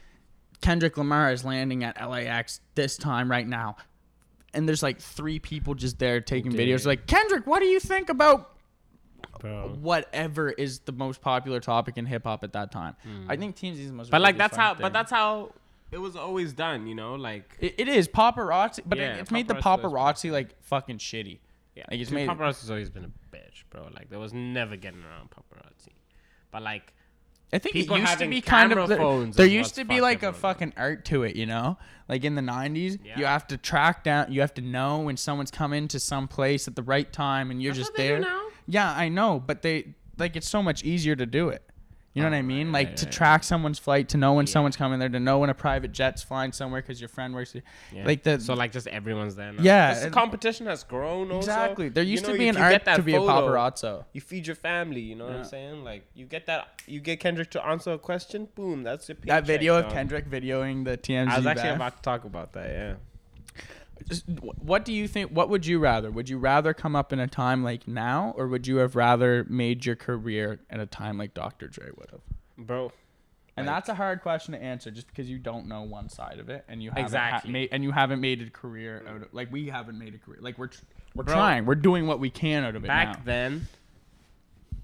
Kendrick 0.60 0.96
Lamar 0.96 1.32
is 1.32 1.44
landing 1.44 1.84
at 1.84 1.96
LAX 2.08 2.60
this 2.74 2.96
time 2.96 3.30
right 3.30 3.46
now, 3.46 3.76
and 4.54 4.68
there's 4.68 4.82
like 4.82 5.00
three 5.00 5.38
people 5.38 5.74
just 5.74 5.98
there 5.98 6.20
taking 6.20 6.50
Dude. 6.52 6.60
videos. 6.60 6.86
Like 6.86 7.06
Kendrick, 7.06 7.46
what 7.46 7.60
do 7.60 7.66
you 7.66 7.80
think 7.80 8.08
about 8.08 8.52
Bro. 9.40 9.76
whatever 9.80 10.50
is 10.50 10.78
the 10.80 10.92
most 10.92 11.20
popular 11.20 11.60
topic 11.60 11.98
in 11.98 12.06
hip 12.06 12.24
hop 12.24 12.42
at 12.44 12.52
that 12.54 12.72
time? 12.72 12.96
Hmm. 13.02 13.30
I 13.30 13.36
think 13.36 13.56
TMZ 13.56 13.78
is 13.78 13.86
the 13.88 13.92
most. 13.92 14.10
But 14.10 14.20
like, 14.20 14.36
that's 14.38 14.56
how. 14.56 14.70
fucking 14.70 14.82
But 14.82 14.92
that's 14.92 15.10
how 15.10 15.52
it 15.92 15.98
was 15.98 16.16
always 16.16 16.52
done. 16.52 16.86
You 16.86 16.94
know, 16.94 17.14
like. 17.14 17.56
It, 17.60 17.74
it 17.78 17.88
is 17.88 18.08
paparazzi, 18.08 18.80
but 18.86 18.98
Yeah, 18.98 19.14
it, 19.16 19.20
it's 19.20 19.30
made 19.30 19.48
the 19.48 19.54
paparazzi 19.54 20.26
is- 20.26 20.30
paparazzi 20.30 20.32
like 20.32 20.62
fucking 20.62 20.98
shitty. 20.98 21.38
Yeah, 21.74 21.84
Like, 21.90 22.00
it's 22.00 22.08
dude, 22.10 22.16
made- 22.16 22.28
paparazzi's 22.30 22.70
always 22.70 22.88
been 22.90 23.04
a 23.04 23.36
bitch, 23.36 23.64
bro. 23.70 23.88
Like 23.94 24.08
there 24.10 24.18
was 24.18 24.32
never 24.32 24.76
getting 24.76 25.02
around 25.04 25.28
paparazzi, 25.30 25.92
but 26.50 26.62
like 26.62 26.94
I 27.52 27.58
think 27.58 27.74
People 27.74 27.96
it 27.96 28.00
used 28.00 28.10
to 28.12 28.16
having 28.18 28.30
be 28.30 28.40
kind 28.40 28.72
of 28.72 28.88
there, 28.88 28.98
phones 28.98 29.36
there 29.36 29.46
is 29.46 29.52
used 29.52 29.64
what's 29.68 29.76
to 29.76 29.84
be 29.84 30.00
like 30.00 30.22
a 30.24 30.32
fucking 30.32 30.72
art 30.76 31.04
to 31.06 31.22
it, 31.22 31.36
you 31.36 31.46
know? 31.46 31.78
Like 32.08 32.24
in 32.24 32.34
the 32.34 32.42
90s, 32.42 32.92
you 32.94 32.98
Yeah. 33.16 33.30
have 33.32 33.46
to 33.48 33.56
track 33.56 34.02
down, 34.04 34.32
you 34.32 34.40
have 34.40 34.54
to 34.54 34.62
know 34.62 34.98
when 34.98 35.16
someone's 35.16 35.50
coming 35.52 35.86
to 35.88 36.00
some 36.00 36.26
place 36.28 36.66
at 36.66 36.74
the 36.74 36.82
right 36.82 37.10
time 37.12 37.50
and 37.50 37.62
you're 37.62 37.72
That's 37.72 37.88
just 37.88 37.92
what 37.92 37.98
they 37.98 38.08
do 38.08 38.12
there. 38.14 38.20
now. 38.20 38.42
Yeah, 38.66 38.92
I 38.92 39.08
know, 39.08 39.38
but 39.44 39.62
they 39.62 39.94
like 40.18 40.34
it's 40.34 40.48
so 40.48 40.62
much 40.62 40.82
easier 40.82 41.14
to 41.14 41.24
do 41.26 41.48
it. 41.48 41.62
You 42.16 42.22
know 42.22 42.30
what 42.30 42.36
I 42.36 42.42
mean? 42.42 42.72
Like 42.72 42.88
right, 42.88 42.96
to 42.96 43.04
right, 43.04 43.12
track 43.12 43.44
someone's 43.44 43.78
flight, 43.78 44.08
to 44.08 44.16
know 44.16 44.32
when 44.32 44.46
Yeah. 44.46 44.52
someone's 44.52 44.76
coming 44.76 44.98
there, 44.98 45.10
to 45.10 45.20
know 45.20 45.38
when 45.40 45.50
a 45.50 45.54
private 45.54 45.92
jet's 45.92 46.22
flying 46.22 46.50
somewhere 46.52 46.80
because 46.80 46.98
your 46.98 47.08
friend 47.08 47.34
works. 47.34 47.52
There. 47.52 47.62
yeah. 47.92 48.06
Like 48.06 48.22
the 48.22 48.40
so 48.40 48.54
like 48.54 48.72
just 48.72 48.86
everyone's 48.86 49.36
there. 49.36 49.52
Now. 49.52 49.62
Yeah, 49.62 49.92
This 49.94 50.12
competition 50.14 50.64
has 50.66 50.82
grown. 50.82 51.30
Also. 51.30 51.38
exactly. 51.50 51.90
There 51.90 52.02
You 52.02 52.12
used 52.12 52.26
know, 52.26 52.32
to 52.32 52.38
be 52.38 52.48
an 52.48 52.56
art 52.56 52.84
to 52.86 53.02
be 53.02 53.14
a 53.14 53.18
paparazzo. 53.20 54.06
You 54.14 54.22
feed 54.22 54.46
your 54.46 54.56
family. 54.56 55.00
You 55.02 55.14
know 55.14 55.26
what 55.26 55.36
I'm 55.36 55.44
saying? 55.44 55.84
Like 55.84 56.06
you 56.14 56.24
get 56.24 56.46
that. 56.46 56.80
You 56.86 57.00
get 57.00 57.20
Kendrick 57.20 57.50
to 57.50 57.66
answer 57.66 57.92
a 57.92 57.98
question. 57.98 58.48
Boom. 58.54 58.82
That's 58.82 59.08
your. 59.10 59.18
That 59.24 59.44
video 59.44 59.76
of. 59.76 59.92
Kendrick 59.92 60.28
videoing 60.30 60.84
the 60.86 60.96
TMZ. 60.96 61.28
I 61.28 61.36
was 61.36 61.46
actually 61.46 61.64
bath. 61.68 61.76
about 61.76 61.96
to 61.96 62.02
talk 62.02 62.24
about 62.24 62.52
that. 62.54 62.70
Yeah. 62.70 62.94
What 64.58 64.84
do 64.84 64.92
you 64.92 65.08
think 65.08 65.30
what 65.30 65.48
would 65.48 65.64
you 65.66 65.78
rather 65.78 66.10
would 66.10 66.28
you 66.28 66.38
rather 66.38 66.74
come 66.74 66.94
up 66.94 67.12
in 67.12 67.18
a 67.20 67.26
time 67.26 67.64
like 67.64 67.88
now 67.88 68.34
or 68.36 68.46
would 68.46 68.66
you 68.66 68.76
have 68.76 68.94
rather 68.94 69.44
made 69.48 69.84
your 69.86 69.96
career 69.96 70.60
at 70.70 70.78
a 70.80 70.86
time 70.86 71.16
like 71.18 71.32
dr 71.34 71.66
dre 71.68 71.86
would 71.96 72.10
have 72.10 72.20
Bro. 72.58 72.92
and 73.56 73.66
Like- 73.66 73.76
that's 73.76 73.88
a 73.88 73.94
hard 73.94 74.20
question 74.22 74.52
to 74.52 74.62
answer 74.62 74.90
just 74.90 75.06
because 75.08 75.30
you 75.30 75.38
don't 75.38 75.66
know 75.66 75.82
one 75.82 76.08
side 76.10 76.38
of 76.38 76.48
it 76.50 76.64
and 76.68 76.82
you 76.82 76.90
haven't 76.90 77.04
Exactly. 77.04 77.50
ha- 77.50 77.52
made 77.52 77.68
and 77.72 77.82
you 77.82 77.90
haven't 77.90 78.20
made 78.20 78.42
a 78.42 78.50
career 78.50 79.02
out 79.08 79.22
of 79.22 79.32
like 79.32 79.50
we 79.50 79.68
haven't 79.68 79.98
made 79.98 80.14
a 80.14 80.18
career 80.18 80.38
like 80.42 80.58
we're 80.58 80.66
tr- 80.68 80.82
we're 81.14 81.24
Bro. 81.24 81.34
trying 81.34 81.64
we're 81.64 81.74
doing 81.74 82.06
what 82.06 82.20
we 82.20 82.28
can 82.30 82.64
out 82.64 82.76
of 82.76 82.84
it 82.84 82.88
Back 82.88 83.16
now 83.18 83.22
then, 83.24 83.68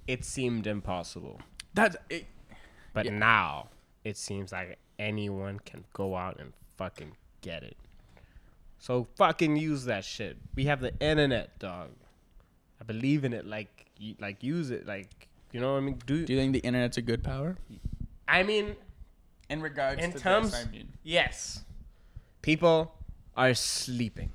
it 0.06 0.24
seemed 0.24 0.66
impossible. 0.66 1.40
that's 1.74 1.96
it, 2.10 2.26
But 2.94 3.04
Yeah. 3.06 3.12
now 3.18 3.68
it 4.04 4.16
seems 4.16 4.52
like 4.52 4.78
anyone 4.98 5.58
can 5.60 5.84
go 5.92 6.16
out 6.16 6.40
and 6.40 6.52
fucking 6.76 7.12
get 7.42 7.62
it. 7.62 7.76
So 8.82 9.06
fucking 9.14 9.54
use 9.54 9.84
that 9.84 10.04
shit. 10.04 10.36
We 10.56 10.64
have 10.64 10.80
the 10.80 10.92
internet, 10.98 11.56
dog. 11.60 11.90
I 12.80 12.84
believe 12.84 13.24
in 13.24 13.32
it. 13.32 13.46
Like, 13.46 13.86
like 14.18 14.42
use 14.42 14.72
it. 14.72 14.86
Like, 14.88 15.28
you 15.52 15.60
know 15.60 15.74
what 15.74 15.78
I 15.78 15.82
mean? 15.82 16.00
Do, 16.04 16.26
do 16.26 16.32
you 16.32 16.38
think 16.40 16.52
the 16.52 16.58
internet's 16.58 16.96
a 16.96 17.02
good 17.02 17.22
power 17.22 17.56
I 18.26 18.42
mean, 18.42 18.74
in 19.48 19.62
regards 19.62 20.02
in 20.02 20.10
to 20.12 20.18
terms, 20.18 20.50
this, 20.50 20.66
I 20.66 20.70
mean 20.72 20.88
yes, 21.04 21.62
people 22.40 22.92
are 23.36 23.54
sleeping 23.54 24.32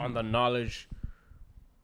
on 0.00 0.14
the 0.14 0.22
knowledge 0.24 0.88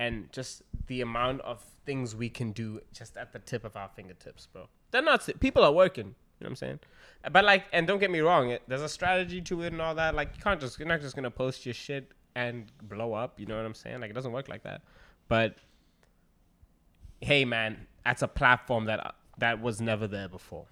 and 0.00 0.32
just 0.32 0.62
the 0.88 1.00
amount 1.00 1.42
of 1.42 1.62
things 1.86 2.16
we 2.16 2.28
can 2.28 2.50
do 2.50 2.80
just 2.92 3.16
at 3.16 3.32
the 3.32 3.38
tip 3.38 3.64
of 3.64 3.76
our 3.76 3.90
fingertips, 3.94 4.46
bro. 4.52 4.66
They're 4.90 5.02
not. 5.02 5.20
s- 5.28 5.36
People 5.38 5.62
are 5.62 5.72
working. 5.72 6.16
You 6.38 6.44
know 6.44 6.48
what 6.48 6.50
I'm 6.50 6.56
saying? 6.56 6.80
But 7.32 7.44
like, 7.44 7.64
and 7.72 7.86
don't 7.86 7.98
get 7.98 8.10
me 8.10 8.20
wrong, 8.20 8.50
it, 8.50 8.62
there's 8.68 8.82
a 8.82 8.88
strategy 8.88 9.40
to 9.42 9.62
it 9.62 9.72
and 9.72 9.82
all 9.82 9.94
that. 9.96 10.14
Like, 10.14 10.30
you 10.36 10.42
can't 10.42 10.60
just 10.60 10.78
you're 10.78 10.88
not 10.88 11.00
just 11.00 11.16
gonna 11.16 11.30
post 11.30 11.66
your 11.66 11.74
shit 11.74 12.12
and 12.34 12.70
blow 12.82 13.12
up. 13.12 13.40
You 13.40 13.46
know 13.46 13.56
what 13.56 13.66
I'm 13.66 13.74
saying? 13.74 14.00
Like, 14.00 14.10
it 14.10 14.14
doesn't 14.14 14.32
work 14.32 14.48
like 14.48 14.62
that. 14.62 14.82
But 15.26 15.56
hey, 17.20 17.44
man, 17.44 17.86
that's 18.04 18.22
a 18.22 18.28
platform 18.28 18.84
that 18.86 19.14
that 19.38 19.60
was 19.60 19.80
never 19.80 20.06
there 20.06 20.28
before. 20.28 20.66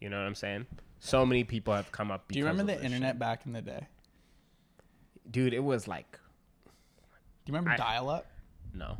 You 0.00 0.08
know 0.08 0.18
what 0.18 0.26
I'm 0.26 0.34
saying? 0.34 0.66
So 0.98 1.24
many 1.26 1.44
people 1.44 1.74
have 1.74 1.92
come 1.92 2.10
up. 2.10 2.28
Do 2.28 2.38
you 2.38 2.46
remember 2.46 2.74
the 2.74 2.82
internet 2.82 3.18
back 3.18 3.42
in 3.46 3.52
the 3.52 3.62
day? 3.62 3.86
dude? 5.30 5.54
It 5.54 5.62
was 5.64 5.86
like 5.86 6.12
Do 7.44 7.52
you 7.52 7.54
remember 7.54 7.76
dial-up? 7.76 8.26
no. 8.74 8.96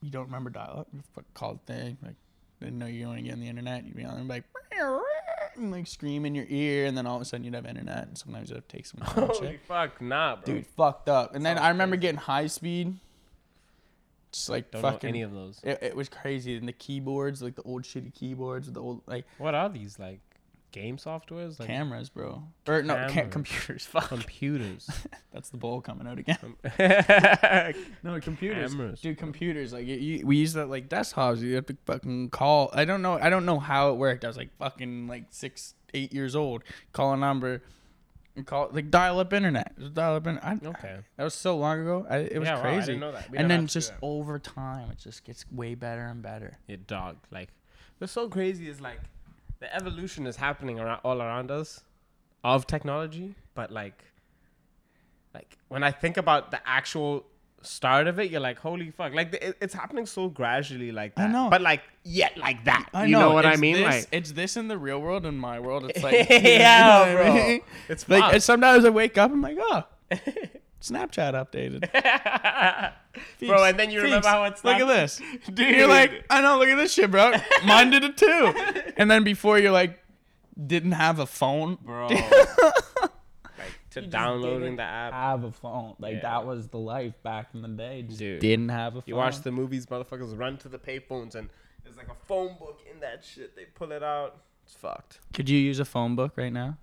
You 0.00 0.10
don't 0.10 0.26
remember 0.26 0.50
dial-up? 0.50 0.88
You 0.92 1.00
called 1.32 1.64
thing 1.64 1.96
like 2.02 2.16
didn't 2.64 2.78
know 2.78 2.86
you 2.86 3.06
were 3.06 3.12
going 3.12 3.18
to 3.18 3.22
get 3.24 3.32
on 3.34 3.40
the 3.40 3.48
internet. 3.48 3.84
You'd 3.84 3.96
be 3.96 4.04
on 4.04 4.14
there 4.16 4.24
like 4.24 4.44
and 5.56 5.70
like 5.70 5.86
scream 5.86 6.24
in 6.26 6.34
your 6.34 6.46
ear, 6.48 6.86
and 6.86 6.96
then 6.98 7.06
all 7.06 7.16
of 7.16 7.22
a 7.22 7.24
sudden 7.24 7.44
you'd 7.44 7.54
have 7.54 7.66
internet, 7.66 8.06
and 8.08 8.18
sometimes 8.18 8.48
you'd 8.50 8.56
have 8.56 8.68
to 8.68 8.76
take 8.76 8.86
some 8.86 9.00
Holy 9.02 9.48
shit. 9.52 9.60
fuck, 9.66 10.00
nah, 10.00 10.36
bro. 10.36 10.54
Dude, 10.54 10.66
fucked 10.66 11.08
up. 11.08 11.34
And 11.34 11.44
then 11.46 11.56
Sounds 11.56 11.66
I 11.66 11.68
remember 11.70 11.96
crazy. 11.96 12.02
getting 12.02 12.18
high 12.18 12.46
speed. 12.48 12.96
Just 14.32 14.48
like 14.48 14.70
don't 14.72 14.82
fucking. 14.82 15.06
know 15.06 15.08
any 15.10 15.22
of 15.22 15.32
those. 15.32 15.60
it, 15.62 15.78
it 15.80 15.96
was 15.96 16.08
crazy. 16.08 16.56
And 16.56 16.66
the 16.66 16.72
keyboards, 16.72 17.40
like 17.40 17.54
the 17.54 17.62
old 17.62 17.82
shitty 17.84 18.12
keyboards, 18.14 18.70
the 18.72 18.80
old 18.80 19.02
like 19.06 19.26
What 19.38 19.54
are 19.54 19.68
these 19.68 19.96
like 19.98 20.18
game 20.74 20.96
softwares? 20.96 21.58
Like 21.60 21.68
cameras, 21.68 22.08
bro. 22.10 22.42
Or 22.68 22.82
no, 22.82 22.94
ca- 22.94 23.08
Cameras. 23.08 23.32
computers. 23.32 23.86
Fuck. 23.90 24.08
computers. 24.08 24.90
That's 25.32 25.48
the 25.50 25.56
bowl 25.56 25.80
coming 25.80 26.06
out 26.06 26.18
again. 26.18 26.36
No, 28.02 28.20
computers. 28.20 28.72
Cameras. 28.72 29.00
Dude, 29.00 29.16
computers. 29.18 29.72
Like 29.72 29.86
you, 29.86 29.96
you, 29.96 30.26
we 30.26 30.36
use 30.36 30.52
that 30.54 30.66
like 30.68 30.88
desktops. 30.88 31.40
You 31.40 31.54
have 31.54 31.66
to 31.66 31.76
fucking 31.86 32.30
call. 32.30 32.70
I 32.74 32.84
don't 32.84 33.02
know. 33.02 33.18
I 33.20 33.30
don't 33.30 33.46
know 33.46 33.58
how 33.58 33.90
it 33.90 33.94
worked. 33.94 34.24
I 34.24 34.28
was 34.28 34.36
like 34.36 34.50
fucking 34.58 35.06
like 35.06 35.24
six, 35.30 35.74
eight 35.94 36.12
years 36.12 36.34
old. 36.36 36.62
Call 36.92 37.12
a 37.14 37.16
number. 37.16 37.62
And 38.36 38.44
call 38.44 38.68
like 38.72 38.90
dial 38.90 39.20
up 39.20 39.32
internet. 39.32 39.72
Dial 39.94 40.16
up 40.16 40.26
internet. 40.26 40.66
Okay. 40.66 40.96
That 41.16 41.24
was 41.24 41.34
so 41.34 41.56
long 41.56 41.80
ago. 41.80 42.04
I, 42.10 42.16
it 42.18 42.38
was 42.38 42.46
Yeah, 42.48 42.54
wow, 42.56 42.60
I 42.60 42.62
crazy. 42.62 42.86
didn't 42.86 43.00
know 43.00 43.12
that. 43.12 43.30
We 43.30 43.38
and 43.38 43.48
then 43.50 43.60
had 43.60 43.68
to 43.68 43.72
do 43.72 43.78
just 43.78 43.90
that. 43.92 43.98
over 44.02 44.38
time, 44.40 44.90
it 44.90 44.98
just 44.98 45.24
gets 45.24 45.44
way 45.52 45.74
better 45.76 46.02
and 46.06 46.20
better. 46.20 46.58
It 46.66 46.86
dog 46.88 47.16
like 47.30 47.50
what's 47.98 48.12
so 48.12 48.28
crazy 48.28 48.68
is 48.68 48.80
like 48.80 48.98
the 49.64 49.74
evolution 49.74 50.26
is 50.26 50.36
happening 50.36 50.78
around 50.78 51.00
all 51.04 51.20
around 51.22 51.50
us 51.50 51.82
of 52.42 52.66
technology, 52.66 53.34
but 53.54 53.70
like 53.72 54.04
like 55.34 55.56
when 55.68 55.82
I 55.82 55.90
think 55.90 56.16
about 56.18 56.50
the 56.50 56.60
actual 56.68 57.24
start 57.62 58.06
of 58.06 58.20
it, 58.20 58.30
you're 58.30 58.42
like, 58.42 58.58
holy 58.58 58.90
fuck! 58.90 59.14
Like 59.14 59.32
it, 59.34 59.56
it's 59.62 59.72
happening 59.72 60.04
so 60.04 60.28
gradually, 60.28 60.92
like 60.92 61.12
I 61.16 61.22
that. 61.22 61.30
know. 61.32 61.48
but 61.50 61.62
like 61.62 61.80
yet 62.04 62.36
like 62.36 62.64
that. 62.66 62.88
I 62.92 63.06
you 63.06 63.12
know, 63.12 63.32
what 63.32 63.46
I 63.46 63.56
mean? 63.56 63.76
This, 63.76 63.84
Like 63.84 64.08
it's 64.12 64.32
this 64.32 64.56
in 64.58 64.68
the 64.68 64.76
real 64.76 65.00
world. 65.00 65.24
In 65.24 65.36
my 65.38 65.58
world, 65.60 65.88
it's 65.88 66.02
like 66.08 66.26
Yeah, 66.30 67.06
you 67.06 67.14
know 67.14 67.22
what 67.22 67.26
I 67.26 67.34
mean? 67.48 67.60
it's 67.88 68.06
Like 68.08 68.20
fucked. 68.20 68.34
and 68.34 68.42
sometimes 68.42 68.84
I 68.84 68.90
wake 68.90 69.16
up, 69.16 69.32
and 69.32 69.44
I'm 69.44 69.56
like, 69.56 69.58
oh, 69.60 69.82
Snapchat 70.84 71.32
updated. 71.32 71.90
bro. 73.46 73.64
And 73.64 73.78
then 73.78 73.90
you 73.90 74.02
remember 74.02 74.26
Feeks, 74.26 74.30
how 74.30 74.44
it's 74.44 74.62
look 74.64 74.76
at 74.80 74.86
this. 74.86 75.20
dude. 75.54 75.74
You're 75.76 75.88
like, 75.88 76.24
I 76.28 76.42
know, 76.42 76.58
look 76.58 76.68
at 76.68 76.76
this 76.76 76.92
shit, 76.92 77.10
bro. 77.10 77.32
Mine 77.64 77.90
did 77.90 78.04
it 78.04 78.16
too. 78.18 78.92
And 78.98 79.10
then 79.10 79.24
before 79.24 79.58
you're 79.58 79.72
like, 79.72 79.98
didn't 80.66 80.92
have 80.92 81.18
a 81.18 81.26
phone, 81.26 81.78
bro. 81.82 82.08
like 82.08 82.24
to 83.90 84.00
just 84.00 84.10
downloading 84.10 84.60
didn't 84.60 84.76
the 84.76 84.82
app. 84.82 85.12
have 85.12 85.44
a 85.44 85.52
phone. 85.52 85.94
Like 85.98 86.16
Yeah. 86.16 86.20
that 86.22 86.46
was 86.46 86.68
the 86.68 86.78
life 86.78 87.14
back 87.22 87.48
in 87.54 87.62
the 87.62 87.68
day. 87.68 88.02
Just 88.02 88.18
Dude. 88.18 88.40
didn't 88.40 88.68
have 88.68 88.96
a 88.96 89.00
phone. 89.00 89.04
You 89.06 89.16
watch 89.16 89.40
the 89.40 89.52
movies, 89.52 89.86
motherfuckers 89.86 90.38
run 90.38 90.58
to 90.58 90.68
the 90.68 90.78
payphones 90.78 91.34
and 91.34 91.48
there's 91.82 91.96
like 91.96 92.08
a 92.08 92.26
phone 92.26 92.56
book 92.58 92.80
in 92.92 93.00
that 93.00 93.24
shit. 93.24 93.56
They 93.56 93.64
pull 93.64 93.90
it 93.92 94.02
out. 94.02 94.36
It's 94.64 94.74
fucked. 94.74 95.20
Could 95.32 95.48
you 95.48 95.58
use 95.58 95.78
a 95.80 95.84
phone 95.84 96.14
book 96.14 96.32
right 96.36 96.52
now? 96.52 96.76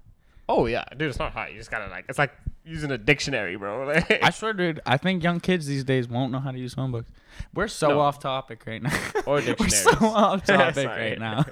Oh 0.50 0.66
yeah, 0.66 0.86
dude, 0.98 1.10
it's 1.10 1.20
not 1.20 1.34
hard. 1.34 1.52
You 1.52 1.58
just 1.58 1.72
gotta 1.72 1.90
like, 1.90 2.06
it's 2.10 2.20
like 2.20 2.32
using 2.64 2.92
a 2.92 2.98
dictionary, 2.98 3.56
bro. 3.56 3.86
Like, 3.88 4.24
I 4.24 4.30
swear, 4.30 4.54
dude. 4.54 4.80
I 4.86 4.98
think 4.98 5.24
young 5.24 5.40
kids 5.40 5.66
these 5.66 5.84
days 5.84 6.08
won't 6.08 6.32
know 6.32 6.40
how 6.40 6.52
to 6.52 6.60
use 6.60 6.74
phone 6.74 6.92
books. 6.92 7.12
We're 7.54 7.68
so 7.68 7.90
No. 7.90 8.00
off 8.00 8.20
topic 8.20 8.64
right 8.66 8.82
now. 8.82 8.90
Or 9.26 9.42
dictionary. 9.42 9.56
We're 9.60 9.66
dictionaries. 9.68 9.84
so 9.84 10.06
off 10.08 10.44
topic 10.46 10.88
right 10.88 11.20
now. 11.20 11.44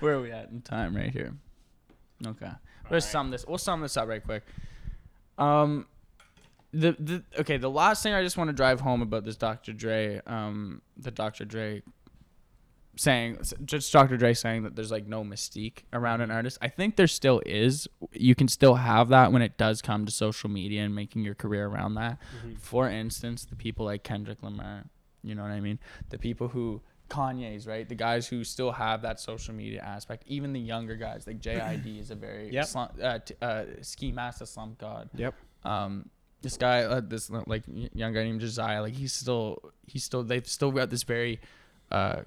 Where 0.00 0.14
are 0.14 0.20
we 0.22 0.32
at 0.32 0.50
in 0.50 0.62
time? 0.62 0.96
Right 0.96 1.10
here. 1.10 1.34
Okay. 2.26 2.50
Let's 2.90 3.06
right. 3.06 3.12
sum 3.12 3.30
this. 3.30 3.46
We'll 3.46 3.58
sum 3.58 3.80
this 3.80 3.96
up 3.96 4.08
right 4.08 4.22
quick. 4.22 4.42
Um, 5.38 5.86
the 6.72 6.96
the 6.98 7.22
okay. 7.40 7.56
The 7.58 7.70
last 7.70 8.02
thing 8.02 8.14
I 8.14 8.22
just 8.22 8.36
want 8.36 8.48
to 8.48 8.52
drive 8.54 8.80
home 8.80 9.02
about 9.02 9.24
this 9.24 9.36
Dr. 9.36 9.72
Dre, 9.72 10.20
um, 10.26 10.82
the 10.96 11.10
Dr. 11.10 11.44
Dre 11.44 11.82
saying 12.96 13.38
just 13.64 13.92
Dr. 13.92 14.16
Dre 14.16 14.34
saying 14.34 14.64
that 14.64 14.76
there's 14.76 14.90
like 14.90 15.06
no 15.06 15.24
mystique 15.24 15.84
around 15.92 16.20
an 16.20 16.30
artist. 16.30 16.58
I 16.60 16.68
think 16.68 16.96
there 16.96 17.06
still 17.06 17.40
is. 17.46 17.88
You 18.12 18.34
can 18.34 18.48
still 18.48 18.74
have 18.74 19.08
that 19.08 19.32
when 19.32 19.40
it 19.42 19.56
does 19.56 19.80
come 19.80 20.04
to 20.06 20.12
social 20.12 20.50
media 20.50 20.82
and 20.82 20.94
making 20.94 21.22
your 21.24 21.34
career 21.34 21.66
around 21.66 21.94
that. 21.94 22.18
For 22.60 22.88
instance, 22.88 23.44
the 23.46 23.56
people 23.56 23.86
like 23.86 24.02
Kendrick 24.02 24.42
Lamar, 24.42 24.84
you 25.22 25.34
know 25.34 25.42
what 25.42 25.50
I 25.52 25.60
mean? 25.60 25.78
The 26.10 26.18
people 26.18 26.48
who 26.48 26.82
Kanye's, 27.08 27.66
right? 27.66 27.88
The 27.88 27.94
guys 27.94 28.26
who 28.26 28.42
still 28.44 28.72
have 28.72 29.02
that 29.02 29.20
social 29.20 29.54
media 29.54 29.80
aspect. 29.82 30.24
Even 30.26 30.52
the 30.52 30.60
younger 30.60 30.96
guys, 30.96 31.26
like 31.26 31.40
JID 31.40 31.98
is 32.00 32.10
a 32.10 32.14
very 32.14 32.50
Yep. 32.50 32.66
slum, 32.66 32.88
uh, 33.02 33.18
t- 33.18 33.34
uh, 33.42 33.64
Ski 33.82 34.12
Mask 34.12 34.38
the 34.38 34.46
Slump 34.46 34.78
God 34.78 35.08
Yep. 35.14 35.34
um 35.64 36.08
this 36.42 36.56
guy 36.56 36.82
uh, 36.82 37.00
this 37.00 37.30
like 37.46 37.62
young 37.94 38.12
guy 38.12 38.24
named 38.24 38.40
Josiah 38.40 38.80
like 38.82 38.94
he's 38.94 39.12
still 39.12 39.58
he's 39.86 40.02
still 40.04 40.24
they've 40.24 40.46
still 40.48 40.72
got 40.72 40.90
this 40.90 41.04
very 41.04 41.38
uh 41.92 42.22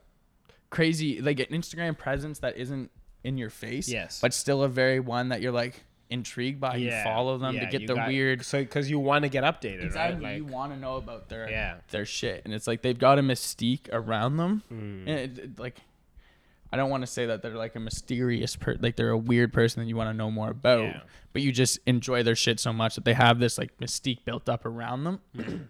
crazy 0.69 1.21
like 1.21 1.39
an 1.39 1.47
Instagram 1.47 1.97
presence 1.97 2.39
that 2.39 2.57
isn't 2.57 2.91
in 3.23 3.37
your 3.37 3.49
face 3.49 3.87
Yes. 3.89 4.19
but 4.21 4.33
still 4.33 4.63
a 4.63 4.67
very 4.69 4.99
one 4.99 5.29
that 5.29 5.41
you're 5.41 5.51
like 5.51 5.83
intrigued 6.09 6.59
by 6.59 6.75
you 6.75 6.91
follow 7.03 7.37
them 7.39 7.57
to 7.59 7.65
get 7.65 7.87
the 7.87 7.95
got- 7.95 8.07
weird 8.07 8.45
So, 8.45 8.59
because 8.59 8.89
you 8.89 8.99
want 8.99 9.23
to 9.23 9.29
get 9.29 9.43
updated, 9.43 9.83
exactly 9.83 10.23
right? 10.25 10.37
you 10.37 10.45
want 10.45 10.71
to 10.73 10.77
know 10.79 10.97
about 10.97 11.29
their 11.29 11.49
yeah. 11.49 11.77
their 11.89 12.05
shit 12.05 12.43
and 12.45 12.53
it's 12.53 12.67
like 12.67 12.81
they've 12.83 12.97
got 12.97 13.17
a 13.17 13.21
mystique 13.23 13.89
around 13.91 14.37
them 14.37 14.61
Mm. 14.71 14.99
and 15.01 15.09
it, 15.09 15.37
it, 15.39 15.59
like 15.59 15.77
I 16.71 16.77
don't 16.77 16.89
want 16.89 17.03
to 17.03 17.07
say 17.07 17.27
that 17.27 17.41
they're 17.41 17.55
like 17.55 17.75
a 17.75 17.79
mysterious 17.79 18.55
per 18.55 18.75
like 18.79 18.95
they're 18.97 19.09
a 19.11 19.17
weird 19.17 19.53
person 19.53 19.81
that 19.81 19.87
you 19.87 19.95
want 19.95 20.09
to 20.09 20.13
know 20.13 20.29
more 20.29 20.49
about, 20.49 20.81
Yeah. 20.83 20.99
but 21.31 21.41
you 21.41 21.51
just 21.53 21.79
enjoy 21.85 22.21
their 22.21 22.35
shit 22.35 22.59
so 22.59 22.73
much 22.73 22.95
that 22.95 23.05
they 23.05 23.13
have 23.13 23.39
this 23.39 23.57
like 23.57 23.77
mystique 23.79 24.25
built 24.25 24.49
up 24.49 24.65
around 24.65 25.05
them 25.05 25.21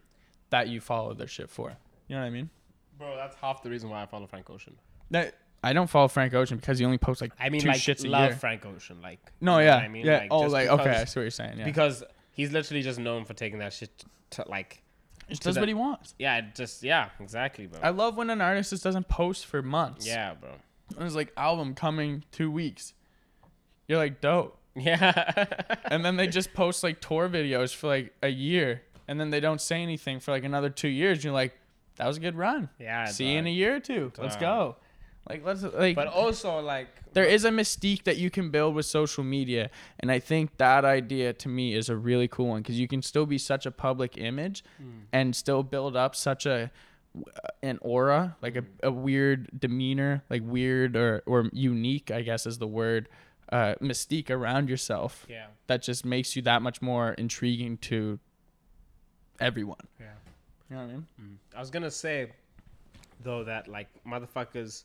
that 0.49 0.67
you 0.67 0.81
follow 0.81 1.13
their 1.13 1.27
shit 1.27 1.49
for. 1.49 1.75
You 2.07 2.15
know 2.15 2.21
what 2.21 2.27
I 2.27 2.31
mean? 2.31 2.49
Bro, 2.97 3.15
that's 3.17 3.35
half 3.37 3.61
the 3.63 3.69
reason 3.69 3.89
why 3.89 4.01
I 4.03 4.05
follow 4.05 4.27
Frank 4.27 4.49
Ocean. 4.49 4.75
That 5.11 5.35
I 5.63 5.73
don't 5.73 5.89
follow 5.89 6.07
Frank 6.07 6.33
Ocean 6.33 6.57
because 6.57 6.79
he 6.79 6.85
only 6.85 6.97
posts 6.97 7.21
like 7.21 7.31
I 7.39 7.49
mean, 7.49 7.61
two 7.61 7.67
like, 7.69 7.77
shits 7.77 8.05
a 8.05 8.07
love 8.07 8.29
year. 8.31 8.35
Frank 8.37 8.65
Ocean. 8.65 9.01
Like, 9.01 9.19
No, 9.41 9.59
you 9.59 9.65
know 9.65 9.71
yeah, 9.71 9.77
I 9.77 9.87
mean? 9.87 10.05
yeah. 10.05 10.27
oh, 10.31 10.43
just 10.43 10.53
like 10.53 10.67
okay, 10.69 10.89
I 10.91 11.05
see 11.05 11.19
what 11.19 11.23
you're 11.23 11.31
saying. 11.31 11.57
Yeah, 11.59 11.65
Because 11.65 12.03
he's 12.31 12.51
literally 12.51 12.81
just 12.83 12.99
known 12.99 13.25
for 13.25 13.33
taking 13.33 13.59
that 13.59 13.73
shit 13.73 14.03
to, 14.31 14.45
like, 14.47 14.81
just 15.29 15.41
does 15.43 15.55
the- 15.55 15.61
what 15.61 15.67
he 15.67 15.73
wants. 15.73 16.13
yeah, 16.19 16.41
just, 16.53 16.83
yeah, 16.83 17.09
exactly, 17.19 17.65
bro. 17.67 17.79
I 17.81 17.89
love 17.89 18.15
when 18.17 18.29
an 18.29 18.41
artist 18.41 18.69
just 18.69 18.83
doesn't 18.83 19.07
post 19.07 19.45
for 19.45 19.61
months. 19.61 20.05
yeah, 20.07 20.33
bro. 20.35 20.51
And 20.97 21.05
it's 21.05 21.15
like 21.15 21.33
album 21.35 21.73
coming 21.73 22.23
two 22.31 22.51
weeks. 22.51 22.93
You're 23.87 23.97
like 23.97 24.21
dope. 24.21 24.57
Yeah. 24.77 25.45
and 25.85 26.03
then 26.03 26.17
they 26.17 26.27
just 26.27 26.53
post 26.53 26.83
like 26.83 26.99
tour 26.99 27.29
videos 27.29 27.73
for 27.73 27.87
like 27.87 28.13
a 28.21 28.27
year 28.27 28.81
and 29.07 29.17
then 29.19 29.29
they 29.29 29.39
don't 29.39 29.61
say 29.61 29.81
anything 29.81 30.19
for 30.19 30.31
like 30.31 30.43
another 30.43 30.69
two 30.69 30.89
years 30.89 31.23
you're 31.23 31.31
like 31.33 31.57
that 31.97 32.07
was 32.07 32.17
a 32.17 32.19
good 32.19 32.35
run 32.35 32.69
yeah. 32.79 33.05
see 33.05 33.31
you 33.31 33.39
in 33.39 33.47
a 33.47 33.51
year 33.51 33.75
or 33.75 33.79
two 33.79 34.11
let's 34.17 34.35
go 34.35 34.75
like 35.29 35.43
let's 35.43 35.63
like 35.63 35.95
But 35.95 36.07
also, 36.07 36.59
like, 36.59 36.87
there 37.13 37.25
is 37.25 37.45
a 37.45 37.49
mystique 37.49 38.03
that 38.03 38.17
you 38.17 38.29
can 38.29 38.51
build 38.51 38.75
with 38.75 38.85
social 38.85 39.23
media 39.23 39.71
and 39.99 40.11
i 40.11 40.19
think 40.19 40.57
that 40.57 40.85
idea 40.85 41.33
to 41.33 41.49
me 41.49 41.73
is 41.73 41.89
a 41.89 41.95
really 41.95 42.27
cool 42.27 42.47
one 42.47 42.61
because 42.61 42.79
you 42.79 42.87
can 42.87 43.01
still 43.01 43.25
be 43.25 43.37
such 43.37 43.65
a 43.65 43.71
public 43.71 44.17
image 44.17 44.63
and 45.11 45.35
still 45.35 45.63
build 45.63 45.95
up 45.95 46.15
such 46.15 46.45
a 46.45 46.71
an 47.63 47.79
aura 47.81 48.35
like 48.41 48.55
a, 48.57 48.63
a 48.83 48.91
weird 48.91 49.49
demeanor 49.57 50.23
like 50.29 50.41
weird 50.45 50.95
or 50.95 51.23
or 51.25 51.49
unique 51.53 52.11
i 52.11 52.21
guess 52.21 52.45
is 52.45 52.57
the 52.57 52.67
word 52.67 53.07
uh 53.53 53.73
mystique 53.81 54.29
around 54.29 54.69
yourself 54.69 55.25
yeah. 55.29 55.45
that 55.67 55.81
just 55.81 56.03
makes 56.03 56.35
you 56.35 56.41
that 56.41 56.61
much 56.61 56.81
more 56.81 57.13
intriguing 57.13 57.77
to 57.77 58.19
everyone. 59.39 59.87
Yeah. 59.99 60.07
You 60.69 60.75
know 60.77 60.81
what 60.83 60.89
I 60.89 60.93
mean? 60.93 61.39
I 61.55 61.59
was 61.59 61.69
gonna 61.69 61.91
say 61.91 62.31
though 63.21 63.43
that 63.43 63.67
like 63.67 63.87
motherfuckers 64.07 64.83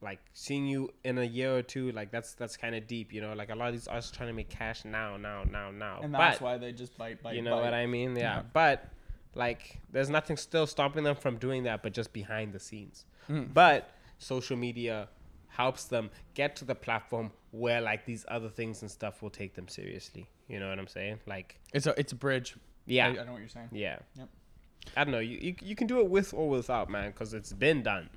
like 0.00 0.18
seeing 0.34 0.66
you 0.66 0.90
in 1.04 1.16
a 1.18 1.24
year 1.24 1.56
or 1.56 1.62
two 1.62 1.90
like 1.92 2.10
that's 2.10 2.34
that's 2.34 2.56
kind 2.56 2.74
of 2.74 2.86
deep 2.86 3.12
you 3.12 3.20
know 3.22 3.32
like 3.32 3.48
a 3.50 3.54
lot 3.54 3.68
of 3.68 3.72
these 3.74 3.88
artists 3.88 4.10
trying 4.10 4.28
to 4.28 4.34
make 4.34 4.50
cash 4.50 4.84
now 4.84 5.16
now 5.16 5.44
now 5.50 5.70
now 5.70 6.00
And 6.02 6.12
but 6.12 6.18
that's 6.18 6.40
why 6.40 6.58
they 6.58 6.72
just 6.72 6.98
bite, 6.98 7.22
bite, 7.22 7.36
you 7.36 7.42
know 7.42 7.56
what 7.56 7.72
I 7.72 7.86
mean 7.86 8.14
yeah. 8.16 8.22
Yeah. 8.36 8.42
but 8.52 8.88
like 9.34 9.80
there's 9.92 10.10
nothing 10.10 10.36
still 10.36 10.66
stopping 10.66 11.04
them 11.04 11.16
from 11.16 11.38
doing 11.38 11.62
that 11.62 11.82
but 11.82 11.92
just 11.94 12.12
behind 12.12 12.52
the 12.52 12.60
scenes 12.60 13.04
Mm. 13.30 13.54
but 13.54 13.90
social 14.18 14.54
media 14.58 15.08
helps 15.48 15.84
them 15.84 16.10
get 16.34 16.56
to 16.56 16.66
the 16.66 16.74
platform 16.74 17.30
where 17.52 17.80
like 17.80 18.04
these 18.04 18.26
other 18.28 18.50
things 18.50 18.82
and 18.82 18.90
stuff 18.90 19.22
will 19.22 19.30
take 19.30 19.54
them 19.54 19.66
seriously 19.68 20.28
you 20.48 20.60
know 20.60 20.68
what 20.68 20.78
I'm 20.78 20.88
saying 20.88 21.20
like 21.26 21.58
It's 21.72 21.86
a 21.86 21.98
it's 21.98 22.12
a 22.12 22.16
bridge. 22.16 22.56
yeah 22.84 23.06
I, 23.06 23.10
I 23.22 23.24
know 23.24 23.32
what 23.32 23.38
you're 23.40 23.48
saying. 23.48 23.68
yeah. 23.72 23.96
Yep. 24.18 24.28
I 24.96 25.04
don't 25.04 25.12
know. 25.12 25.18
You, 25.18 25.38
you 25.40 25.54
you 25.62 25.74
can 25.74 25.86
do 25.86 26.00
it 26.00 26.08
with 26.08 26.32
or 26.34 26.48
without, 26.48 26.88
man, 26.90 27.10
because 27.10 27.34
it's 27.34 27.52
been 27.52 27.82
done. 27.82 28.08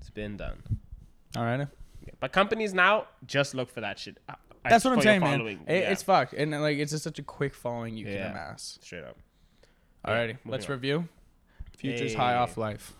It's 0.00 0.10
been 0.10 0.36
done. 0.36 0.62
All 1.36 1.44
right. 1.44 1.66
But 2.20 2.32
companies 2.32 2.72
now 2.74 3.06
just 3.26 3.54
look 3.54 3.70
for 3.70 3.80
that 3.82 3.98
shit. 3.98 4.18
uh, 4.28 4.34
That's 4.68 4.84
what 4.84 4.94
I'm 4.94 5.00
saying, 5.02 5.20
man. 5.20 5.40
It, 5.42 5.58
Yeah, 5.66 5.74
It's 5.90 6.02
fucked, 6.02 6.32
and 6.32 6.50
like 6.52 6.78
it's 6.78 6.92
just 6.92 7.04
such 7.04 7.18
a 7.18 7.22
quick 7.22 7.54
following 7.54 7.96
you 7.96 8.06
Yeah. 8.06 8.22
can 8.28 8.30
amass. 8.32 8.78
straight 8.80 9.04
up. 9.04 9.16
Yeah, 10.06 10.10
Alrighty, 10.12 10.26
moving 10.28 10.38
let's 10.52 10.66
on. 10.66 10.72
review. 10.72 11.08
Future's 11.76 12.14
high 12.14 12.34
off 12.34 12.56
life, 12.56 12.92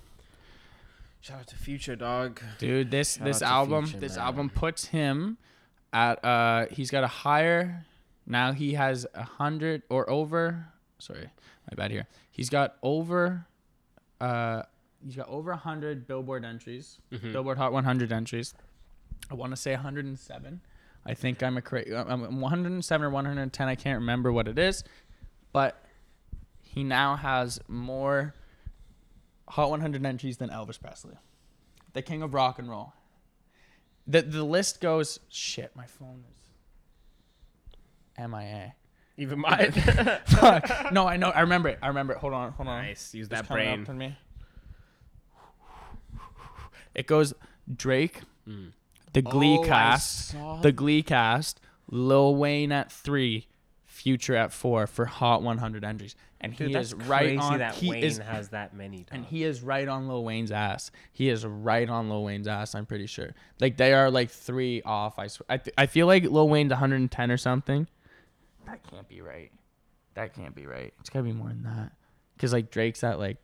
Shout 1.20 1.40
out 1.40 1.46
to 1.48 1.56
Future 1.56 1.96
Dog. 1.96 2.40
dude. 2.58 2.90
This 2.90 3.16
Shout 3.16 3.24
this 3.26 3.42
album 3.42 3.86
Future, 3.86 4.00
this 4.00 4.16
man. 4.16 4.24
album 4.26 4.50
puts 4.50 4.86
him 4.86 5.38
at 5.92 6.22
uh 6.24 6.66
he's 6.70 6.90
got 6.90 7.02
a 7.02 7.08
higher 7.08 7.84
now 8.26 8.52
he 8.52 8.74
has 8.74 9.06
a 9.14 9.22
hundred 9.24 9.82
or 9.88 10.08
over. 10.08 10.66
Sorry, 10.98 11.28
my 11.70 11.74
bad 11.76 11.90
here. 11.90 12.06
He's 12.30 12.48
got 12.50 12.76
over 12.82 13.46
uh 14.20 14.62
he's 15.04 15.16
got 15.16 15.28
over 15.28 15.52
hundred 15.54 16.06
Billboard 16.06 16.44
entries, 16.44 16.98
Mhm. 17.12 17.32
Billboard 17.32 17.58
Hot 17.58 17.72
100 17.72 18.12
entries. 18.12 18.54
I 19.30 19.34
want 19.34 19.52
to 19.52 19.56
say 19.56 19.72
107. 19.74 20.60
I 21.06 21.14
think 21.14 21.42
I'm 21.42 21.56
a 21.56 21.62
cra- 21.62 21.84
I'm 22.10 22.40
107 22.40 23.04
or 23.06 23.10
110. 23.10 23.68
I 23.68 23.74
can't 23.74 24.00
remember 24.00 24.32
what 24.32 24.48
it 24.48 24.58
is, 24.58 24.82
but 25.52 25.84
he 26.62 26.82
now 26.84 27.16
has 27.16 27.60
more 27.68 28.34
Hot 29.48 29.70
100 29.70 30.04
entries 30.04 30.36
than 30.38 30.50
Elvis 30.50 30.78
Presley, 30.80 31.14
the 31.92 32.02
king 32.02 32.22
of 32.22 32.34
rock 32.34 32.58
and 32.58 32.68
roll. 32.68 32.92
The 34.06 34.22
the 34.22 34.42
list 34.44 34.80
goes 34.80 35.20
shit. 35.28 35.74
My 35.76 35.86
phone 35.86 36.24
is 36.30 36.50
MIA. 38.30 38.74
Even 39.18 39.40
mine. 39.40 39.72
Fuck. 40.26 40.92
No, 40.92 41.06
I 41.06 41.16
know. 41.18 41.28
I 41.30 41.40
remember 41.40 41.68
it. 41.68 41.78
I 41.82 41.88
remember 41.88 42.12
it. 42.14 42.18
Hold 42.20 42.32
on. 42.32 42.52
Hold 42.52 42.68
on. 42.68 42.84
nice. 42.84 43.12
Use 43.14 43.28
that 43.28 43.46
coming 43.46 43.68
up 43.68 43.74
brain. 43.74 43.84
to 43.86 43.92
me. 43.94 44.16
It 46.94 47.06
goes 47.06 47.34
Drake, 47.72 48.22
Mm. 48.48 48.72
the 49.12 49.22
Glee 49.22 49.58
Oh, 49.58 49.64
cast, 49.64 50.34
the 50.62 50.72
Glee 50.72 51.02
cast, 51.02 51.60
Lil 51.90 52.34
Wayne 52.34 52.72
at 52.72 52.90
three, 52.90 53.46
Future 53.84 54.34
at 54.36 54.52
four 54.52 54.86
for 54.86 55.04
Hot 55.06 55.42
100 55.42 55.84
entries, 55.84 56.14
and 56.40 56.56
Dude, 56.56 56.68
he 56.68 56.72
that's 56.72 56.88
is 56.88 56.94
right 56.94 57.24
crazy 57.26 57.38
on. 57.38 57.58
that 57.58 57.74
he 57.74 57.90
Wayne 57.90 58.04
is, 58.04 58.18
has 58.18 58.48
that 58.50 58.74
many. 58.74 59.04
and 59.10 59.24
he 59.26 59.42
is 59.44 59.60
right 59.60 59.86
on 59.88 60.08
Lil 60.08 60.24
Wayne's 60.24 60.50
ass. 60.52 60.90
He 61.12 61.28
is 61.28 61.44
right 61.44 61.88
on 61.88 62.08
Lil 62.08 62.22
Wayne's 62.24 62.46
ass. 62.48 62.74
I'm 62.74 62.86
pretty 62.86 63.06
sure. 63.06 63.34
Like 63.60 63.76
they 63.76 63.92
are 63.92 64.10
like 64.10 64.30
three 64.30 64.80
off. 64.82 65.18
I 65.18 65.26
swear. 65.26 65.46
I, 65.50 65.56
th- 65.58 65.74
I 65.76 65.86
feel 65.86 66.06
like 66.06 66.22
Lil 66.24 66.48
Wayne's 66.48 66.70
110 66.70 67.30
or 67.30 67.36
something. 67.36 67.86
That 68.68 68.82
can't 68.90 69.08
be 69.08 69.20
right. 69.20 69.50
That 70.14 70.34
can't 70.34 70.54
be 70.54 70.66
right. 70.66 70.92
It's 71.00 71.10
gotta 71.10 71.24
be 71.24 71.32
more 71.32 71.48
than 71.48 71.62
that. 71.64 71.92
Cause 72.38 72.52
like 72.52 72.70
Drake's 72.70 73.02
at 73.04 73.18
like 73.18 73.38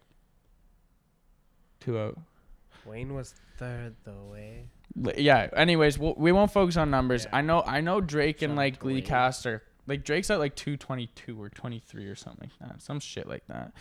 two 1.80 1.98
oh. 1.98 2.16
Wayne 2.84 3.14
was 3.14 3.34
third 3.58 3.94
though. 4.04 4.28
Way. 4.32 4.64
L- 5.06 5.12
Yeah. 5.16 5.48
Anyways, 5.56 5.98
we'll, 5.98 6.14
we 6.16 6.32
won't 6.32 6.52
focus 6.52 6.76
on 6.76 6.90
numbers. 6.90 7.24
Yeah. 7.24 7.38
I 7.38 7.40
know. 7.42 7.62
I 7.66 7.80
know 7.80 8.00
Drake 8.00 8.40
Shout 8.40 8.48
and 8.50 8.56
like 8.56 8.74
to 8.74 8.80
Glee 8.80 8.94
Wayne. 8.94 9.02
Cast 9.04 9.46
are 9.46 9.62
like 9.86 10.04
Drake's 10.04 10.30
at 10.30 10.38
like 10.38 10.54
two 10.54 10.76
twenty 10.76 11.06
two 11.14 11.40
or 11.40 11.48
twenty 11.48 11.80
three 11.80 12.06
or 12.06 12.14
something 12.14 12.50
like 12.60 12.70
that. 12.70 12.82
Some 12.82 13.00
shit 13.00 13.26
like 13.28 13.46
that. 13.48 13.72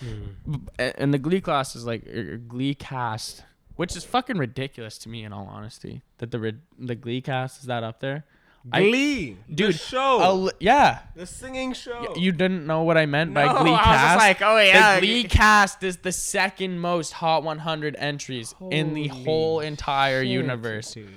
B- 0.49 0.59
a- 0.79 0.99
And 0.99 1.13
the 1.13 1.19
Glee 1.19 1.41
class 1.41 1.75
is 1.75 1.85
like 1.85 2.05
er, 2.07 2.37
Glee 2.37 2.75
Cast, 2.75 3.43
which 3.75 3.95
is 3.95 4.03
fucking 4.03 4.37
ridiculous 4.37 4.97
to 4.99 5.09
me 5.09 5.23
in 5.23 5.33
all 5.33 5.47
honesty. 5.47 6.01
That 6.19 6.31
the 6.31 6.55
the 6.79 6.95
Glee 6.95 7.21
Cast 7.21 7.59
is 7.61 7.65
that 7.67 7.83
up 7.83 7.99
there. 7.99 8.25
I- 8.71 8.81
Glee, 8.83 9.37
dude, 9.53 9.73
the 9.73 9.77
show, 9.77 10.47
A 10.47 10.51
yeah. 10.59 10.99
the 11.15 11.25
singing 11.25 11.73
show. 11.73 12.13
You 12.15 12.31
didn't 12.31 12.65
know 12.65 12.83
what 12.83 12.97
I 12.97 13.05
meant 13.05 13.33
by 13.33 13.45
No, 13.45 13.59
Glee 13.59 13.71
I 13.71 13.73
was 13.73 13.79
Cast. 13.83 14.13
just 14.15 14.17
like, 14.19 14.41
oh 14.41 14.57
yeah, 14.59 14.99
the 14.99 15.05
Glee 15.05 15.23
Cast 15.25 15.83
is 15.83 15.97
the 15.97 16.11
second 16.13 16.79
most 16.79 17.11
Hot 17.13 17.43
100 17.43 17.95
entries 17.99 18.55
in 18.71 18.93
the 18.93 19.07
whole 19.09 19.59
entire 19.59 20.21
shit, 20.21 20.31
universe. 20.31 20.93
dude. 20.93 21.09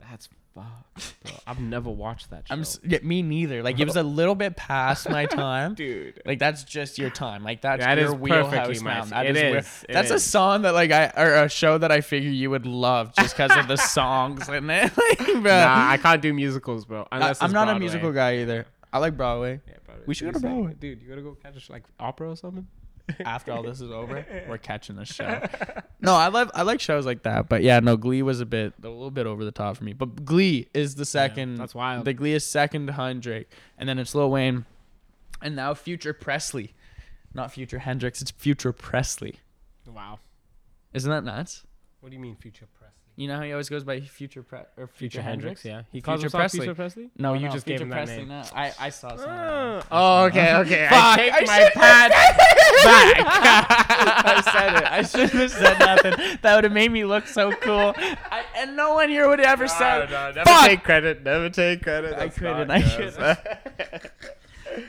That's 0.00 0.28
fucked, 0.54 1.14
bro. 1.24 1.32
I've 1.46 1.60
never 1.60 1.90
watched 1.90 2.30
that 2.30 2.46
show. 2.48 2.54
I'm 2.54 2.60
s- 2.60 2.78
yeah, 2.84 2.98
me 3.02 3.22
neither. 3.22 3.62
Like 3.62 3.78
it 3.80 3.84
was 3.84 3.96
a 3.96 4.02
little 4.02 4.34
bit 4.34 4.56
past 4.56 5.08
my 5.08 5.26
time. 5.42 5.74
dude. 5.74 6.20
Like 6.26 6.38
that's 6.38 6.64
just 6.64 6.98
your 6.98 7.10
time. 7.10 7.42
Like 7.44 7.60
that's 7.62 7.84
That 7.84 7.98
your 7.98 8.06
is 8.08 8.14
wheelhouse, 8.14 8.50
perfectly 8.50 8.78
my 8.84 8.90
man. 8.94 9.02
f- 9.02 9.10
That 9.10 9.26
it 9.26 9.36
is 9.36 9.42
where- 9.42 9.58
is, 9.58 9.84
it 9.88 9.92
that's 9.92 10.10
a 10.10 10.14
is. 10.14 10.24
song 10.24 10.62
that 10.62 10.74
like 10.74 10.90
I 10.90 11.12
or 11.16 11.34
a 11.44 11.48
show 11.48 11.78
that 11.78 11.90
I 11.92 12.00
figure 12.00 12.30
you 12.30 12.50
would 12.50 12.66
love 12.66 13.14
just 13.14 13.36
because 13.36 13.56
of 13.56 13.68
the 13.68 13.76
songs 13.96 14.48
in 14.48 14.68
it. 14.70 14.92
like, 14.96 15.18
bro. 15.18 15.40
Nah, 15.42 15.90
I 15.90 15.98
can't 16.00 16.20
do 16.22 16.32
musicals, 16.32 16.84
bro. 16.84 17.06
I, 17.10 17.16
Unless 17.16 17.40
am 17.42 17.46
it's 17.46 17.52
not 17.54 17.62
a 17.62 17.72
Broadway. 17.72 17.80
musical 17.80 18.12
guy 18.12 18.36
either. 18.38 18.66
I 18.92 18.98
like 18.98 19.16
Broadway. 19.16 19.60
Yeah, 19.66 19.74
Broadway. 19.86 20.04
We 20.06 20.14
should 20.14 20.26
go 20.26 20.32
to 20.32 20.40
Broadway. 20.40 20.74
dude. 20.78 21.02
You 21.02 21.08
gotta 21.08 21.22
go 21.22 21.36
catch 21.42 21.70
like 21.70 21.84
opera 21.98 22.30
or 22.30 22.36
something. 22.36 22.66
After 23.24 23.52
all 23.52 23.62
this 23.62 23.80
is 23.80 23.90
over, 23.90 24.24
we're 24.48 24.58
catching 24.58 24.96
the 24.96 25.04
show. 25.04 25.40
No, 26.04 26.14
I 26.16 26.26
love 26.28 26.50
I 26.52 26.62
like 26.62 26.80
shows 26.80 27.06
like 27.06 27.22
that, 27.22 27.48
but 27.48 27.62
yeah, 27.62 27.78
no, 27.78 27.96
Glee 27.96 28.22
was 28.22 28.40
a 28.40 28.44
bit 28.46 28.72
a 28.82 28.88
little 28.88 29.12
bit 29.12 29.24
over 29.24 29.44
the 29.44 29.52
top 29.52 29.76
for 29.76 29.84
me. 29.84 29.92
But 29.92 30.24
Glee 30.24 30.66
is 30.74 30.96
the 30.96 31.04
second. 31.04 31.58
that's 31.58 31.76
wild. 31.76 32.06
The 32.06 32.12
Glee 32.12 32.32
is 32.32 32.44
second 32.44 32.86
behind 32.86 33.22
Drake, 33.22 33.48
and 33.78 33.88
then 33.88 34.00
it's 34.00 34.12
Lil 34.12 34.28
Wayne, 34.28 34.64
and 35.40 35.54
now 35.54 35.74
Future 35.74 36.12
Presley, 36.12 36.74
not 37.34 37.52
Future 37.52 37.78
Hendrix. 37.78 38.20
It's 38.20 38.32
Future 38.32 38.72
Presley. 38.72 39.36
Wow. 39.86 40.18
Isn't 40.92 41.10
that 41.12 41.22
nuts? 41.22 41.64
What 42.00 42.10
do 42.10 42.16
you 42.16 42.20
mean, 42.20 42.34
future 42.34 42.66
Presley? 42.76 42.81
You 43.14 43.28
know 43.28 43.36
how 43.36 43.42
he 43.42 43.52
always 43.52 43.68
goes 43.68 43.84
by 43.84 44.00
Future 44.00 44.42
Pre 44.42 44.60
or 44.78 44.86
Future, 44.86 45.20
Hendrix. 45.20 45.64
yeah. 45.66 45.82
He 45.92 45.98
Future 45.98 46.04
calls 46.06 46.20
himself 46.22 46.40
Presley. 46.40 46.60
Future 46.60 46.74
Presley. 46.74 47.10
No, 47.18 47.32
Oh, 47.32 47.34
you 47.34 47.46
no, 47.46 47.52
just 47.52 47.66
Future 47.66 47.78
gave 47.80 47.82
him 47.84 47.90
that 47.90 48.06
Presley. 48.06 48.16
name. 48.24 48.28
No, 48.28 48.42
I 48.54 48.72
I 48.80 48.88
saw 48.88 49.08
something. 49.16 49.28
Oh, 49.28 49.82
oh, 49.90 50.24
okay, 50.24 50.54
okay. 50.56 50.86
Fuck, 50.88 50.98
I 50.98 51.16
take 51.16 51.32
I 51.34 51.40
my 51.40 51.70
pad 51.74 52.10
back. 52.10 53.16
I 54.24 54.42
said 54.52 54.76
it. 54.82 54.92
I 54.92 55.02
shouldn't 55.02 55.32
have 55.32 55.50
said 55.50 55.78
nothing. 55.78 56.38
That 56.40 56.54
would 56.54 56.64
have 56.64 56.72
made 56.72 56.90
me 56.90 57.04
look 57.04 57.26
so 57.26 57.52
cool. 57.52 57.92
I, 57.96 58.44
and 58.56 58.76
no 58.76 58.94
one 58.94 59.08
here 59.10 59.28
would 59.28 59.40
have 59.40 59.48
ever 59.48 59.68
said. 59.68 60.10
No, 60.10 60.28
no, 60.30 60.32
never 60.32 60.44
Fuck! 60.48 60.66
take 60.66 60.82
credit. 60.82 61.22
Never 61.22 61.50
take 61.50 61.82
credit. 61.82 62.14
I 62.18 62.28
couldn't, 62.28 62.70
I 62.70 62.82
couldn't. 62.82 63.38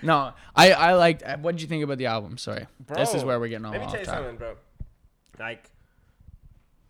No, 0.01 0.31
I 0.55 0.71
I 0.71 0.93
liked. 0.93 1.23
What 1.41 1.55
did 1.55 1.61
you 1.61 1.67
think 1.67 1.83
about 1.83 1.97
the 1.97 2.05
album? 2.05 2.37
Sorry, 2.37 2.67
this 2.87 3.13
is 3.13 3.25
where 3.25 3.37
we're 3.37 3.49
getting 3.49 3.65
all 3.65 3.73
Let 3.73 3.81
me 3.81 3.85
off 3.87 3.91
tell 3.91 3.99
you 3.99 4.05
something, 4.05 4.37
bro. 4.37 4.55
Like, 5.37 5.69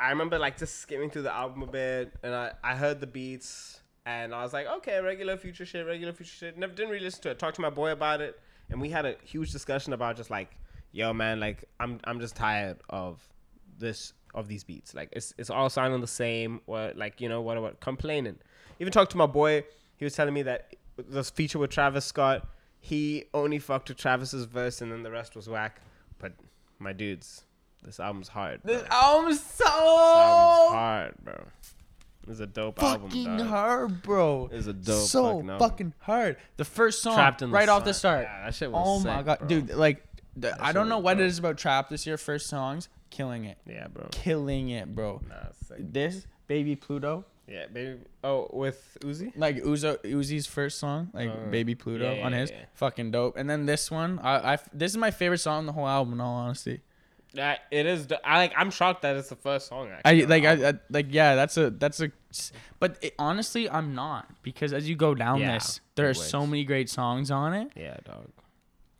I 0.03 0.09
remember 0.09 0.37
like 0.37 0.57
just 0.57 0.79
skimming 0.79 1.09
through 1.09 1.21
the 1.21 1.33
album 1.33 1.63
a 1.63 1.67
bit, 1.67 2.13
and 2.23 2.35
I 2.35 2.51
I 2.61 2.75
heard 2.75 2.99
the 2.99 3.07
beats, 3.07 3.79
and 4.05 4.35
I 4.35 4.43
was 4.43 4.51
like, 4.51 4.67
okay, 4.67 4.99
regular 4.99 5.37
future 5.37 5.65
shit, 5.65 5.87
regular 5.87 6.11
future 6.11 6.35
shit. 6.35 6.57
Never 6.57 6.73
didn't 6.73 6.91
really 6.91 7.05
listen 7.05 7.21
to 7.23 7.29
it. 7.29 7.39
Talked 7.39 7.55
to 7.55 7.61
my 7.61 7.69
boy 7.69 7.91
about 7.91 8.19
it, 8.19 8.37
and 8.69 8.81
we 8.81 8.89
had 8.89 9.05
a 9.05 9.15
huge 9.23 9.53
discussion 9.53 9.93
about 9.93 10.17
just 10.17 10.29
like, 10.29 10.57
yo, 10.91 11.13
man, 11.13 11.39
like 11.39 11.63
I'm 11.79 12.01
I'm 12.03 12.19
just 12.19 12.35
tired 12.35 12.79
of 12.89 13.25
this 13.79 14.11
of 14.33 14.49
these 14.49 14.65
beats. 14.65 14.93
Like 14.93 15.07
it's 15.13 15.33
it's 15.37 15.49
all 15.49 15.69
sounding 15.69 16.01
the 16.01 16.07
same, 16.07 16.59
or 16.67 16.91
like 16.97 17.21
you 17.21 17.29
know 17.29 17.41
what 17.41 17.61
what 17.61 17.79
complaining. 17.79 18.35
Even 18.81 18.91
talked 18.91 19.11
to 19.11 19.17
my 19.17 19.25
boy. 19.25 19.63
He 19.95 20.03
was 20.03 20.15
telling 20.15 20.33
me 20.33 20.41
that 20.41 20.75
this 20.97 21.29
feature 21.29 21.59
with 21.59 21.69
Travis 21.69 22.03
Scott, 22.03 22.45
he 22.81 23.23
only 23.33 23.57
fucked 23.57 23.87
with 23.87 23.97
Travis's 23.97 24.43
verse, 24.43 24.81
and 24.81 24.91
then 24.91 25.03
the 25.03 25.11
rest 25.11 25.33
was 25.33 25.47
whack. 25.47 25.79
But 26.19 26.33
my 26.77 26.91
dudes, 26.91 27.45
this 27.83 27.99
album's 27.99 28.27
hard. 28.29 28.63
Bro. 28.63 28.73
This 28.73 28.83
album's 28.89 29.43
so 29.43 29.63
This 29.63 29.67
album's 29.67 30.73
hard, 30.73 31.13
bro. 31.23 31.43
It's 32.29 32.39
a 32.39 32.47
dope 32.47 32.79
fucking 32.79 32.91
album, 33.03 33.09
Fucking 33.09 33.39
hard, 33.47 34.01
bro. 34.01 34.49
It's 34.51 34.67
a 34.67 34.73
dope 34.73 35.07
so 35.07 35.23
fucking 35.41 35.59
fucking 35.59 35.93
hard. 35.99 36.37
The 36.57 36.63
first 36.65 37.01
song, 37.01 37.15
Trapped 37.15 37.41
in 37.41 37.49
the 37.49 37.53
right 37.53 37.67
off 37.67 37.83
the 37.83 37.93
start. 37.93 38.23
Yeah, 38.23 38.45
that 38.45 38.55
shit 38.55 38.71
was 38.71 38.81
oh 38.85 38.99
my 39.05 39.23
god, 39.23 39.39
bro. 39.39 39.47
dude! 39.47 39.69
Like, 39.71 40.05
the, 40.37 40.55
I 40.63 40.71
don't 40.71 40.87
know 40.87 40.97
was 40.99 41.03
what 41.03 41.19
it 41.19 41.25
is 41.25 41.37
about 41.39 41.57
Trap 41.57 41.89
this 41.89 42.07
year. 42.07 42.17
First 42.17 42.47
songs, 42.47 42.87
killing 43.09 43.43
it, 43.45 43.57
Yeah, 43.67 43.87
bro. 43.87 44.07
killing 44.11 44.69
it, 44.69 44.95
bro. 44.95 45.21
Nah, 45.27 45.35
sick. 45.67 45.77
This 45.79 46.25
baby 46.47 46.77
Pluto, 46.77 47.25
Yeah, 47.45 47.65
baby. 47.67 47.99
Oh, 48.23 48.49
with 48.53 48.97
Uzi. 49.01 49.33
like 49.35 49.57
Uzo 49.57 49.97
Uzi's 50.05 50.47
first 50.47 50.79
song, 50.79 51.09
like 51.13 51.29
Uh, 51.29 51.49
Baby 51.51 51.75
Pluto 51.75 52.13
yeah, 52.15 52.25
on 52.25 52.31
his, 52.31 52.51
yeah. 52.51 52.57
fucking 52.75 53.11
dope. 53.11 53.35
And 53.35 53.49
then 53.49 53.65
this 53.65 53.91
one, 53.91 54.17
I, 54.19 54.53
I 54.53 54.57
this 54.71 54.93
is 54.93 54.97
my 54.97 55.11
favorite 55.11 55.39
song 55.39 55.57
on 55.57 55.65
the 55.65 55.73
whole 55.73 55.87
album. 55.89 56.13
In 56.13 56.21
all 56.21 56.35
honesty, 56.37 56.79
Yeah, 57.33 57.57
it 57.71 57.85
is. 57.87 58.07
I 58.23 58.37
like. 58.37 58.53
I'm 58.55 58.69
shocked 58.69 59.01
that 59.01 59.15
it's 59.15 59.29
the 59.29 59.35
first 59.35 59.67
song. 59.67 59.89
Actually, 59.89 60.23
I 60.23 60.27
like 60.27 60.45
I. 60.45 60.69
I 60.69 60.73
like 60.91 61.07
yeah. 61.09 61.33
That's 61.35 61.57
a 61.57 61.71
that's 61.71 61.99
a, 61.99 62.11
but 62.79 62.97
it, 63.01 63.15
honestly, 63.17 63.67
I'm 63.69 63.95
not 63.95 64.27
because 64.43 64.71
as 64.71 64.87
you 64.87 64.95
go 64.95 65.15
down 65.15 65.39
Yeah, 65.39 65.53
this, 65.55 65.81
there 65.95 66.07
are 66.09 66.13
so 66.13 66.45
many 66.45 66.63
great 66.63 66.89
songs 66.89 67.31
on 67.31 67.53
it. 67.53 67.71
yeah, 67.75 67.97
dog. 68.05 68.29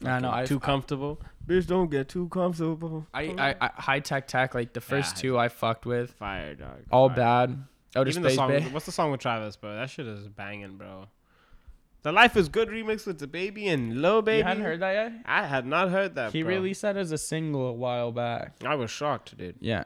I 0.04 0.20
know. 0.20 0.32
I 0.32 0.46
too 0.46 0.60
comfortable. 0.60 1.22
Bitch, 1.48 1.68
don't 1.68 1.92
get 1.92 2.10
too 2.10 2.28
comfortable. 2.30 3.06
I, 3.14 3.24
I, 3.38 3.56
I 3.86 4.00
HiTek 4.00 4.28
Tek 4.28 4.56
like 4.56 4.74
the 4.74 4.82
first 4.82 5.16
Yeah, 5.18 5.22
two 5.22 5.38
I 5.38 5.50
fucked 5.50 5.86
with. 5.86 6.12
fire, 6.14 6.56
dog. 6.56 6.80
All 6.92 7.10
fire. 7.10 7.16
bad. 7.18 7.64
Outer 7.96 8.10
Even 8.10 8.24
the 8.24 8.30
song. 8.32 8.50
Bay. 8.50 8.62
What's 8.72 8.86
the 8.88 8.92
song 8.92 9.12
with 9.12 9.20
Travis, 9.20 9.56
bro? 9.58 9.76
That 9.76 9.90
shit 9.90 10.08
is 10.08 10.28
banging, 10.28 10.78
bro. 10.78 11.06
The 12.04 12.12
Life 12.12 12.36
is 12.36 12.50
Good 12.50 12.68
remix 12.68 13.08
with 13.08 13.20
DaBaby 13.20 13.68
and 13.68 14.02
Lil 14.02 14.22
Baby. 14.22 14.40
You 14.40 14.44
hadn't 14.44 14.64
heard 14.64 14.82
that 14.82 14.92
yet? 14.92 15.14
I 15.26 15.46
had 15.46 15.66
not 15.66 15.90
heard 15.90 16.16
that. 16.16 16.34
He 16.34 16.44
bro. 16.44 16.56
released 16.56 16.82
that 16.82 16.98
as 16.98 17.14
a 17.14 17.18
single 17.18 17.68
a 17.68 17.74
while 17.74 18.12
back. 18.12 18.56
I 18.66 18.76
was 18.76 18.92
shocked, 18.92 19.38
dude. 19.38 19.56
Yeah. 19.62 19.86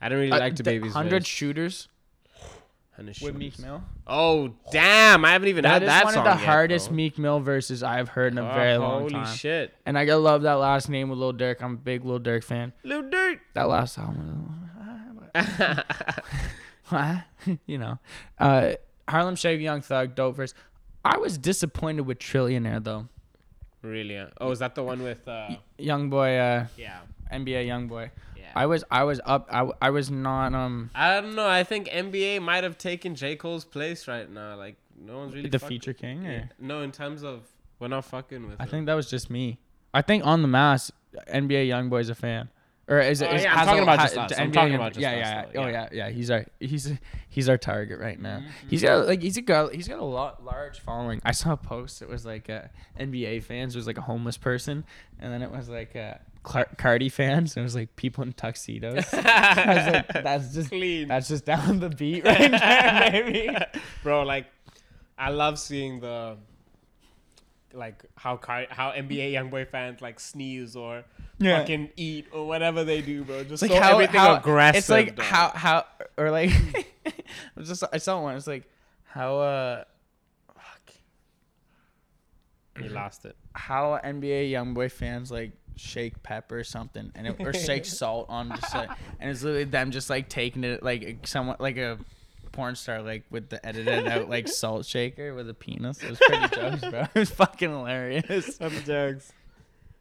I 0.00 0.08
didn't 0.08 0.30
really 0.30 0.30
like 0.40 0.54
DaBaby's 0.56 0.94
hundred 0.94 1.20
verse. 1.22 1.28
shooters 1.28 1.88
And 2.96 3.06
the 3.06 3.18
with 3.22 3.36
Meek. 3.36 3.58
Mill. 3.58 3.82
Oh 4.06 4.54
damn! 4.72 5.24
I 5.26 5.32
haven't 5.32 5.48
even 5.48 5.62
That 5.62 5.74
had 5.74 5.82
is 5.82 5.88
that 5.88 6.04
one 6.06 6.16
of 6.16 6.24
the 6.24 6.30
yet, 6.30 6.38
hardest 6.40 6.88
bro. 6.88 6.96
Meek 6.96 7.18
Mill 7.18 7.40
verses 7.40 7.82
I've 7.82 8.08
heard 8.08 8.32
in 8.32 8.38
a 8.38 8.50
Oh, 8.50 8.54
very 8.54 8.76
long 8.78 9.00
holy 9.02 9.12
time. 9.12 9.24
Holy 9.26 9.36
shit, 9.36 9.74
And 9.84 9.98
I 9.98 10.04
love 10.04 10.42
that 10.42 10.54
last 10.54 10.88
name 10.88 11.10
with 11.10 11.18
Lil 11.18 11.34
Durk. 11.34 11.62
I'm 11.62 11.74
a 11.74 11.76
big 11.76 12.04
Lil 12.04 12.18
Durk 12.18 12.42
fan. 12.44 12.72
Lil 12.82 13.02
Durk. 13.04 13.40
That 13.54 13.68
last 13.68 13.98
album. 13.98 14.70
you 17.66 17.78
know, 17.78 17.98
uh, 18.38 18.72
Harlem 19.08 19.36
Shake, 19.36 19.60
Young 19.60 19.82
Thug, 19.82 20.14
dope 20.14 20.36
verse. 20.36 20.54
I 21.04 21.18
was 21.18 21.38
disappointed 21.38 22.02
with 22.02 22.18
Trillionaire 22.18 22.82
though. 22.82 23.08
Really? 23.82 24.16
uh, 24.18 24.26
Oh, 24.40 24.50
is 24.52 24.60
that 24.60 24.74
the 24.74 24.82
one 24.82 25.02
with? 25.02 25.26
uh 25.26 25.56
YoungBoy, 25.78 26.62
uh, 26.64 26.66
Yeah. 26.76 26.98
NBA 27.32 27.66
YoungBoy. 27.66 28.10
Yeah. 28.36 28.44
I 28.54 28.66
was, 28.66 28.84
I 28.90 29.04
was 29.04 29.20
up. 29.24 29.48
I, 29.50 29.68
I 29.80 29.90
was 29.90 30.10
not 30.10 30.54
um 30.54 30.90
I 30.94 31.20
don't 31.20 31.34
know. 31.34 31.48
I 31.48 31.64
think 31.64 31.88
NBA 31.88 32.42
might 32.42 32.62
have 32.64 32.78
taken 32.78 33.14
J 33.14 33.36
Cole's 33.36 33.64
place 33.64 34.06
right 34.06 34.30
now. 34.30 34.56
Like 34.56 34.76
no 34.98 35.18
one's 35.18 35.34
really 35.34 35.48
the 35.48 35.58
fucking- 35.58 35.78
feature 35.80 35.92
king. 35.94 36.26
Or? 36.26 36.50
No, 36.58 36.82
in 36.82 36.92
terms 36.92 37.24
of 37.24 37.42
we're 37.80 37.88
not 37.88 38.04
fucking 38.04 38.46
with. 38.48 38.60
I 38.60 38.64
him. 38.64 38.68
think 38.70 38.86
that 38.86 38.94
was 38.94 39.10
just 39.10 39.28
me. 39.30 39.58
I 39.92 40.02
think 40.02 40.24
on 40.24 40.42
the 40.42 40.48
mass, 40.48 40.92
NBA 41.28 41.66
YoungBoy's 41.68 42.08
a 42.08 42.14
fan. 42.14 42.48
Or 42.88 42.98
is 43.00 43.22
it? 43.22 43.28
Oh, 43.30 43.34
is- 43.34 43.44
yeah, 43.44 43.54
I'm 43.54 43.66
talking 43.66 43.80
a- 43.80 43.82
about 43.84 43.98
just 44.00 44.18
us. 44.18 44.38
I'm 44.38 44.50
talking 44.52 44.74
about 44.74 44.92
just 44.92 45.00
yeah, 45.02 45.10
us, 45.12 45.16
yeah, 45.18 45.44
though, 45.52 45.62
Oh 45.62 45.66
yeah. 45.68 45.88
yeah, 45.92 46.06
yeah. 46.08 46.10
He's 46.10 46.30
our 46.30 46.44
he's 46.58 46.92
he's 47.28 47.48
our 47.48 47.56
target 47.56 48.00
right 48.00 48.20
now. 48.20 48.38
Mm-hmm. 48.38 48.68
He's 48.68 48.82
got 48.82 49.06
like 49.06 49.22
he's 49.22 49.38
a 49.38 49.70
he's 49.72 49.86
got 49.88 50.00
a 50.00 50.04
lot 50.04 50.44
large 50.44 50.80
following. 50.80 51.20
I 51.24 51.30
saw 51.32 51.52
a 51.52 51.56
post. 51.56 52.02
It 52.02 52.08
was 52.08 52.26
like 52.26 52.50
uh, 52.50 52.62
NBA 52.98 53.44
fans. 53.44 53.74
It 53.76 53.78
was 53.78 53.86
like 53.86 53.98
a 53.98 54.02
homeless 54.02 54.36
person, 54.36 54.84
and 55.20 55.32
then 55.32 55.42
it 55.42 55.50
was 55.52 55.68
like 55.68 55.94
uh, 55.94 56.14
Clar- 56.42 56.68
Cardi 56.76 57.08
fans. 57.08 57.56
And 57.56 57.62
it 57.62 57.64
was 57.64 57.76
like 57.76 57.94
people 57.94 58.24
in 58.24 58.32
tuxedos. 58.32 59.06
I 59.14 59.74
was 59.74 59.92
like, 59.94 60.08
that's 60.24 60.52
just 60.52 60.68
clean, 60.70 61.06
that's 61.06 61.28
just 61.28 61.44
down 61.44 61.78
the 61.78 61.88
beat 61.88 62.24
right 62.24 62.50
there, 62.50 63.10
baby. 63.24 63.56
bro. 64.02 64.24
Like, 64.24 64.46
I 65.16 65.30
love 65.30 65.58
seeing 65.58 66.00
the. 66.00 66.36
Like 67.74 68.04
how 68.16 68.36
car- 68.36 68.66
how 68.68 68.90
NBA 68.90 69.32
YoungBoy 69.32 69.66
fans 69.68 70.02
like 70.02 70.20
sneeze 70.20 70.76
or 70.76 71.04
Yeah. 71.42 71.58
fucking 71.60 71.90
eat 71.96 72.26
or 72.32 72.46
whatever 72.46 72.84
they 72.84 73.00
do, 73.02 73.24
bro. 73.24 73.44
Just 73.44 73.62
It's 73.62 73.62
like 73.62 73.70
so 73.72 73.80
how, 73.80 73.92
everything 73.94 74.20
how 74.20 74.36
aggressive. 74.36 74.78
It's 74.78 74.88
like 74.88 75.16
dog. 75.16 75.24
how 75.24 75.48
how 75.50 75.84
or 76.16 76.30
like 76.30 76.50
it's 77.56 77.68
just 77.68 77.84
I 77.92 77.98
saw 77.98 78.20
one. 78.22 78.36
It's 78.36 78.46
like 78.46 78.68
how 79.04 79.38
uh 79.38 79.84
fuck 80.54 80.92
you 82.80 82.88
lost 82.90 83.24
it. 83.24 83.36
how 83.54 83.98
NBA 84.02 84.50
YoungBoy 84.50 84.90
fans 84.90 85.30
like 85.30 85.52
shake 85.76 86.22
pepper 86.22 86.58
or 86.60 86.64
something 86.64 87.10
and 87.14 87.26
it, 87.26 87.36
or 87.40 87.52
shake 87.52 87.84
salt 88.00 88.26
on 88.28 88.50
just 88.50 88.74
like 88.74 88.90
and 89.20 89.30
it's 89.30 89.42
literally 89.42 89.64
them 89.64 89.90
just 89.90 90.10
like 90.10 90.28
taking 90.28 90.64
it 90.64 90.82
like 90.82 91.26
somewhat 91.26 91.60
like 91.60 91.76
a 91.78 91.98
porn 92.52 92.76
star 92.76 93.00
like 93.00 93.24
with 93.30 93.48
the 93.48 93.64
edited 93.66 94.06
out 94.06 94.28
like 94.28 94.46
salt 94.46 94.84
shaker 94.84 95.34
with 95.34 95.48
a 95.48 95.54
penis. 95.54 96.02
It 96.02 96.10
was 96.10 96.18
pretty 96.18 96.54
jokes, 96.54 96.80
bro. 96.82 97.00
It 97.14 97.14
was 97.18 97.30
fucking 97.30 97.70
hilarious. 97.70 98.56
Some 98.56 98.72
jokes. 98.84 99.32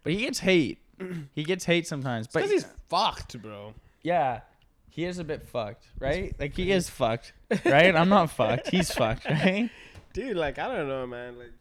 But 0.03 0.11
he 0.13 0.19
gets 0.19 0.39
hate. 0.39 0.80
He 1.35 1.43
gets 1.43 1.65
hate 1.65 1.87
sometimes. 1.87 2.27
But 2.27 2.39
Because 2.43 2.51
he's 2.51 2.65
fucked, 2.89 3.41
bro. 3.41 3.73
Yeah. 4.03 4.41
He 4.89 5.05
is 5.05 5.19
a 5.19 5.23
bit 5.23 5.43
fucked, 5.47 5.85
right? 5.99 6.35
Like 6.37 6.53
he 6.55 6.69
is 6.71 6.89
fucked, 6.89 7.31
right? 7.65 7.95
I'm 7.95 8.09
not 8.09 8.29
fucked. 8.29 8.69
He's 8.69 8.91
fucked, 8.93 9.25
right? 9.25 9.69
Dude, 10.11 10.35
like 10.35 10.59
I 10.59 10.67
don't 10.75 10.87
know, 10.89 11.07
man. 11.07 11.37
Like, 11.39 11.51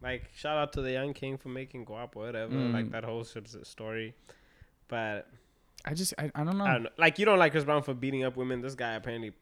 like 0.00 0.30
shout 0.36 0.56
out 0.56 0.72
to 0.74 0.82
the 0.82 0.92
young 0.92 1.12
king 1.12 1.36
for 1.36 1.48
making 1.48 1.84
guapo, 1.84 2.20
whatever. 2.20 2.52
Mm. 2.54 2.72
Like 2.72 2.90
that 2.92 3.02
whole 3.04 3.24
story. 3.24 4.14
But 4.86 5.26
I 5.84 5.94
just 5.94 6.14
I, 6.16 6.30
I 6.32 6.44
don't 6.44 6.58
know. 6.58 6.64
I 6.64 6.72
don't 6.74 6.82
know. 6.84 6.90
Like 6.96 7.18
you 7.18 7.24
don't 7.24 7.40
like 7.40 7.50
Chris 7.50 7.64
Brown 7.64 7.82
for 7.82 7.92
beating 7.92 8.22
up 8.22 8.36
women. 8.36 8.60
This 8.60 8.76
guy 8.76 8.92
apparently 8.94 9.32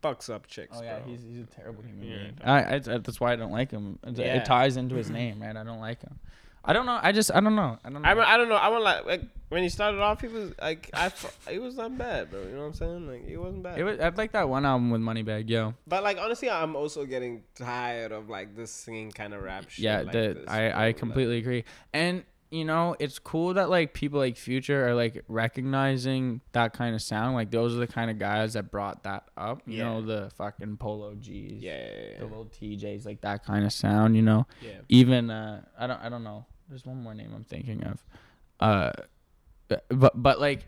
fucks 0.00 0.30
up 0.32 0.46
chicks. 0.46 0.76
Oh 0.78 0.82
yeah, 0.84 1.00
bro. 1.00 1.10
he's, 1.10 1.22
he's 1.22 1.40
a 1.40 1.46
terrible 1.46 1.82
human 1.82 2.04
Yeah, 2.08 2.16
being. 2.18 2.38
I, 2.44 2.74
I, 2.76 2.78
that's 2.98 3.20
why 3.20 3.32
I 3.32 3.36
don't 3.36 3.50
like 3.52 3.72
him. 3.72 3.98
It, 4.06 4.16
Yeah. 4.18 4.36
it 4.36 4.44
ties 4.44 4.76
into 4.76 4.94
his 4.94 5.10
name, 5.18 5.42
right? 5.42 5.56
I 5.56 5.64
don't 5.64 5.80
like 5.80 6.02
him. 6.02 6.20
I 6.64 6.72
don't 6.72 6.86
know. 6.86 6.98
I 7.02 7.12
just 7.12 7.30
I 7.34 7.40
don't 7.40 7.56
know. 7.56 7.78
I 7.84 7.90
don't 7.90 8.02
know. 8.02 8.08
I, 8.08 8.14
mean, 8.14 8.24
I 8.24 8.36
don't 8.36 8.48
know. 8.48 8.54
I 8.56 8.68
want 8.68 8.84
like, 8.84 9.04
like 9.04 9.22
when 9.48 9.62
he 9.64 9.68
started 9.68 10.00
off, 10.00 10.20
he 10.20 10.28
was 10.28 10.52
like 10.60 10.88
I. 10.94 11.10
He 11.50 11.58
was 11.58 11.76
not 11.76 11.98
bad, 11.98 12.30
bro. 12.30 12.40
You 12.42 12.50
know 12.52 12.60
what 12.60 12.64
I'm 12.66 12.74
saying? 12.74 13.08
Like 13.08 13.26
he 13.28 13.36
wasn't 13.36 13.62
bad. 13.64 13.78
it 13.78 13.84
was, 13.84 13.98
I'd 14.00 14.16
like 14.16 14.32
that 14.32 14.48
one 14.48 14.64
album 14.64 14.90
with 14.90 15.00
Moneybagg 15.00 15.48
Yo. 15.50 15.74
but 15.86 16.02
like 16.04 16.18
honestly, 16.18 16.48
I'm 16.48 16.76
also 16.76 17.04
getting 17.04 17.42
tired 17.56 18.12
of 18.12 18.28
like 18.28 18.54
this 18.56 18.70
singing 18.70 19.10
kind 19.10 19.34
of 19.34 19.42
rap 19.42 19.68
shit. 19.70 19.84
Yeah, 19.84 20.02
like 20.02 20.12
the, 20.12 20.18
this. 20.34 20.44
I 20.48 20.70
I 20.70 20.86
Like, 20.86 20.98
completely 20.98 21.38
agree. 21.38 21.64
And 21.92 22.22
you 22.50 22.66
know, 22.66 22.94
it's 23.00 23.18
cool 23.18 23.54
that 23.54 23.70
like 23.70 23.94
people 23.94 24.18
like 24.18 24.36
Future 24.36 24.86
are 24.86 24.94
like 24.94 25.24
recognizing 25.26 26.40
that 26.52 26.72
kind 26.74 26.94
of 26.94 27.02
sound. 27.02 27.34
Like 27.34 27.50
those 27.50 27.74
are 27.74 27.78
the 27.78 27.86
kind 27.86 28.10
of 28.10 28.18
guys 28.18 28.52
that 28.54 28.70
brought 28.70 29.04
that 29.04 29.24
up. 29.36 29.62
You 29.66 29.78
Yeah. 29.78 29.84
know, 29.84 30.02
the 30.02 30.30
fucking 30.36 30.76
Polo 30.76 31.14
G's. 31.14 31.62
Yeah, 31.62 31.78
yeah, 32.12 32.18
the 32.20 32.26
Lil 32.26 32.46
Tjays, 32.46 33.06
like 33.06 33.20
that 33.22 33.44
kind 33.44 33.64
of 33.64 33.72
sound, 33.72 34.16
you 34.16 34.22
know. 34.22 34.46
yeah. 34.60 34.72
Even 34.88 35.30
uh, 35.30 35.62
I 35.78 35.86
don't, 35.86 36.00
I 36.02 36.08
don't 36.08 36.24
know. 36.24 36.44
There's 36.68 36.84
one 36.86 37.02
more 37.02 37.14
name 37.14 37.32
I'm 37.34 37.44
thinking 37.44 37.84
of, 37.84 38.04
uh, 38.60 38.92
but 39.68 40.12
but 40.14 40.40
like, 40.40 40.66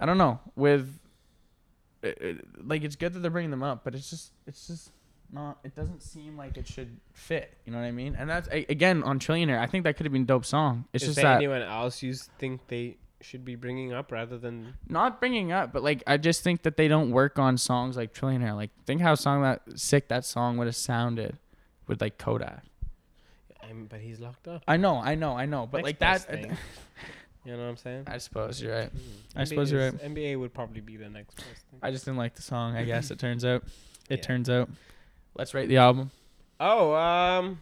I 0.00 0.06
don't 0.06 0.18
know. 0.18 0.40
With, 0.56 0.98
uh, 2.04 2.08
uh, 2.08 2.32
like, 2.62 2.82
it's 2.84 2.96
good 2.96 3.12
that 3.14 3.20
they're 3.20 3.30
bringing 3.30 3.50
them 3.50 3.62
up, 3.62 3.84
but 3.84 3.94
it's 3.94 4.10
just, 4.10 4.32
it's 4.46 4.66
just 4.66 4.90
not. 5.32 5.58
It 5.64 5.74
doesn't 5.74 6.02
seem 6.02 6.36
like 6.36 6.56
it 6.56 6.66
should 6.66 6.96
fit. 7.12 7.56
You 7.64 7.72
know 7.72 7.78
what 7.78 7.86
I 7.86 7.92
mean? 7.92 8.16
And 8.18 8.28
that's 8.28 8.48
a- 8.48 8.66
again 8.70 9.02
on 9.02 9.18
Trillionaire. 9.18 9.58
I 9.58 9.66
think 9.66 9.84
that 9.84 9.96
could 9.96 10.06
have 10.06 10.12
been 10.12 10.22
a 10.22 10.26
dope 10.26 10.44
song. 10.44 10.84
It's 10.92 11.02
Is 11.04 11.08
just 11.10 11.16
there 11.16 11.24
that 11.24 11.36
anyone 11.36 11.62
else 11.62 12.02
you 12.02 12.12
think 12.38 12.66
they 12.68 12.96
should 13.20 13.44
be 13.44 13.56
bringing 13.56 13.92
up 13.92 14.12
rather 14.12 14.36
than 14.36 14.74
not 14.88 15.18
bringing 15.18 15.50
up, 15.50 15.72
but 15.72 15.82
like 15.82 16.02
I 16.06 16.18
just 16.18 16.42
think 16.42 16.62
that 16.62 16.76
they 16.76 16.88
don't 16.88 17.10
work 17.10 17.38
on 17.38 17.56
songs 17.56 17.96
like 17.96 18.12
Trillionaire. 18.12 18.54
Like, 18.54 18.70
think 18.84 19.00
how 19.00 19.14
song 19.14 19.42
that 19.42 19.62
sick 19.76 20.08
that 20.08 20.24
song 20.26 20.58
would 20.58 20.66
have 20.66 20.76
sounded 20.76 21.38
with 21.86 22.00
like 22.02 22.18
Kodak. 22.18 22.64
I'm, 23.68 23.86
but 23.86 24.00
he's 24.00 24.20
locked 24.20 24.46
up. 24.48 24.62
I 24.68 24.76
know, 24.76 24.96
I 24.96 25.14
know, 25.14 25.36
I 25.36 25.46
know, 25.46 25.66
but 25.66 25.78
Next 25.78 25.84
like 25.86 25.98
best 25.98 26.28
that. 26.28 26.42
thing. 26.42 26.56
You 27.46 27.52
know 27.52 27.58
what 27.58 27.68
I'm 27.68 27.76
saying? 27.76 28.04
I 28.06 28.16
suppose 28.16 28.62
you're 28.62 28.74
right. 28.74 28.90
Mm. 28.96 29.00
I 29.36 29.44
suppose 29.44 29.70
you're 29.70 29.82
is- 29.82 29.92
NBA 29.96 30.38
would 30.40 30.54
probably 30.54 30.80
be 30.80 30.96
the 30.96 31.10
next 31.10 31.34
best 31.34 31.46
thing. 31.70 31.78
I 31.82 31.90
just 31.90 32.06
didn't 32.06 32.16
like 32.16 32.34
the 32.34 32.40
song. 32.40 32.74
I 32.74 32.84
guess 32.84 33.10
it 33.10 33.18
turns 33.26 33.44
out. 33.44 33.64
It 34.08 34.20
Yeah. 34.20 34.24
turns 34.24 34.48
out. 34.48 34.70
Let's 35.36 35.52
rate 35.52 35.66
the 35.68 35.76
album. 35.76 36.10
Oh, 36.58 36.94
um, 36.94 37.60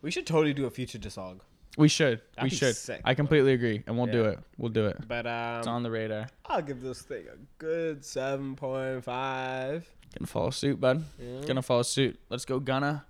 we 0.00 0.10
should 0.10 0.26
totally 0.26 0.54
do 0.54 0.64
a 0.64 0.70
future 0.70 0.98
discog. 0.98 1.40
We 1.76 1.88
should. 1.88 2.22
That'd 2.36 2.44
we 2.44 2.48
be 2.50 2.56
should. 2.56 2.74
sick, 2.74 3.02
I 3.04 3.10
bro. 3.12 3.16
completely 3.16 3.52
agree, 3.52 3.82
and 3.86 3.98
we'll 3.98 4.06
do 4.06 4.22
Yeah. 4.22 4.28
it. 4.30 4.38
We'll 4.56 4.72
do 4.72 4.86
it. 4.86 4.96
But 5.06 5.26
It's 5.26 5.66
um, 5.66 5.74
on 5.74 5.82
the 5.82 5.90
radar. 5.90 6.28
I'll 6.46 6.62
give 6.62 6.80
this 6.80 7.02
thing 7.02 7.24
a 7.28 7.36
good 7.58 8.02
seven 8.02 8.56
point 8.56 9.04
five. 9.04 9.86
Gonna 10.18 10.26
follow 10.26 10.48
suit, 10.50 10.80
bud. 10.80 11.04
Gonna 11.46 11.60
follow 11.60 11.82
suit. 11.82 12.18
Let's 12.30 12.46
go, 12.46 12.58
Gunna. 12.60 13.04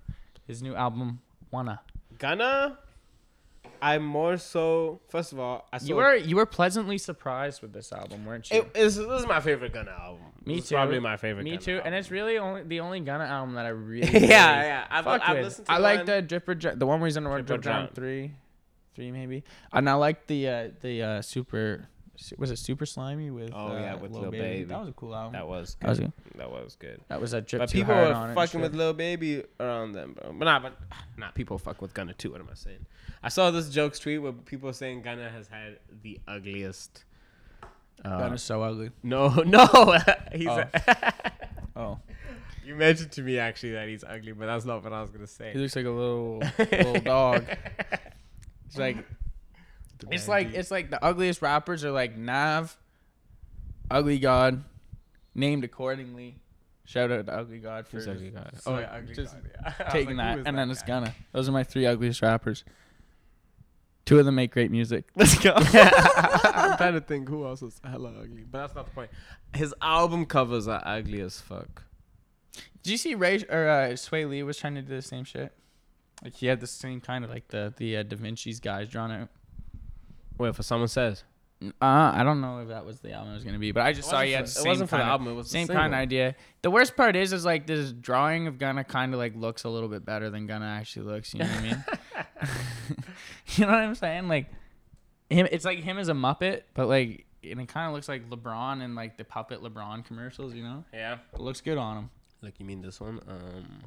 His 0.47 0.61
new 0.61 0.75
album, 0.75 1.21
WUNNA. 1.53 1.79
Gunna. 2.17 2.79
I'm 3.81 4.05
more 4.05 4.37
so. 4.37 5.01
First 5.09 5.33
of 5.33 5.39
all, 5.39 5.67
I. 5.73 5.79
You 5.83 5.95
were 5.95 6.15
you 6.15 6.37
were 6.37 6.45
pleasantly 6.45 6.97
surprised 6.97 7.61
with 7.61 7.73
this 7.73 7.91
album, 7.91 8.25
weren't 8.25 8.49
you? 8.49 8.59
It, 8.59 8.71
it's, 8.75 8.95
this 8.95 9.21
is 9.21 9.27
my 9.27 9.41
favorite 9.41 9.73
Gunna 9.73 9.91
album. 9.91 10.23
Me 10.45 10.55
This 10.55 10.69
too. 10.69 10.75
Probably 10.75 10.99
my 10.99 11.17
favorite. 11.17 11.43
Me 11.43 11.51
Gunna 11.51 11.61
too, 11.61 11.81
and 11.83 11.93
it's 11.93 12.09
really 12.09 12.37
only 12.37 12.63
the 12.63 12.79
only 12.79 13.01
Gunna 13.01 13.25
album 13.25 13.55
that 13.55 13.65
I 13.65 13.69
really. 13.69 14.07
yeah, 14.13 14.19
really 14.19 14.29
yeah. 14.67 14.87
I've, 14.89 15.05
I've 15.05 15.43
listened 15.43 15.67
to. 15.67 15.73
I 15.73 15.77
like 15.77 16.05
the 16.05 16.23
Dripper, 16.23 16.57
Dr- 16.57 16.79
the 16.79 16.85
one 16.85 17.01
where 17.01 17.07
he's 17.07 17.17
on 17.17 17.25
the 17.25 17.29
Drip 17.29 17.45
Drip 17.45 17.61
Drown 17.61 17.81
Drown. 17.81 17.93
three, 17.93 18.31
three 18.95 19.11
maybe. 19.11 19.43
And 19.73 19.89
I 19.89 19.95
like 19.95 20.27
the 20.27 20.47
uh, 20.47 20.69
the 20.81 21.03
uh, 21.03 21.21
super. 21.21 21.89
Was 22.37 22.51
it 22.51 22.57
super 22.59 22.85
slimy 22.85 23.31
with? 23.31 23.51
Oh, 23.53 23.69
uh, 23.69 23.79
yeah, 23.79 23.95
with 23.95 24.11
Lil 24.11 24.21
Lil 24.23 24.31
Baby. 24.31 24.43
Baby. 24.43 24.63
That 24.65 24.79
was 24.79 24.89
a 24.89 24.93
cool 24.93 25.15
album. 25.15 25.33
That 25.33 25.47
was 25.47 25.77
That 25.79 25.89
was 25.89 25.99
good. 25.99 26.11
good. 26.31 26.39
That 26.39 26.51
was 26.51 26.75
good. 26.75 27.01
That 27.07 27.19
was 27.21 27.33
a 27.33 27.41
drip 27.41 27.59
But 27.61 27.71
people 27.71 27.93
hard 27.93 28.09
were 28.09 28.13
on 28.13 28.23
it 28.23 28.25
and 28.27 28.35
fucking 28.35 28.61
with 28.61 28.75
Lil 28.75 28.93
Baby 28.93 29.43
around 29.59 29.93
them, 29.93 30.13
bro. 30.13 30.31
But 30.33 30.45
not, 30.45 30.61
but 30.61 30.73
not 31.17 31.33
people 31.33 31.57
fuck 31.57 31.81
with 31.81 31.93
Gunna 31.93 32.13
too. 32.13 32.31
What 32.31 32.41
am 32.41 32.49
I 32.51 32.55
saying? 32.55 32.85
I 33.23 33.29
saw 33.29 33.49
this 33.51 33.69
jokes 33.69 33.97
tweet 33.99 34.21
where 34.21 34.31
people 34.31 34.71
saying 34.73 35.01
Gunna 35.01 35.29
has 35.29 35.47
had 35.47 35.79
the 36.03 36.19
ugliest. 36.27 37.03
Uh, 38.05 38.19
Gunna's 38.19 38.43
so 38.43 38.61
ugly. 38.61 38.91
no, 39.01 39.29
no, 39.45 39.97
he's. 40.33 40.47
Oh. 40.47 40.63
Oh, 41.75 41.97
you 42.63 42.75
mentioned 42.75 43.11
to 43.13 43.23
me 43.23 43.39
actually 43.39 43.71
that 43.71 43.87
he's 43.87 44.03
ugly, 44.03 44.31
but 44.31 44.45
that's 44.45 44.63
not 44.63 44.83
what 44.83 44.93
I 44.93 45.01
was 45.01 45.09
gonna 45.09 45.25
say. 45.25 45.53
he 45.53 45.57
looks 45.57 45.75
like 45.75 45.85
a 45.85 45.89
little 45.89 46.43
little 46.59 46.99
dog. 46.99 47.45
It's 48.67 48.77
like 48.77 48.97
it's 50.11 50.27
like 50.27 50.53
it's 50.53 50.71
like 50.71 50.89
the 50.89 51.03
ugliest 51.03 51.41
rappers 51.41 51.83
are 51.83 51.91
like 51.91 52.17
Nav, 52.17 52.77
Ugly 53.89 54.19
God, 54.19 54.63
named 55.35 55.63
accordingly. 55.63 56.35
Shout 56.85 57.11
out 57.11 57.25
to 57.27 57.33
Ugly 57.33 57.59
God 57.59 57.87
for 57.87 57.97
Ugly 57.97 58.31
God? 58.31 58.51
Oh, 58.65 58.77
yeah, 58.77 58.91
Ugly 58.93 59.13
just 59.13 59.33
God, 59.33 59.49
yeah. 59.63 59.71
Taking 59.89 60.17
like, 60.17 60.27
who 60.27 60.35
that, 60.35 60.39
is 60.39 60.45
and 60.47 60.57
then 60.57 60.67
that 60.67 60.73
it's 60.73 60.81
guy? 60.81 60.87
Gunna. 60.87 61.15
Those 61.31 61.47
are 61.47 61.53
my 61.53 61.63
three 61.63 61.85
ugliest 61.85 62.21
rappers. 62.21 62.63
Two 64.05 64.19
of 64.19 64.25
them 64.25 64.35
make 64.35 64.51
great 64.51 64.69
music. 64.69 65.05
Let's 65.15 65.37
go. 65.39 65.53
I'm 65.55 66.77
trying 66.77 66.93
to 66.93 67.01
think 67.01 67.29
who 67.29 67.45
else 67.45 67.61
is 67.61 67.79
hella 67.83 68.13
ugly, 68.21 68.43
but 68.49 68.59
that's 68.59 68.75
not 68.75 68.85
the 68.85 68.91
point. 68.91 69.11
His 69.55 69.73
album 69.81 70.25
covers 70.25 70.67
are 70.67 70.81
ugly 70.85 71.21
as 71.21 71.39
fuck. 71.39 71.83
Did 72.83 72.91
you 72.91 72.97
see 72.97 73.15
Ray 73.15 73.45
or 73.49 73.69
uh, 73.69 73.89
Swae 73.93 74.29
Lee 74.29 74.43
was 74.43 74.57
trying 74.57 74.75
to 74.75 74.81
do 74.81 74.93
the 74.93 75.01
same 75.01 75.23
shit? 75.23 75.53
Like 76.21 76.35
he 76.35 76.47
had 76.47 76.59
the 76.59 76.67
same 76.67 76.99
kind 76.99 77.23
of 77.23 77.29
like 77.29 77.47
the 77.47 77.73
the 77.77 77.97
uh, 77.97 78.03
Da 78.03 78.17
Vinci's 78.17 78.59
guys 78.59 78.89
drawn 78.89 79.11
out. 79.11 79.29
Wait, 80.37 80.55
for 80.55 80.63
someone 80.63 80.87
says. 80.87 81.23
Uh, 81.63 81.71
I 81.81 82.23
don't 82.23 82.41
know 82.41 82.59
if 82.59 82.67
that 82.67 82.85
was 82.85 82.99
the 82.99 83.13
album 83.13 83.31
it 83.31 83.35
was 83.35 83.45
gonna 83.45 83.57
be, 83.59 83.71
but 83.71 83.83
I 83.83 83.93
just 83.93 84.09
saw 84.09 84.21
he 84.21 84.33
had 84.33 84.43
the 84.45 84.49
it 84.49 84.51
same 84.51 84.67
wasn't 84.67 84.89
for 84.89 84.97
the 84.97 85.03
kind 85.03 85.09
of- 85.09 85.21
album. 85.21 85.27
It 85.29 85.35
was 85.35 85.45
the 85.45 85.51
Same 85.51 85.67
kind 85.67 85.93
of 85.93 85.97
idea. 85.99 86.35
The 86.61 86.69
worst 86.69 86.97
part 86.97 87.15
is, 87.15 87.31
is 87.31 87.45
like 87.45 87.67
this 87.67 87.93
drawing 87.93 88.47
of 88.47 88.57
Gunna 88.57 88.83
kind 88.83 89.13
of 89.13 89.19
like 89.19 89.33
looks 89.35 89.63
a 89.63 89.69
little 89.69 89.87
bit 89.87 90.03
better 90.05 90.29
than 90.29 90.45
Gunna 90.45 90.65
actually 90.65 91.05
looks. 91.05 91.33
You 91.33 91.39
know 91.39 91.45
what 91.45 91.57
I 91.57 91.61
mean? 91.61 91.85
you 93.55 93.65
know 93.65 93.71
what 93.71 93.79
I'm 93.79 93.95
saying? 93.95 94.27
Like 94.27 94.47
him, 95.29 95.47
it's 95.51 95.63
like 95.63 95.79
him 95.79 95.97
as 95.97 96.09
a 96.09 96.13
Muppet, 96.13 96.63
but 96.73 96.87
like 96.89 97.25
and 97.43 97.61
it 97.61 97.67
kind 97.69 97.87
of 97.87 97.93
looks 97.93 98.09
like 98.09 98.29
LeBron 98.29 98.81
and 98.83 98.95
like 98.95 99.17
the 99.17 99.23
puppet 99.23 99.61
LeBron 99.61 100.03
commercials. 100.05 100.53
You 100.53 100.63
know, 100.63 100.83
Yeah. 100.93 101.19
it 101.33 101.39
looks 101.39 101.61
good 101.61 101.77
on 101.77 101.97
him. 101.97 102.09
Like 102.41 102.59
you 102.59 102.65
mean 102.65 102.81
this 102.81 102.99
one? 102.99 103.21
Um. 103.25 103.83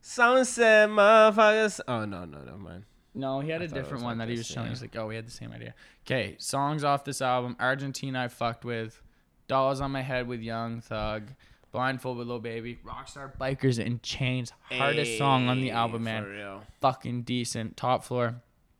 Sunset 0.00 0.88
motherfuckers. 0.88 1.80
Oh 1.86 2.04
no 2.06 2.24
no 2.24 2.38
never 2.42 2.56
mind. 2.58 2.84
No, 3.14 3.40
he 3.40 3.50
had 3.50 3.60
I 3.62 3.64
a 3.64 3.68
different 3.68 4.04
one 4.04 4.18
like 4.18 4.26
that 4.26 4.30
he 4.30 4.36
this, 4.36 4.48
was 4.48 4.54
showing. 4.54 4.66
yeah. 4.66 4.70
He's 4.70 4.82
like, 4.82 4.96
oh, 4.96 5.06
we 5.06 5.16
had 5.16 5.26
the 5.26 5.32
same 5.32 5.52
idea. 5.52 5.74
Okay, 6.06 6.36
songs 6.38 6.84
off 6.84 7.04
this 7.04 7.20
album: 7.20 7.56
Argentina, 7.58 8.22
I 8.22 8.28
fucked 8.28 8.64
with, 8.64 9.02
Dollaz 9.48 9.80
on 9.80 9.90
My 9.90 10.02
Head 10.02 10.28
with 10.28 10.40
Young 10.40 10.80
Thug, 10.80 11.24
Blindfold 11.72 12.18
with 12.18 12.28
Lil 12.28 12.38
Baby, 12.38 12.78
Rockstar 12.86 13.36
Bikers 13.36 13.84
and 13.84 14.02
Chains, 14.02 14.52
hardest 14.70 15.18
song 15.18 15.48
on 15.48 15.60
the 15.60 15.70
album, 15.72 16.04
man. 16.04 16.24
For 16.24 16.30
real. 16.30 16.62
Fucking 16.80 17.22
decent. 17.22 17.76
Top 17.76 18.04
floor. 18.04 18.36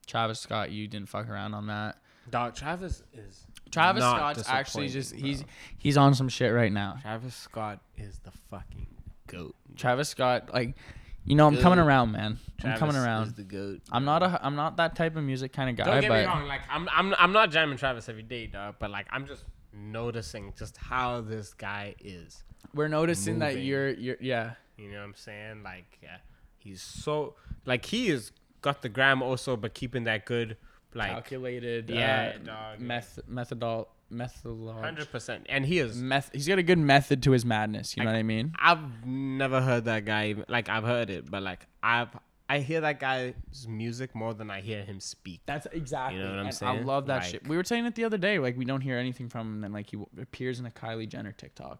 Travis 0.07 0.41
Scott, 0.41 0.71
you 0.73 0.89
didn't 0.89 1.09
fuck 1.09 1.29
around 1.29 1.55
on 1.55 1.67
that. 1.69 1.99
Dog 2.31 2.55
Travis 2.55 3.03
is. 3.13 3.47
Travis 3.71 4.03
Scott's 4.03 4.49
actually 4.49 4.89
just 4.89 5.15
he's 5.15 5.45
he's 5.79 5.97
on 5.97 6.15
some 6.15 6.29
shit 6.29 6.53
right 6.53 6.73
now. 6.73 6.99
Travis 7.03 7.35
Scott 7.35 7.81
is 7.97 8.19
the 8.25 8.33
fucking 8.51 8.87
goat. 9.29 9.55
Travis 9.77 10.09
Scott, 10.09 10.51
like, 10.53 10.75
you 11.25 11.37
know, 11.37 11.47
I'm 11.47 11.57
coming 11.59 11.79
around, 11.79 12.13
man. 12.13 12.39
I'm 12.43 12.61
Travis 12.61 12.79
coming 12.79 12.97
Is 12.97 13.05
around. 13.05 13.37
the 13.37 13.43
goat. 13.43 13.81
I'm 13.91 14.05
not 14.05 14.23
a 14.23 14.41
I'm 14.45 14.57
not 14.57 14.77
that 14.79 14.97
type 14.97 15.17
of 15.17 15.25
music 15.25 15.53
kind 15.53 15.71
of 15.71 15.77
guy, 15.77 15.85
Don't 15.85 16.01
get 16.03 16.09
but 16.09 16.21
me 16.21 16.27
wrong. 16.27 16.47
Like 16.49 16.63
I'm 16.71 16.89
I'm 16.95 17.15
I'm 17.19 17.33
not 17.33 17.51
jamming 17.51 17.79
Travis 17.79 18.09
every 18.09 18.23
day, 18.23 18.47
dog. 18.47 18.77
But 18.79 18.91
like 18.91 19.07
I'm 19.11 19.27
just 19.27 19.45
noticing 19.73 20.53
just 20.59 20.77
how 20.77 21.21
this 21.21 21.55
guy 21.55 21.95
is. 22.01 22.43
we're 22.75 22.89
noticing 22.89 23.39
that 23.41 23.61
you're 23.63 23.91
you're 23.91 24.17
yeah. 24.21 24.53
You 24.77 24.91
know 24.91 24.99
what 24.99 25.05
I'm 25.05 25.15
saying? 25.15 25.63
Like, 25.63 25.99
yeah, 26.03 26.17
he's 26.59 26.81
so 26.83 27.35
like 27.67 27.85
he 27.85 28.09
is 28.09 28.33
got 28.63 28.83
the 28.83 28.89
gram 28.89 29.23
also, 29.23 29.57
but 29.57 29.75
keeping 29.75 30.05
that 30.05 30.25
good 30.25 30.57
like 30.95 31.11
calculated 31.13 31.89
yeah, 31.91 32.33
uh, 32.35 32.45
dog. 32.45 32.81
meth 32.81 33.19
methodol 33.31 33.87
methodology 34.11 34.81
hundred 34.81 35.11
percent. 35.11 35.47
And 35.49 35.65
he 35.65 35.79
is. 35.79 35.97
meth 35.97 36.31
he's 36.33 36.49
got 36.49 36.59
a 36.59 36.63
good 36.63 36.79
method 36.79 37.23
to 37.25 37.31
his 37.31 37.45
madness 37.45 37.97
you 37.97 38.03
know 38.03 38.11
what 38.11 38.17
i 38.19 38.23
mean 38.25 38.55
I've 38.59 39.07
never 39.07 39.61
heard 39.61 39.85
that 39.85 40.05
guy. 40.05 40.29
Even, 40.29 40.45
like 40.49 40.69
I've 40.69 40.85
heard 40.85 41.11
it, 41.11 41.31
but 41.31 41.43
like 41.43 41.67
I've 41.83 42.09
I 42.49 42.59
hear 42.59 42.81
that 42.81 42.99
guy's 42.99 43.35
music 43.69 44.13
more 44.17 44.35
than 44.35 44.51
I 44.51 44.61
hear 44.61 44.83
him 44.83 44.99
speak. 44.99 45.41
that's 45.47 45.67
exactly 45.71 46.19
You 46.19 46.25
know 46.25 46.31
what 46.45 46.63
I'm 46.63 46.69
and 46.77 46.81
i 46.81 46.83
love 46.83 47.07
that 47.07 47.23
Like- 47.23 47.31
shit 47.31 47.47
we 47.49 47.57
were 47.57 47.63
saying 47.63 47.87
it 47.87 47.95
the 47.95 48.05
other 48.05 48.19
day 48.19 48.41
like 48.41 48.57
we 48.59 48.65
don't 48.65 48.81
hear 48.81 48.99
anything 48.99 49.29
from 49.29 49.47
him 49.59 49.65
and 49.65 49.73
like 49.73 49.89
he 49.91 49.97
w- 49.97 50.09
appears 50.21 50.59
in 50.59 50.67
a 50.67 50.71
kylie 50.71 51.09
jenner 51.09 51.31
tiktok 51.31 51.79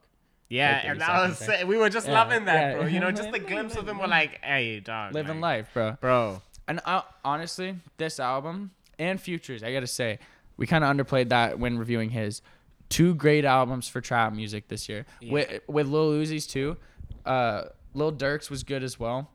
Yeah, 0.49 0.75
Like 0.77 0.85
and 0.85 0.99
30 0.99 0.99
that 1.01 1.29
was 1.29 1.39
say- 1.39 1.65
we 1.65 1.77
were 1.77 1.89
just 1.91 2.07
Yeah, 2.07 2.13
loving 2.15 2.45
that, 2.45 2.61
yeah. 2.61 2.79
bro. 2.79 2.87
You 2.87 3.01
know, 3.01 3.11
just 3.11 3.33
the 3.39 3.39
glimpse 3.41 3.75
of 3.77 3.89
him. 3.89 3.99
We're 3.99 4.07
like, 4.07 4.39
hey, 4.45 4.79
dog, 4.81 5.13
living 5.15 5.41
like, 5.41 5.59
life 5.65 5.71
bro 5.75 5.97
bro. 6.01 6.43
and 6.69 6.79
I, 6.87 7.03
honestly 7.25 7.75
this 7.99 8.21
album 8.21 8.71
and 9.01 9.21
futures 9.21 9.63
i 9.63 9.73
gotta 9.73 9.87
say 9.87 10.19
we 10.57 10.67
kind 10.67 10.85
of 10.85 10.95
underplayed 10.95 11.29
that 11.31 11.59
when 11.59 11.79
reviewing 11.79 12.11
his 12.11 12.43
two 12.89 13.15
great 13.15 13.45
albums 13.45 13.89
for 13.89 14.01
trap 14.01 14.33
music 14.33 14.69
this 14.69 14.89
year 14.89 15.07
Yeah. 15.21 15.33
with 15.33 15.61
with 15.67 15.87
lil 15.89 16.11
uzi's 16.13 16.47
too 16.47 16.77
uh 17.25 17.63
lil 17.95 18.11
durk's 18.13 18.51
was 18.51 18.63
good 18.63 18.83
as 18.85 18.99
well 19.01 19.31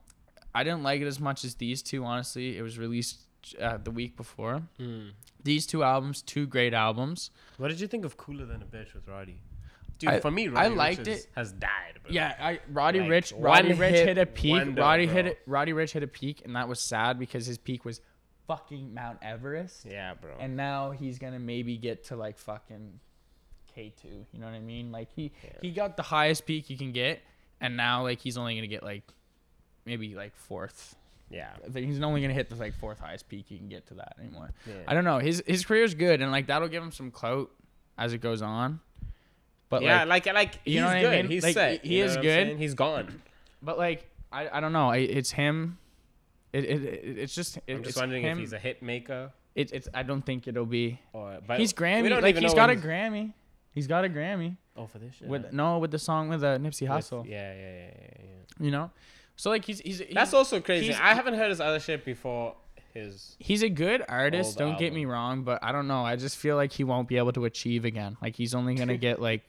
i 0.54 0.64
didn't 0.64 0.84
like 0.84 1.02
it 1.02 1.08
as 1.08 1.20
much 1.20 1.44
as 1.44 1.56
these 1.56 1.82
two 1.82 2.04
honestly 2.06 2.58
it 2.58 2.62
was 2.62 2.78
released 2.78 3.20
uh, 3.62 3.78
the 3.78 3.92
week 3.92 4.16
before 4.18 4.64
Hmm. 4.80 5.10
these 5.44 5.66
two 5.68 5.84
albums 5.84 6.22
two 6.22 6.46
great 6.48 6.74
albums 6.74 7.30
What 7.58 7.68
did 7.70 7.80
you 7.80 7.88
think 7.88 8.04
of 8.06 8.18
Cooler 8.18 8.46
Than 8.46 8.62
a 8.64 8.66
Bitch 8.66 8.94
with 8.96 9.08
Roddy? 9.08 9.38
Dude, 10.00 10.10
I- 10.10 10.20
for 10.20 10.32
me, 10.32 10.48
I 10.48 10.52
Roddy 10.52 10.76
liked 10.76 11.02
Ricch 11.02 11.08
is- 11.08 11.26
it. 11.26 11.32
Has 11.36 11.52
died, 11.54 12.00
bro. 12.04 12.12
yeah 12.12 12.34
i 12.40 12.60
roddy 12.72 13.00
Like, 13.02 13.10
ricch 13.10 13.34
roddy 13.38 13.70
ricch 13.74 13.92
hit 13.92 14.08
hit 14.08 14.18
a 14.18 14.26
peak 14.26 14.52
wonder, 14.52 14.82
roddy 14.82 15.06
bro. 15.06 15.16
hit 15.16 15.40
roddy 15.46 15.72
ricch 15.74 15.92
hit 15.92 16.02
a 16.04 16.08
peak 16.08 16.42
and 16.46 16.56
that 16.56 16.68
was 16.68 16.80
sad 16.80 17.18
because 17.20 17.46
his 17.46 17.58
peak 17.60 17.86
was 17.86 18.02
fucking 18.48 18.94
mount 18.94 19.20
everest 19.22 19.86
Yeah, 19.86 20.14
bro. 20.14 20.32
and 20.40 20.56
now 20.56 20.92
he's 20.92 21.18
gonna 21.20 21.40
maybe 21.40 21.78
get 21.78 22.06
to 22.06 22.16
like 22.16 22.38
fucking 22.38 23.00
K 23.74 23.94
two. 24.02 24.26
You 24.32 24.40
know 24.40 24.46
what 24.46 24.56
I 24.56 24.60
mean? 24.60 24.92
Like 24.92 25.10
he 25.16 25.32
Yeah. 25.44 25.50
he 25.62 25.72
got 25.72 25.98
the 25.98 26.04
highest 26.04 26.46
peak 26.46 26.70
you 26.70 26.78
can 26.78 26.92
get, 26.92 27.22
and 27.62 27.76
now 27.76 28.04
like 28.04 28.20
he's 28.20 28.38
only 28.38 28.56
gonna 28.56 28.68
get 28.68 28.84
like 28.84 29.04
maybe 29.86 30.16
like 30.16 30.36
fourth. 30.36 30.96
yeah. 31.30 31.50
He's 31.74 32.00
only 32.02 32.22
gonna 32.22 32.34
hit 32.34 32.50
the 32.50 32.56
like 32.56 32.74
fourth 32.76 33.00
highest 33.00 33.28
peak 33.30 33.50
you 33.50 33.58
can 33.58 33.68
get 33.70 33.88
to 33.88 33.96
that 33.96 34.16
anymore. 34.20 34.52
yeah. 34.68 34.76
I 34.88 34.94
don't 34.94 35.04
know. 35.06 35.20
His 35.20 35.44
his 35.46 35.66
career's 35.66 35.94
good, 35.96 36.22
and 36.22 36.32
like 36.32 36.48
that'll 36.48 36.68
give 36.70 36.84
him 36.84 36.92
some 36.92 37.12
clout 37.12 37.50
as 37.98 38.14
it 38.14 38.20
goes 38.20 38.42
on. 38.42 38.80
But 39.70 39.82
yeah, 39.82 40.04
like, 40.04 40.28
like, 40.28 40.36
like, 40.36 40.60
he's 40.64 40.76
you 40.76 40.82
know 40.82 40.88
what 40.88 40.96
I 40.98 41.02
good. 41.02 41.12
mean? 41.24 41.32
He's 41.32 41.44
Like, 41.44 41.54
set. 41.56 41.84
he 41.86 41.98
you 41.98 42.04
is 42.06 42.16
good. 42.18 42.58
He's 42.58 42.76
gone. 42.76 43.22
but 43.64 43.78
like 43.80 44.06
I, 44.32 44.48
I 44.58 44.60
don't 44.60 44.74
know. 44.74 44.90
I, 44.90 44.98
it's 44.98 45.32
him. 45.32 45.80
It, 46.56 46.64
it, 46.66 46.84
it 46.84 47.18
it's 47.20 47.36
just 47.36 47.58
it, 47.58 47.76
I'm 47.76 47.84
just 47.84 47.98
wondering 47.98 48.24
him. 48.24 48.38
if 48.38 48.38
he's 48.40 48.54
a 48.54 48.60
hit 48.60 48.82
maker 48.82 49.32
it, 49.56 49.72
it's 49.72 49.88
I 49.94 50.04
don't 50.04 50.22
think 50.22 50.48
it'll 50.48 50.66
be. 50.66 51.00
or. 51.14 51.40
But 51.46 51.60
he's 51.60 51.74
Grammy. 51.74 52.22
Like 52.22 52.38
he's 52.38 52.54
got 52.54 52.70
a 52.70 52.76
Grammy. 52.76 53.34
He's 53.72 53.88
got 53.88 54.06
a 54.06 54.10
Grammy. 54.10 54.58
Oh, 54.78 54.88
for 54.88 55.00
this 55.00 55.16
shit. 55.16 55.28
with 55.30 55.54
no 55.54 55.80
with 55.80 55.92
the 55.92 56.00
song 56.00 56.28
with 56.28 56.44
uh, 56.44 56.58
Nipsey 56.58 56.82
With- 56.82 56.90
Hussle. 56.90 57.26
Yeah, 57.26 57.54
yeah, 57.54 57.60
yeah, 57.60 57.72
yeah, 57.72 58.08
yeah. 58.20 58.66
You 58.66 58.72
know, 58.72 58.92
so 59.38 59.50
like 59.50 59.64
he's 59.64 59.80
he's, 59.80 60.00
he's 60.00 60.14
That's 60.14 60.34
also 60.34 60.60
crazy. 60.60 60.94
I 60.94 61.14
haven't 61.14 61.36
heard 61.36 61.50
his 61.50 61.62
other 61.62 61.80
shit 61.80 62.06
before. 62.06 62.56
His. 62.94 63.36
he's 63.40 63.62
a 63.62 63.68
good 63.68 64.06
artist. 64.08 64.58
Don't 64.58 64.80
get 64.80 64.94
me 64.94 65.04
wrong, 65.04 65.44
but 65.44 65.62
I 65.62 65.74
don't 65.74 65.88
know. 65.88 66.06
I 66.06 66.16
just 66.16 66.38
feel 66.38 66.56
like 66.56 66.72
he 66.72 66.86
won't 66.86 67.10
be 67.10 67.18
able 67.18 67.34
to 67.34 67.44
achieve 67.44 67.84
again. 67.84 68.16
Like 68.22 68.38
he's 68.38 68.56
only 68.56 68.76
gonna 68.76 68.98
get 69.08 69.22
like. 69.22 69.44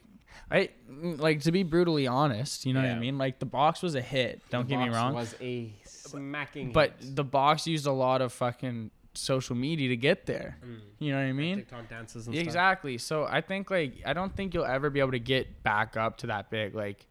I 0.50 0.68
like 0.88 1.40
to 1.42 1.52
be 1.52 1.62
brutally 1.62 2.06
honest, 2.06 2.66
you 2.66 2.74
know 2.74 2.82
what 2.82 2.90
I 2.90 2.98
mean? 2.98 3.18
Like 3.18 3.38
the 3.38 3.46
box 3.46 3.82
was 3.82 3.94
a 3.94 4.02
hit, 4.02 4.42
don't 4.50 4.68
The 4.68 4.76
get 4.76 4.84
me 4.84 4.90
wrong. 4.90 5.14
Was 5.14 5.34
a 5.40 5.72
smacking. 6.10 6.72
But 6.72 6.94
hit. 7.00 7.16
the 7.16 7.24
box 7.24 7.66
used 7.66 7.86
a 7.86 7.92
lot 7.92 8.22
of 8.22 8.32
fucking 8.32 8.90
social 9.14 9.56
media 9.56 9.88
to 9.88 9.96
get 9.96 10.26
there. 10.26 10.58
Mm. 10.64 10.80
You 10.98 11.12
know 11.12 11.18
what 11.18 11.24
I 11.24 11.32
mean? 11.32 11.56
TikTok 11.56 11.88
dances 11.88 12.26
and 12.26 12.34
stuff. 12.36 12.44
Exactly. 12.46 12.98
So 12.98 13.26
I 13.28 13.40
think 13.40 13.70
like 13.70 13.94
I 14.04 14.12
don't 14.12 14.34
think 14.34 14.52
you'll 14.54 14.64
ever 14.66 14.90
be 14.90 15.00
able 15.00 15.12
to 15.12 15.18
get 15.18 15.62
back 15.62 15.96
up 15.96 16.18
to 16.18 16.26
that 16.28 16.50
big 16.50 16.74
like 16.74 17.06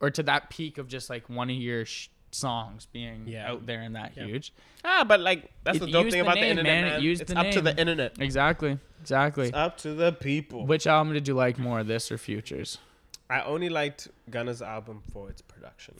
or 0.00 0.10
to 0.10 0.22
that 0.24 0.50
peak 0.50 0.78
of 0.78 0.88
just 0.88 1.08
like 1.08 1.28
one 1.30 1.48
of 1.50 1.56
your 1.56 1.84
sh- 1.84 2.08
songs 2.32 2.86
being 2.92 3.28
Yeah. 3.28 3.50
out 3.52 3.64
there 3.66 3.80
and 3.82 3.94
that 3.94 4.12
Yeah. 4.16 4.24
huge. 4.24 4.52
Ah, 4.84 5.04
but 5.06 5.20
like 5.20 5.50
that's 5.62 5.76
It 5.76 5.80
the 5.80 5.86
dope 5.92 6.04
thing 6.10 6.14
the 6.14 6.20
about 6.22 6.34
name, 6.34 6.42
the 6.44 6.50
internet, 6.50 6.72
man. 6.72 6.84
It 6.84 6.90
man. 6.96 7.02
used 7.02 7.22
it's 7.22 7.32
up 7.32 7.50
to 7.52 7.60
the 7.60 7.78
internet. 7.78 8.20
Exactly. 8.20 8.78
Exactly. 9.00 9.48
It's 9.48 9.56
up 9.56 9.76
to 9.78 9.94
the 9.94 10.12
people. 10.12 10.66
Which 10.66 10.86
album 10.88 11.14
did 11.14 11.28
you 11.28 11.34
like 11.34 11.58
more, 11.58 11.84
this 11.84 12.10
or 12.10 12.18
Futures? 12.18 12.78
I 13.30 13.40
only 13.42 13.68
liked 13.70 14.08
Gunna's 14.30 14.60
album 14.62 15.02
for 15.12 15.30
its 15.30 15.40
production. 15.42 15.94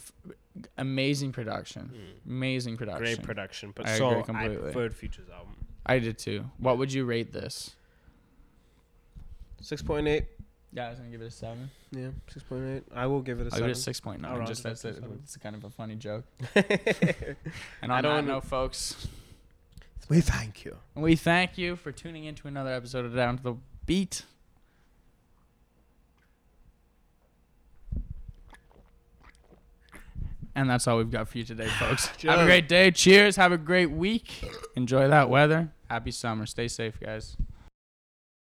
Amazing 0.78 1.32
production. 1.32 1.86
Hmm. 2.24 2.30
Amazing 2.30 2.76
production. 2.76 3.02
Great 3.04 3.22
production, 3.22 3.72
but 3.74 3.86
I 3.88 3.96
so 3.98 4.08
agree 4.10 4.20
I 4.20 4.22
completely. 4.24 4.56
preferred 4.58 4.94
Future's 4.94 5.28
album. 5.30 5.56
I 5.86 5.98
did 5.98 6.18
too. 6.18 6.44
What 6.58 6.78
would 6.78 6.92
you 6.92 7.04
rate 7.04 7.32
this? 7.32 7.74
Six 9.60 9.82
point 9.82 10.06
eight. 10.06 10.26
Yeah, 10.72 10.86
I 10.86 10.90
was 10.90 10.98
gonna 10.98 11.10
give 11.10 11.22
it 11.22 11.26
a 11.26 11.30
seven. 11.30 11.70
Yeah, 11.92 12.08
six 12.30 12.44
point 12.44 12.64
eight. 12.68 12.82
I 12.94 13.06
will 13.06 13.22
give 13.22 13.40
it 13.40 13.42
a 13.42 13.44
I'll 13.46 13.50
seven. 13.52 13.68
give 13.68 13.76
it 13.76 13.78
a 13.78 13.82
six 13.82 14.00
point 14.00 14.24
I'll 14.24 14.30
nine. 14.30 14.38
round 14.40 14.48
Just 14.48 14.60
it 14.64 14.68
up 14.68 14.72
that's 14.72 14.84
it. 14.98 15.04
It's 15.22 15.36
kind 15.38 15.56
of 15.56 15.64
a 15.64 15.70
funny 15.70 15.94
joke. 15.96 16.24
And 16.54 17.92
I 17.92 17.96
on 17.98 18.02
that 18.02 18.02
don't- 18.02 18.26
know, 18.26 18.40
folks, 18.40 19.06
We 20.08 20.20
thank 20.20 20.64
you. 20.64 20.76
we 20.94 21.16
thank 21.16 21.56
you 21.56 21.76
for 21.76 21.92
tuning 21.92 22.24
in 22.24 22.34
to 22.36 22.48
another 22.48 22.70
episode 22.70 23.04
of 23.06 23.14
Down 23.14 23.36
to 23.38 23.42
the 23.42 23.54
Beat. 23.86 24.24
And 30.54 30.70
that's 30.70 30.86
all 30.86 30.98
we've 30.98 31.10
got 31.10 31.28
for 31.28 31.38
you 31.38 31.44
today, 31.44 31.66
folks. 31.66 32.06
Have 32.22 32.40
a 32.40 32.44
great 32.44 32.68
day. 32.68 32.90
Cheers. 32.90 33.36
Have 33.36 33.52
a 33.52 33.58
great 33.58 33.90
week. 33.90 34.44
Enjoy 34.76 35.08
that 35.08 35.28
weather. 35.28 35.72
Happy 35.90 36.10
summer. 36.12 36.46
Stay 36.46 36.68
safe, 36.68 36.98
guys. 37.00 37.36